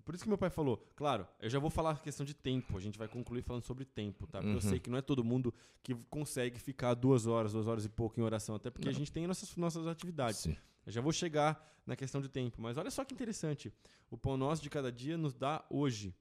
Por 0.03 0.13
isso 0.13 0.23
que 0.23 0.29
meu 0.29 0.37
pai 0.37 0.51
falou, 0.51 0.77
claro, 0.95 1.27
eu 1.39 1.49
já 1.49 1.57
vou 1.57 1.71
falar 1.71 1.89
a 1.93 1.95
questão 1.95 2.23
de 2.23 2.35
tempo, 2.35 2.77
a 2.77 2.79
gente 2.79 2.99
vai 2.99 3.07
concluir 3.07 3.41
falando 3.41 3.63
sobre 3.63 3.83
tempo, 3.83 4.27
tá? 4.27 4.37
Porque 4.37 4.51
eu 4.51 4.55
Uhum. 4.57 4.61
sei 4.61 4.79
que 4.79 4.91
não 4.91 4.99
é 4.99 5.01
todo 5.01 5.23
mundo 5.23 5.51
que 5.81 5.95
consegue 6.11 6.59
ficar 6.59 6.93
duas 6.93 7.25
horas, 7.25 7.53
duas 7.53 7.65
horas 7.65 7.83
e 7.83 7.89
pouco 7.89 8.19
em 8.19 8.21
oração, 8.23 8.53
até 8.53 8.69
porque 8.69 8.87
a 8.87 8.91
Não. 8.91 8.99
gente 8.99 9.11
tem 9.11 9.25
nossas, 9.25 9.55
nossas 9.57 9.87
atividades. 9.87 10.41
Sim. 10.41 10.55
Eu 10.85 10.91
já 10.91 11.01
vou 11.01 11.11
chegar 11.11 11.65
na 11.85 11.95
questão 11.95 12.21
de 12.21 12.29
tempo, 12.29 12.61
mas 12.61 12.77
olha 12.77 12.91
só 12.91 13.03
que 13.03 13.13
interessante. 13.13 13.71
O 14.09 14.17
pão 14.17 14.37
nosso 14.37 14.61
de 14.61 14.69
cada 14.69 14.91
dia 14.91 15.17
nos 15.17 15.33
dá 15.33 15.65
hoje. 15.69 16.13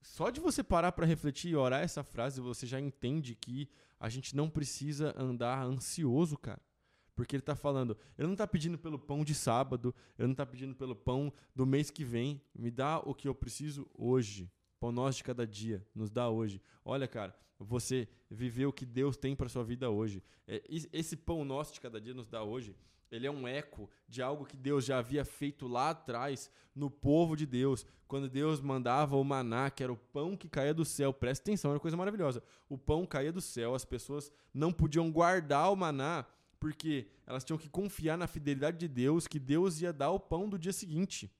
Só 0.00 0.30
de 0.30 0.40
você 0.40 0.62
parar 0.62 0.92
para 0.92 1.06
refletir 1.06 1.50
e 1.50 1.56
orar 1.56 1.82
essa 1.82 2.02
frase, 2.04 2.40
você 2.40 2.66
já 2.66 2.80
entende 2.80 3.34
que 3.34 3.68
a 3.98 4.08
gente 4.08 4.34
não 4.34 4.48
precisa 4.48 5.14
andar 5.20 5.62
ansioso, 5.64 6.38
cara. 6.38 6.60
Porque 7.16 7.34
ele 7.34 7.42
tá 7.42 7.56
falando, 7.56 7.96
ele 8.16 8.28
não 8.28 8.36
tá 8.36 8.46
pedindo 8.46 8.78
pelo 8.78 8.96
pão 8.96 9.24
de 9.24 9.34
sábado, 9.34 9.92
ele 10.16 10.28
não 10.28 10.34
tá 10.36 10.46
pedindo 10.46 10.74
pelo 10.76 10.94
pão 10.94 11.32
do 11.54 11.66
mês 11.66 11.90
que 11.90 12.04
vem. 12.04 12.40
Me 12.54 12.70
dá 12.70 13.00
o 13.00 13.12
que 13.12 13.26
eu 13.26 13.34
preciso 13.34 13.90
hoje. 13.92 14.48
Pão 14.78 14.92
nosso 14.92 15.18
de 15.18 15.24
cada 15.24 15.44
dia, 15.44 15.84
nos 15.92 16.10
dá 16.12 16.28
hoje. 16.30 16.62
Olha, 16.84 17.08
cara, 17.08 17.36
você 17.58 18.08
viver 18.30 18.66
o 18.66 18.72
que 18.72 18.86
Deus 18.86 19.16
tem 19.16 19.34
para 19.34 19.48
sua 19.48 19.64
vida 19.64 19.90
hoje. 19.90 20.22
É, 20.46 20.62
es- 20.68 20.88
esse 20.92 21.16
pão 21.16 21.44
nosso 21.44 21.74
de 21.74 21.80
cada 21.80 22.00
dia 22.00 22.14
nos 22.14 22.28
dá 22.28 22.44
hoje. 22.44 22.76
Ele 23.10 23.26
é 23.26 23.30
um 23.30 23.46
eco 23.48 23.88
de 24.08 24.22
algo 24.22 24.44
que 24.44 24.56
Deus 24.56 24.84
já 24.84 24.98
havia 24.98 25.24
feito 25.24 25.66
lá 25.66 25.90
atrás 25.90 26.50
no 26.74 26.90
povo 26.90 27.36
de 27.36 27.46
Deus, 27.46 27.86
quando 28.06 28.28
Deus 28.28 28.60
mandava 28.60 29.16
o 29.16 29.24
maná, 29.24 29.70
que 29.70 29.82
era 29.82 29.92
o 29.92 29.96
pão 29.96 30.36
que 30.36 30.48
caía 30.48 30.74
do 30.74 30.84
céu. 30.84 31.12
Presta 31.12 31.42
atenção, 31.42 31.70
é 31.70 31.74
uma 31.74 31.80
coisa 31.80 31.96
maravilhosa. 31.96 32.42
O 32.68 32.78
pão 32.78 33.04
caía 33.06 33.32
do 33.32 33.40
céu, 33.40 33.74
as 33.74 33.84
pessoas 33.84 34.30
não 34.52 34.72
podiam 34.72 35.10
guardar 35.10 35.72
o 35.72 35.76
maná 35.76 36.24
porque 36.60 37.06
elas 37.26 37.44
tinham 37.44 37.58
que 37.58 37.68
confiar 37.68 38.16
na 38.16 38.26
fidelidade 38.26 38.78
de 38.78 38.88
Deus, 38.88 39.26
que 39.26 39.38
Deus 39.38 39.80
ia 39.80 39.92
dar 39.92 40.10
o 40.10 40.20
pão 40.20 40.48
do 40.48 40.58
dia 40.58 40.72
seguinte. 40.72 41.30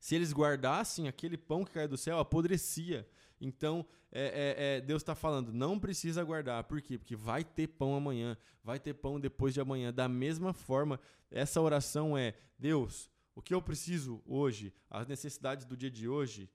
Se 0.00 0.14
eles 0.14 0.32
guardassem 0.32 1.08
aquele 1.08 1.36
pão 1.36 1.64
que 1.64 1.72
caía 1.72 1.88
do 1.88 1.96
céu, 1.96 2.18
apodrecia. 2.18 3.08
Então, 3.40 3.84
é, 4.10 4.22
é, 4.22 4.76
é, 4.76 4.80
Deus 4.80 5.02
está 5.02 5.14
falando, 5.14 5.52
não 5.52 5.78
precisa 5.78 6.22
guardar. 6.22 6.64
Por 6.64 6.80
quê? 6.80 6.96
Porque 6.96 7.16
vai 7.16 7.42
ter 7.42 7.66
pão 7.66 7.96
amanhã, 7.96 8.36
vai 8.62 8.78
ter 8.78 8.94
pão 8.94 9.18
depois 9.18 9.52
de 9.52 9.60
amanhã. 9.60 9.92
Da 9.92 10.08
mesma 10.08 10.52
forma, 10.52 11.00
essa 11.30 11.60
oração 11.60 12.16
é: 12.16 12.34
Deus, 12.58 13.10
o 13.34 13.42
que 13.42 13.52
eu 13.52 13.60
preciso 13.60 14.22
hoje, 14.24 14.72
as 14.88 15.06
necessidades 15.06 15.66
do 15.66 15.76
dia 15.76 15.90
de 15.90 16.08
hoje, 16.08 16.48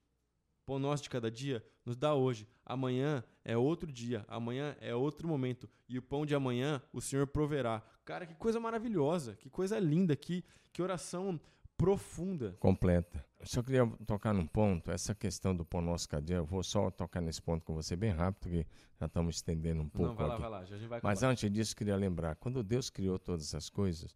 pão 0.66 0.80
nosso 0.80 1.04
de 1.04 1.10
cada 1.10 1.30
dia, 1.30 1.64
nos 1.86 1.98
dá 1.98 2.14
hoje. 2.14 2.48
Amanhã 2.66 3.24
é 3.44 3.58
outro 3.58 3.92
dia, 3.92 4.24
amanhã 4.28 4.76
é 4.80 4.96
outro 4.96 5.28
momento. 5.28 5.70
E 5.88 5.98
o 5.98 6.02
pão 6.02 6.26
de 6.26 6.34
amanhã 6.34 6.82
o 6.94 7.02
Senhor 7.02 7.28
proverá. 7.28 7.84
Cara, 8.06 8.26
que 8.26 8.36
coisa 8.36 8.60
maravilhosa, 8.60 9.36
que 9.36 9.50
coisa 9.50 9.80
linda, 9.80 10.16
que, 10.16 10.44
que 10.72 10.82
oração 10.82 11.40
profunda. 11.76 12.56
Completa. 12.60 13.26
Eu 13.40 13.48
só 13.48 13.64
queria 13.64 13.88
tocar 14.06 14.34
num 14.34 14.46
ponto, 14.46 14.92
essa 14.92 15.16
questão 15.16 15.56
do 15.56 15.64
pão 15.64 15.82
nosso 15.82 16.10
cada 16.10 16.22
dia, 16.22 16.36
eu 16.38 16.46
vou 16.46 16.62
só 16.62 16.92
tocar 16.92 17.22
nesse 17.22 17.42
ponto 17.42 17.64
com 17.64 17.74
você 17.74 17.96
bem 17.96 18.12
rápido, 18.12 18.42
porque 18.42 18.68
já 19.00 19.06
estamos 19.06 19.38
estendendo 19.38 19.82
um 19.82 19.88
pouco 19.88 20.10
Não, 20.10 20.16
vai 20.16 20.28
lá, 20.28 20.34
aqui. 20.34 20.42
vai 20.42 20.52
lá. 20.52 20.66
Já 20.66 20.76
a 20.76 20.78
gente 20.78 20.90
vai 20.90 21.00
Mas 21.02 21.24
antes 21.24 21.50
disso, 21.50 21.74
queria 21.76 21.96
lembrar, 21.96 22.36
quando 22.36 22.62
Deus 22.62 22.90
criou 22.90 23.18
todas 23.18 23.56
as 23.56 23.70
coisas, 23.70 24.14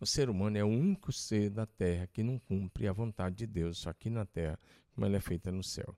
o 0.00 0.06
ser 0.06 0.28
humano 0.28 0.58
é 0.58 0.64
o 0.64 0.68
único 0.68 1.12
ser 1.12 1.50
da 1.50 1.66
terra 1.66 2.08
que 2.08 2.22
não 2.22 2.36
cumpre 2.38 2.88
a 2.88 2.92
vontade 2.92 3.36
de 3.36 3.46
Deus 3.46 3.86
aqui 3.86 4.10
na 4.10 4.26
terra, 4.26 4.58
como 4.92 5.06
ela 5.06 5.16
é 5.16 5.20
feita 5.20 5.52
no 5.52 5.62
céu. 5.62 5.96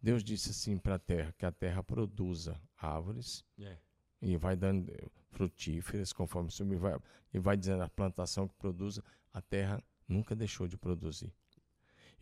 Deus 0.00 0.22
disse 0.22 0.50
assim 0.50 0.78
para 0.78 0.94
a 0.94 0.98
terra, 1.00 1.34
que 1.36 1.44
a 1.44 1.50
terra 1.50 1.82
produza 1.82 2.60
árvores, 2.76 3.44
É. 3.58 3.76
e 4.22 4.36
vai 4.36 4.54
dando 4.54 4.92
frutíferas 5.30 6.12
conforme 6.12 6.52
subir, 6.52 6.76
vai, 6.76 6.96
e 7.34 7.38
vai 7.40 7.56
dizendo 7.56 7.82
a 7.82 7.88
plantação 7.88 8.46
que 8.46 8.54
produza, 8.54 9.02
a 9.32 9.42
terra 9.42 9.82
nunca 10.08 10.36
deixou 10.36 10.68
de 10.68 10.76
produzir. 10.76 11.34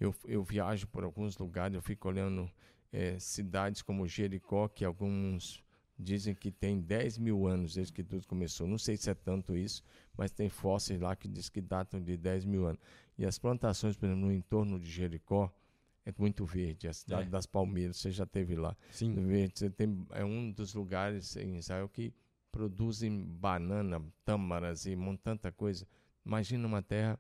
Eu, 0.04 0.14
eu 0.26 0.42
viajo 0.44 0.86
por 0.88 1.04
alguns 1.04 1.36
lugares, 1.38 1.74
eu 1.74 1.82
fico 1.82 2.08
olhando 2.08 2.50
eh, 2.92 3.18
cidades 3.18 3.82
como 3.82 4.06
Jericó, 4.06 4.68
que 4.68 4.84
alguns 4.84 5.62
dizem 5.98 6.34
que 6.34 6.50
tem 6.50 6.80
10 6.80 7.18
mil 7.18 7.46
anos 7.46 7.74
desde 7.74 7.92
que 7.92 8.02
tudo 8.02 8.26
começou. 8.26 8.66
Não 8.66 8.78
sei 8.78 8.96
se 8.96 9.08
é 9.10 9.14
tanto 9.14 9.56
isso, 9.56 9.82
mas 10.16 10.30
tem 10.32 10.48
fósseis 10.48 11.00
lá 11.00 11.14
que 11.14 11.28
diz 11.28 11.48
que 11.48 11.60
datam 11.60 12.00
de 12.02 12.16
10 12.16 12.44
mil 12.44 12.66
anos. 12.66 12.80
E 13.16 13.24
as 13.24 13.38
plantações, 13.38 13.96
por 13.96 14.06
exemplo, 14.06 14.26
no 14.26 14.32
entorno 14.32 14.78
de 14.78 14.90
Jericó, 14.90 15.52
é 16.04 16.12
muito 16.18 16.44
verde. 16.44 16.88
A 16.88 16.92
cidade 16.92 17.28
É. 17.28 17.30
das 17.30 17.46
Palmeiras, 17.46 17.96
você 17.96 18.10
já 18.10 18.26
teve 18.26 18.56
lá. 18.56 18.76
Sim. 18.90 19.14
Verde, 19.14 19.70
tem, 19.70 20.04
é 20.10 20.24
um 20.24 20.50
dos 20.50 20.74
lugares 20.74 21.36
em 21.36 21.56
Israel 21.56 21.88
que 21.88 22.12
produzem 22.50 23.24
banana, 23.24 24.02
tâmaras 24.24 24.86
e 24.86 24.94
um 24.96 25.16
tanta 25.16 25.50
coisa. 25.50 25.86
Imagina 26.26 26.66
uma 26.66 26.82
terra 26.82 27.18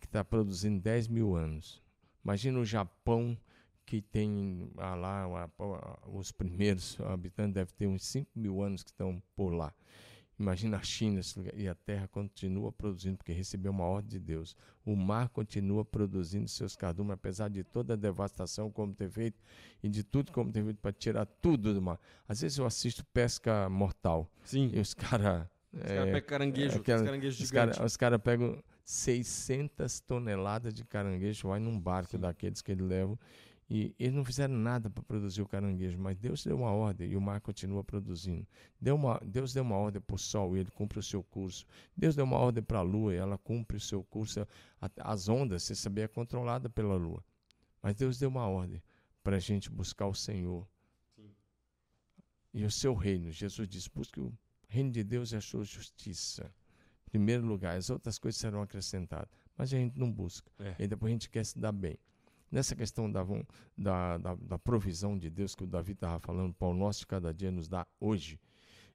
que 0.00 0.06
está 0.06 0.24
produzindo 0.24 0.80
10 0.80 1.08
mil 1.08 1.34
anos. 1.36 1.81
Imagina 2.24 2.58
o 2.58 2.64
Japão, 2.64 3.36
que 3.84 4.00
tem 4.00 4.70
ah, 4.78 4.94
lá 4.94 5.24
a- 5.24 5.44
a- 5.64 6.08
os 6.08 6.30
primeiros 6.32 6.98
habitantes, 7.00 7.54
deve 7.54 7.72
ter 7.72 7.86
uns 7.86 8.04
5 8.04 8.30
mil 8.34 8.62
anos 8.62 8.82
que 8.82 8.90
estão 8.90 9.22
por 9.34 9.50
lá. 9.52 9.72
Imagina 10.38 10.78
a 10.78 10.82
China 10.82 11.20
e 11.54 11.68
a 11.68 11.74
terra 11.74 12.08
continua 12.08 12.72
produzindo, 12.72 13.16
porque 13.18 13.32
recebeu 13.32 13.70
uma 13.70 13.84
ordem 13.84 14.08
de 14.10 14.18
Deus. 14.18 14.56
O 14.84 14.96
mar 14.96 15.28
continua 15.28 15.84
produzindo 15.84 16.48
seus 16.48 16.74
cardumes, 16.74 17.12
apesar 17.12 17.48
de 17.48 17.62
toda 17.62 17.92
a 17.92 17.96
devastação 17.96 18.70
como 18.70 18.92
ter 18.94 19.08
feito 19.10 19.38
e 19.82 19.88
de 19.88 20.02
tudo 20.02 20.32
como 20.32 20.50
ter 20.50 20.64
feito 20.64 20.78
para 20.80 20.92
tirar 20.92 21.26
tudo 21.26 21.72
do 21.74 21.80
mar. 21.82 22.00
Às 22.26 22.40
vezes 22.40 22.58
eu 22.58 22.64
assisto 22.66 23.04
pesca 23.12 23.68
mortal 23.68 24.28
Sim. 24.42 24.70
e 24.72 24.80
os 24.80 24.94
caras. 24.94 25.46
Os 25.72 25.80
caras 25.82 26.04
pegam 26.12 26.20
caranguejo, 26.28 26.76
é 26.76 26.80
aquela- 26.80 26.98
os 27.00 27.04
caranguejos 27.06 27.40
os 27.40 27.50
caras 27.50 27.96
cara 27.96 28.18
pegam 28.18 28.62
600 28.92 30.00
toneladas 30.00 30.74
de 30.74 30.84
caranguejo, 30.84 31.48
vai 31.48 31.58
num 31.58 31.80
barco 31.80 32.10
Sim. 32.10 32.18
daqueles 32.18 32.60
que 32.60 32.72
eles 32.72 32.86
levam. 32.86 33.18
E 33.70 33.94
eles 33.98 34.12
não 34.12 34.22
fizeram 34.22 34.54
nada 34.54 34.90
para 34.90 35.02
produzir 35.02 35.40
o 35.40 35.48
caranguejo, 35.48 35.98
mas 35.98 36.14
Deus 36.18 36.44
deu 36.44 36.58
uma 36.58 36.70
ordem 36.72 37.10
e 37.10 37.16
o 37.16 37.20
mar 37.20 37.40
continua 37.40 37.82
produzindo. 37.82 38.46
Deu 38.78 38.94
uma, 38.94 39.18
Deus 39.24 39.54
deu 39.54 39.62
uma 39.62 39.76
ordem 39.76 40.02
para 40.02 40.14
o 40.14 40.18
sol 40.18 40.54
e 40.54 40.60
ele 40.60 40.70
cumpre 40.70 40.98
o 40.98 41.02
seu 41.02 41.22
curso. 41.22 41.64
Deus 41.96 42.14
deu 42.14 42.26
uma 42.26 42.36
ordem 42.36 42.62
para 42.62 42.80
a 42.80 42.82
lua 42.82 43.14
e 43.14 43.16
ela 43.16 43.38
cumpre 43.38 43.78
o 43.78 43.80
seu 43.80 44.04
curso. 44.04 44.46
As 44.98 45.26
ondas, 45.26 45.62
você 45.62 45.74
sabia, 45.74 46.04
é 46.04 46.08
controlada 46.08 46.68
pela 46.68 46.94
lua. 46.94 47.24
Mas 47.80 47.94
Deus 47.94 48.18
deu 48.18 48.28
uma 48.28 48.46
ordem 48.46 48.82
para 49.24 49.36
a 49.36 49.40
gente 49.40 49.70
buscar 49.70 50.06
o 50.06 50.14
Senhor 50.14 50.68
Sim. 51.16 51.30
e 52.52 52.64
o 52.64 52.70
seu 52.70 52.92
reino. 52.92 53.30
Jesus 53.30 53.66
disse: 53.66 53.88
busque 53.88 54.20
o 54.20 54.30
reino 54.68 54.90
de 54.90 55.02
Deus 55.02 55.32
e 55.32 55.36
a 55.36 55.40
sua 55.40 55.64
justiça. 55.64 56.52
Primeiro 57.12 57.46
lugar, 57.46 57.76
as 57.76 57.90
outras 57.90 58.18
coisas 58.18 58.40
serão 58.40 58.62
acrescentadas. 58.62 59.28
Mas 59.56 59.72
a 59.72 59.76
gente 59.76 59.98
não 59.98 60.10
busca. 60.10 60.50
É. 60.58 60.74
E 60.78 60.88
depois 60.88 61.10
a 61.10 61.12
gente 61.12 61.28
quer 61.28 61.44
se 61.44 61.58
dar 61.58 61.70
bem. 61.70 61.98
Nessa 62.50 62.74
questão 62.74 63.10
da, 63.10 63.22
da, 63.76 64.18
da, 64.18 64.34
da 64.34 64.58
provisão 64.58 65.16
de 65.18 65.28
Deus 65.28 65.54
que 65.54 65.62
o 65.62 65.66
Davi 65.66 65.92
estava 65.92 66.18
falando, 66.18 66.50
o 66.50 66.54
pão 66.54 66.72
nosso 66.72 67.00
de 67.00 67.06
cada 67.06 67.32
dia 67.32 67.50
nos 67.52 67.68
dá 67.68 67.86
hoje. 68.00 68.40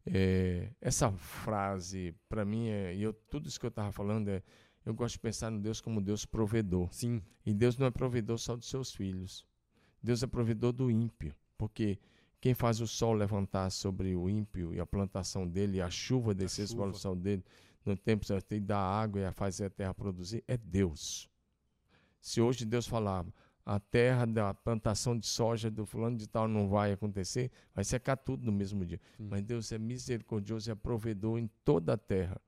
é, 0.06 0.72
essa 0.82 1.12
frase, 1.12 2.16
para 2.28 2.44
mim, 2.44 2.70
é, 2.70 2.96
e 2.96 3.04
eu, 3.04 3.14
tudo 3.14 3.48
isso 3.48 3.60
que 3.60 3.66
eu 3.66 3.70
estava 3.70 3.92
falando, 3.92 4.30
é, 4.30 4.42
eu 4.86 4.94
gosto 4.94 5.14
de 5.14 5.20
pensar 5.20 5.52
no 5.52 5.60
Deus 5.60 5.80
como 5.80 6.02
Deus 6.02 6.26
provedor. 6.26 6.92
Sim. 6.92 7.22
E 7.46 7.54
Deus 7.54 7.78
não 7.78 7.86
é 7.86 7.92
provedor 7.92 8.38
só 8.40 8.56
dos 8.56 8.68
seus 8.68 8.94
filhos. 8.94 9.46
Deus 10.02 10.24
é 10.24 10.28
provedor 10.28 10.72
do 10.72 10.90
ímpio. 10.90 11.36
Porque 11.58 12.00
quem 12.40 12.54
faz 12.54 12.80
o 12.80 12.88
sol 12.88 13.14
levantar 13.14 13.70
sobre 13.70 14.16
o 14.16 14.30
ímpio 14.30 14.74
e 14.74 14.80
a 14.80 14.86
plantação 14.86 15.48
dele, 15.48 15.78
e 15.78 15.82
a 15.82 15.90
chuva 15.90 16.34
descer 16.34 16.68
sobre 16.68 16.68
chuva. 16.68 16.84
plantação 16.84 17.18
dele, 17.18 17.44
no 17.90 17.98
tempo 17.98 18.26
certo, 18.26 18.54
e 18.54 18.60
dar 18.60 18.80
água 18.80 19.22
e 19.22 19.26
a 19.26 19.32
fazer 19.32 19.66
a 19.66 19.70
terra 19.70 19.94
produzir, 19.94 20.44
é 20.48 20.58
Deus. 20.58 21.30
Se 22.20 22.42
hoje 22.42 22.66
Deus 22.66 22.88
falar, 22.88 23.26
a 23.66 23.80
terra 23.80 24.26
da 24.26 24.54
plantação 24.54 25.18
de 25.18 25.28
soja 25.28 25.70
do 25.70 25.86
fulano 25.86 26.16
de 26.16 26.28
tal 26.28 26.48
não 26.48 26.70
vai 26.70 26.94
acontecer, 26.94 27.52
vai 27.76 27.84
secar 27.84 28.16
tudo 28.16 28.46
no 28.46 28.52
mesmo 28.52 28.86
dia. 28.86 29.00
Sim. 29.18 29.28
Mas 29.30 29.42
Deus 29.44 29.72
é 29.72 29.78
misericordioso 29.78 30.70
e 30.70 30.72
é 30.72 30.76
provedor 30.76 31.38
em 31.38 31.50
toda 31.66 31.94
a 31.94 31.98
terra. 31.98 32.40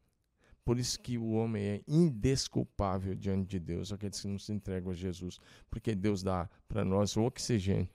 Por 0.64 0.78
isso 0.78 1.00
que 1.00 1.18
o 1.18 1.32
homem 1.32 1.64
é 1.64 1.82
indesculpável 1.88 3.16
diante 3.16 3.50
de 3.50 3.60
Deus, 3.60 3.92
aqueles 3.92 4.22
que 4.22 4.28
não 4.28 4.40
se 4.40 4.54
entregam 4.54 4.92
a 4.92 4.96
Jesus. 4.96 5.40
Porque 5.70 5.96
Deus 5.96 6.24
dá 6.24 6.50
para 6.68 6.86
nós 6.86 7.18
o 7.18 7.24
oxigênio, 7.24 7.90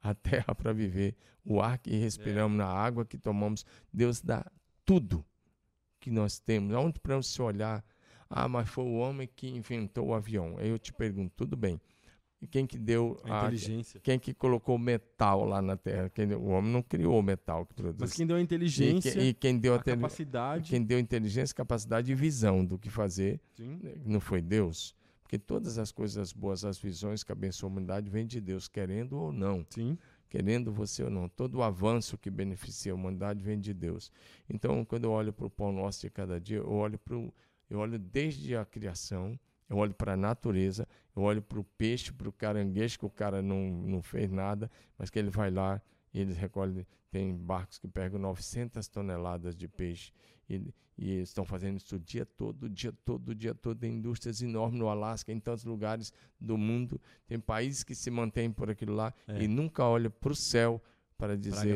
a 0.00 0.14
terra 0.14 0.54
para 0.54 0.72
viver, 0.72 1.16
o 1.44 1.60
ar 1.60 1.78
que 1.78 1.96
respiramos, 1.96 2.56
na 2.56 2.66
água 2.66 3.04
que 3.04 3.18
tomamos. 3.18 3.64
Deus 3.92 4.20
dá 4.20 4.44
tudo 4.84 5.24
que 6.08 6.14
nós 6.14 6.38
temos. 6.38 6.74
Aonde 6.74 6.98
para 6.98 7.20
se 7.22 7.40
olhar, 7.42 7.84
ah, 8.30 8.48
mas 8.48 8.68
foi 8.68 8.84
o 8.84 8.94
homem 8.94 9.28
que 9.34 9.48
inventou 9.48 10.08
o 10.08 10.14
avião. 10.14 10.56
Aí 10.58 10.68
eu 10.68 10.78
te 10.78 10.92
pergunto, 10.92 11.32
tudo 11.36 11.56
bem. 11.56 11.80
E 12.40 12.46
quem 12.46 12.66
que 12.66 12.78
deu 12.78 13.20
A 13.24 13.34
a, 13.34 13.42
inteligência. 13.46 14.00
quem 14.00 14.16
que 14.18 14.32
colocou 14.32 14.76
o 14.76 14.78
metal 14.78 15.44
lá 15.44 15.60
na 15.60 15.76
Terra? 15.76 16.08
Quem 16.08 16.32
o 16.34 16.46
homem 16.50 16.70
não 16.72 16.82
criou 16.82 17.18
o 17.18 17.22
metal 17.22 17.66
que 17.66 17.74
produz. 17.74 18.00
Mas 18.00 18.12
quem 18.12 18.26
deu 18.26 18.36
a 18.36 18.40
E 18.40 18.42
inteligência, 18.44 19.12
que- 19.12 19.18
e, 19.20 19.34
quem 19.34 19.58
deu 19.58 19.74
a 19.74 19.76
a 19.78 19.82
capacidade. 19.82 20.70
quem 20.70 20.80
deu 20.82 21.00
inteligência, 21.00 21.52
capacidade 21.54 22.10
e 22.12 22.14
visão 22.14 22.64
do 22.64 22.78
que 22.78 22.88
fazer, 22.90 23.40
Sim. 23.56 23.80
não 24.06 24.20
foi 24.20 24.40
Deus? 24.40 24.94
Porque 25.22 25.36
todas 25.36 25.78
as 25.78 25.90
coisas 25.90 26.32
boas, 26.32 26.64
as 26.64 26.78
visões 26.78 27.24
que 27.24 27.32
abençoam 27.32 27.68
a 27.68 27.72
humanidade, 27.72 28.08
vêm 28.08 28.24
de 28.24 28.40
Deus, 28.40 28.68
querendo 28.68 29.18
ou 29.18 29.32
não. 29.32 29.66
Sim. 29.68 29.98
Querendo 30.28 30.72
você 30.72 31.02
ou 31.02 31.10
não. 31.10 31.28
Todo 31.28 31.56
o 31.56 31.62
avanço 31.62 32.18
que 32.18 32.30
beneficia 32.30 32.92
a 32.92 32.94
humanidade 32.94 33.42
vem 33.42 33.58
de 33.58 33.72
Deus. 33.72 34.12
Então, 34.48 34.84
quando 34.84 35.04
eu 35.04 35.10
olho 35.10 35.32
para 35.32 35.46
o 35.46 35.50
pão 35.50 35.72
nosso 35.72 36.02
de 36.02 36.10
cada 36.10 36.40
dia, 36.40 36.58
eu 36.58 36.70
olho, 36.70 36.98
pro, 36.98 37.32
eu 37.70 37.78
olho 37.78 37.98
desde 37.98 38.56
a 38.56 38.64
criação, 38.64 39.38
eu 39.68 39.76
olho 39.76 39.94
para 39.94 40.12
a 40.12 40.16
natureza, 40.16 40.86
eu 41.16 41.22
olho 41.22 41.42
para 41.42 41.58
o 41.58 41.64
peixe, 41.64 42.12
para 42.12 42.28
o 42.28 42.32
caranguejo, 42.32 42.98
que 42.98 43.06
o 43.06 43.10
cara 43.10 43.42
não, 43.42 43.70
não 43.70 44.02
fez 44.02 44.30
nada, 44.30 44.70
mas 44.98 45.10
que 45.10 45.18
ele 45.18 45.30
vai 45.30 45.50
lá 45.50 45.80
e 46.18 46.20
eles 46.20 46.36
recolhem. 46.36 46.84
Tem 47.10 47.34
barcos 47.34 47.78
que 47.78 47.86
pegam 47.86 48.18
900 48.18 48.86
toneladas 48.88 49.54
de 49.54 49.68
peixe 49.68 50.12
e, 50.50 50.74
e 50.98 51.20
estão 51.20 51.44
fazendo 51.44 51.76
isso 51.76 51.94
o 51.96 51.98
dia 51.98 52.26
todo, 52.26 52.64
o 52.64 52.68
dia 52.68 52.92
todo, 53.04 53.28
o 53.28 53.34
dia 53.34 53.54
todo. 53.54 53.78
Tem 53.78 53.94
indústrias 53.94 54.42
enormes 54.42 54.78
no 54.78 54.88
Alasca, 54.88 55.32
em 55.32 55.38
tantos 55.38 55.64
lugares 55.64 56.12
do 56.40 56.58
mundo. 56.58 57.00
Tem 57.26 57.38
países 57.38 57.84
que 57.84 57.94
se 57.94 58.10
mantêm 58.10 58.50
por 58.50 58.68
aquilo 58.68 58.94
lá 58.94 59.14
É. 59.28 59.42
e 59.42 59.48
nunca 59.48 59.84
olham 59.84 60.10
para 60.10 60.32
o 60.32 60.36
céu 60.36 60.82
para 61.16 61.36
dizer. 61.36 61.72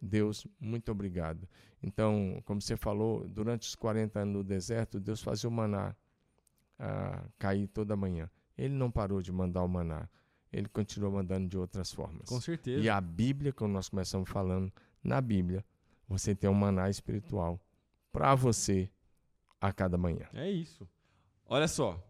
Deus, 0.00 0.46
muito 0.60 0.90
obrigado. 0.90 1.48
Então, 1.82 2.42
como 2.44 2.60
você 2.60 2.76
falou, 2.76 3.26
durante 3.28 3.68
os 3.68 3.74
40 3.76 4.18
anos 4.18 4.34
no 4.34 4.44
deserto, 4.44 4.98
Deus 4.98 5.22
fazia 5.22 5.48
o 5.48 5.52
maná 5.52 5.94
ah, 6.78 7.24
cair 7.38 7.68
toda 7.68 7.96
manhã. 7.96 8.28
Ele 8.58 8.74
não 8.74 8.90
parou 8.90 9.22
de 9.22 9.30
mandar 9.30 9.62
o 9.62 9.68
maná. 9.68 10.08
Ele 10.52 10.68
continuou 10.68 11.12
mandando 11.12 11.48
de 11.48 11.58
outras 11.58 11.92
formas. 11.92 12.28
Com 12.28 12.40
certeza. 12.40 12.82
E 12.82 12.88
a 12.88 13.00
Bíblia, 13.00 13.52
como 13.52 13.72
nós 13.72 13.88
começamos 13.88 14.28
falando, 14.28 14.72
na 15.02 15.20
Bíblia, 15.20 15.64
você 16.08 16.34
tem 16.34 16.48
um 16.48 16.54
maná 16.54 16.88
espiritual 16.88 17.60
para 18.12 18.34
você 18.34 18.90
a 19.60 19.72
cada 19.72 19.98
manhã. 19.98 20.28
É 20.32 20.50
isso. 20.50 20.88
Olha 21.46 21.68
só. 21.68 22.02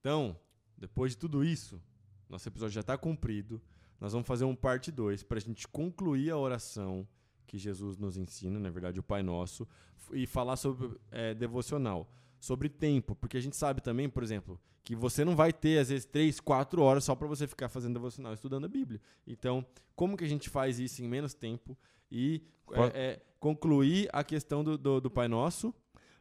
Então, 0.00 0.38
depois 0.76 1.12
de 1.12 1.18
tudo 1.18 1.44
isso, 1.44 1.80
nosso 2.28 2.48
episódio 2.48 2.74
já 2.74 2.80
está 2.80 2.98
cumprido. 2.98 3.60
Nós 4.00 4.12
vamos 4.12 4.26
fazer 4.26 4.44
um 4.44 4.54
parte 4.54 4.92
2 4.92 5.22
para 5.22 5.38
a 5.38 5.40
gente 5.40 5.66
concluir 5.66 6.30
a 6.30 6.36
oração 6.36 7.06
que 7.46 7.56
Jesus 7.56 7.96
nos 7.96 8.16
ensina, 8.16 8.58
na 8.58 8.70
verdade, 8.70 9.00
o 9.00 9.02
Pai 9.02 9.22
Nosso, 9.22 9.66
e 10.12 10.26
falar 10.26 10.56
sobre 10.56 10.98
é, 11.10 11.32
devocional, 11.34 12.10
sobre 12.46 12.68
tempo, 12.68 13.14
porque 13.16 13.36
a 13.36 13.40
gente 13.40 13.56
sabe 13.56 13.80
também, 13.80 14.08
por 14.08 14.22
exemplo, 14.22 14.58
que 14.84 14.94
você 14.94 15.24
não 15.24 15.34
vai 15.34 15.52
ter, 15.52 15.78
às 15.78 15.88
vezes, 15.88 16.04
três, 16.06 16.38
quatro 16.40 16.80
horas 16.82 17.02
só 17.04 17.14
para 17.14 17.26
você 17.26 17.46
ficar 17.46 17.68
fazendo 17.68 17.94
devocional, 17.94 18.32
estudando 18.32 18.64
a 18.66 18.68
Bíblia. 18.68 19.00
Então, 19.26 19.66
como 19.96 20.16
que 20.16 20.24
a 20.24 20.28
gente 20.28 20.48
faz 20.48 20.78
isso 20.78 21.02
em 21.02 21.08
menos 21.08 21.34
tempo 21.34 21.76
e 22.10 22.42
é, 22.72 22.84
é, 22.94 23.22
concluir 23.40 24.08
a 24.12 24.22
questão 24.22 24.62
do, 24.62 24.78
do, 24.78 25.00
do 25.00 25.10
Pai 25.10 25.26
Nosso? 25.28 25.74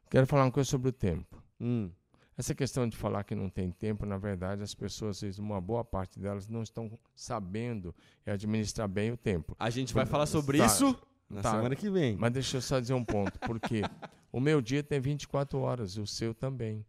Quero 0.09 0.25
falar 0.25 0.45
uma 0.45 0.51
coisa 0.51 0.69
sobre 0.69 0.89
o 0.89 0.91
tempo. 0.91 1.41
Hum, 1.59 1.91
Essa 2.37 2.53
questão 2.55 2.87
de 2.89 2.97
falar 2.97 3.23
que 3.23 3.35
não 3.35 3.49
tem 3.49 3.71
tempo, 3.71 4.05
na 4.05 4.17
verdade, 4.17 4.61
as 4.63 4.73
pessoas, 4.73 5.21
uma 5.37 5.61
boa 5.61 5.85
parte 5.85 6.19
delas, 6.19 6.47
não 6.47 6.63
estão 6.63 6.97
sabendo 7.15 7.93
administrar 8.25 8.87
bem 8.87 9.11
o 9.11 9.17
tempo. 9.17 9.55
A 9.59 9.69
gente 9.69 9.93
vai 9.93 10.05
falar 10.05 10.25
sobre 10.25 10.57
Tá. 10.57 10.65
isso 10.65 10.97
na 11.29 11.41
Tá. 11.41 11.51
semana 11.51 11.75
que 11.75 11.89
vem. 11.89 12.15
Mas 12.17 12.31
deixa 12.33 12.57
eu 12.57 12.61
só 12.61 12.79
dizer 12.79 12.93
um 12.93 13.03
ponto, 13.03 13.39
porque 13.39 13.81
o 14.31 14.39
meu 14.39 14.61
dia 14.61 14.83
tem 14.83 14.99
24 14.99 15.59
horas, 15.59 15.97
o 15.97 16.05
seu 16.05 16.33
também. 16.33 16.85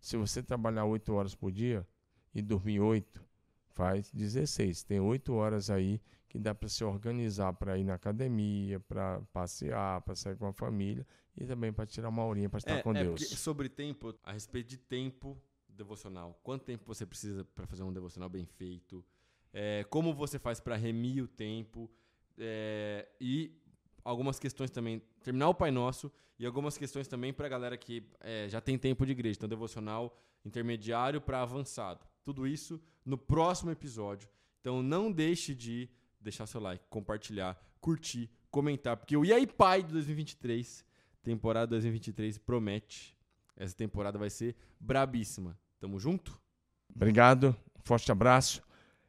Se 0.00 0.16
você 0.16 0.42
trabalhar 0.42 0.84
8 0.84 1.12
horas 1.12 1.34
por 1.34 1.50
dia 1.50 1.86
e 2.34 2.40
dormir 2.40 2.80
8, 2.80 3.22
faz 3.70 4.10
16. 4.10 4.82
Tem 4.82 5.00
8 5.00 5.32
horas 5.34 5.68
aí 5.70 6.00
que 6.28 6.38
dá 6.38 6.54
para 6.54 6.68
se 6.68 6.84
organizar 6.84 7.52
para 7.54 7.76
ir 7.76 7.84
na 7.84 7.94
academia, 7.94 8.78
para 8.78 9.20
passear, 9.32 10.00
para 10.02 10.14
sair 10.14 10.36
com 10.36 10.46
a 10.46 10.52
família 10.52 11.04
e 11.36 11.44
também 11.44 11.72
para 11.72 11.84
tirar 11.86 12.08
uma 12.08 12.24
horinha 12.24 12.48
para 12.48 12.58
estar 12.58 12.76
é, 12.78 12.82
com 12.82 12.94
é 12.94 13.02
Deus. 13.02 13.28
sobre 13.30 13.68
tempo, 13.68 14.14
a 14.22 14.32
respeito 14.32 14.68
de 14.68 14.76
tempo 14.78 15.36
devocional. 15.68 16.38
Quanto 16.42 16.64
tempo 16.64 16.84
você 16.86 17.04
precisa 17.04 17.44
para 17.44 17.66
fazer 17.66 17.82
um 17.82 17.92
devocional 17.92 18.28
bem 18.28 18.46
feito? 18.46 19.04
É, 19.52 19.84
como 19.90 20.14
você 20.14 20.38
faz 20.38 20.60
para 20.60 20.76
remir 20.76 21.24
o 21.24 21.28
tempo? 21.28 21.90
É, 22.38 23.08
e 23.20 23.59
algumas 24.10 24.38
questões 24.38 24.70
também. 24.70 25.02
Terminar 25.22 25.48
o 25.48 25.54
Pai 25.54 25.70
Nosso 25.70 26.12
e 26.38 26.44
algumas 26.44 26.76
questões 26.76 27.06
também 27.06 27.32
para 27.32 27.46
a 27.46 27.48
galera 27.48 27.76
que 27.76 28.02
é, 28.20 28.48
já 28.48 28.60
tem 28.60 28.76
tempo 28.78 29.06
de 29.06 29.12
igreja. 29.12 29.36
Então, 29.36 29.48
devocional 29.48 30.16
intermediário 30.44 31.20
para 31.20 31.42
avançado. 31.42 32.04
Tudo 32.24 32.46
isso 32.46 32.80
no 33.04 33.16
próximo 33.16 33.70
episódio. 33.70 34.28
Então, 34.60 34.82
não 34.82 35.10
deixe 35.10 35.54
de 35.54 35.88
deixar 36.20 36.46
seu 36.46 36.60
like, 36.60 36.84
compartilhar, 36.90 37.58
curtir, 37.80 38.30
comentar, 38.50 38.96
porque 38.96 39.16
o 39.16 39.24
E 39.24 39.32
aí 39.32 39.46
Pai 39.46 39.82
de 39.82 39.92
2023, 39.92 40.84
temporada 41.22 41.68
2023 41.68 42.36
promete. 42.38 43.16
Essa 43.56 43.74
temporada 43.74 44.18
vai 44.18 44.28
ser 44.28 44.56
brabíssima. 44.78 45.58
Tamo 45.78 45.98
junto? 45.98 46.38
Obrigado, 46.94 47.56
forte 47.84 48.10
abraço 48.10 48.62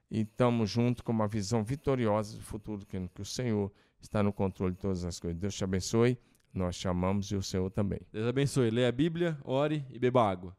e 0.09 0.25
tamo 0.25 0.65
junto 0.65 1.03
com 1.03 1.11
uma 1.11 1.27
visão 1.27 1.63
vitoriosa 1.63 2.35
do 2.35 2.43
futuro, 2.43 2.85
que, 2.85 3.21
o 3.21 3.25
Senhor 3.25 3.71
está 4.01 4.23
no 4.23 4.33
controle 4.33 4.73
de 4.73 4.79
todas 4.79 5.03
as 5.05 5.19
coisas. 5.19 5.39
Deus 5.39 5.55
te 5.55 5.63
abençoe, 5.63 6.17
nós 6.53 6.75
chamamos 6.75 7.31
e 7.31 7.35
o 7.35 7.41
Senhor 7.41 7.69
também. 7.69 7.99
Deus 8.11 8.27
abençoe. 8.27 8.69
Leia 8.69 8.89
a 8.89 8.91
Bíblia, 8.91 9.37
ore 9.43 9.85
e 9.89 9.99
beba 9.99 10.29
água. 10.29 10.55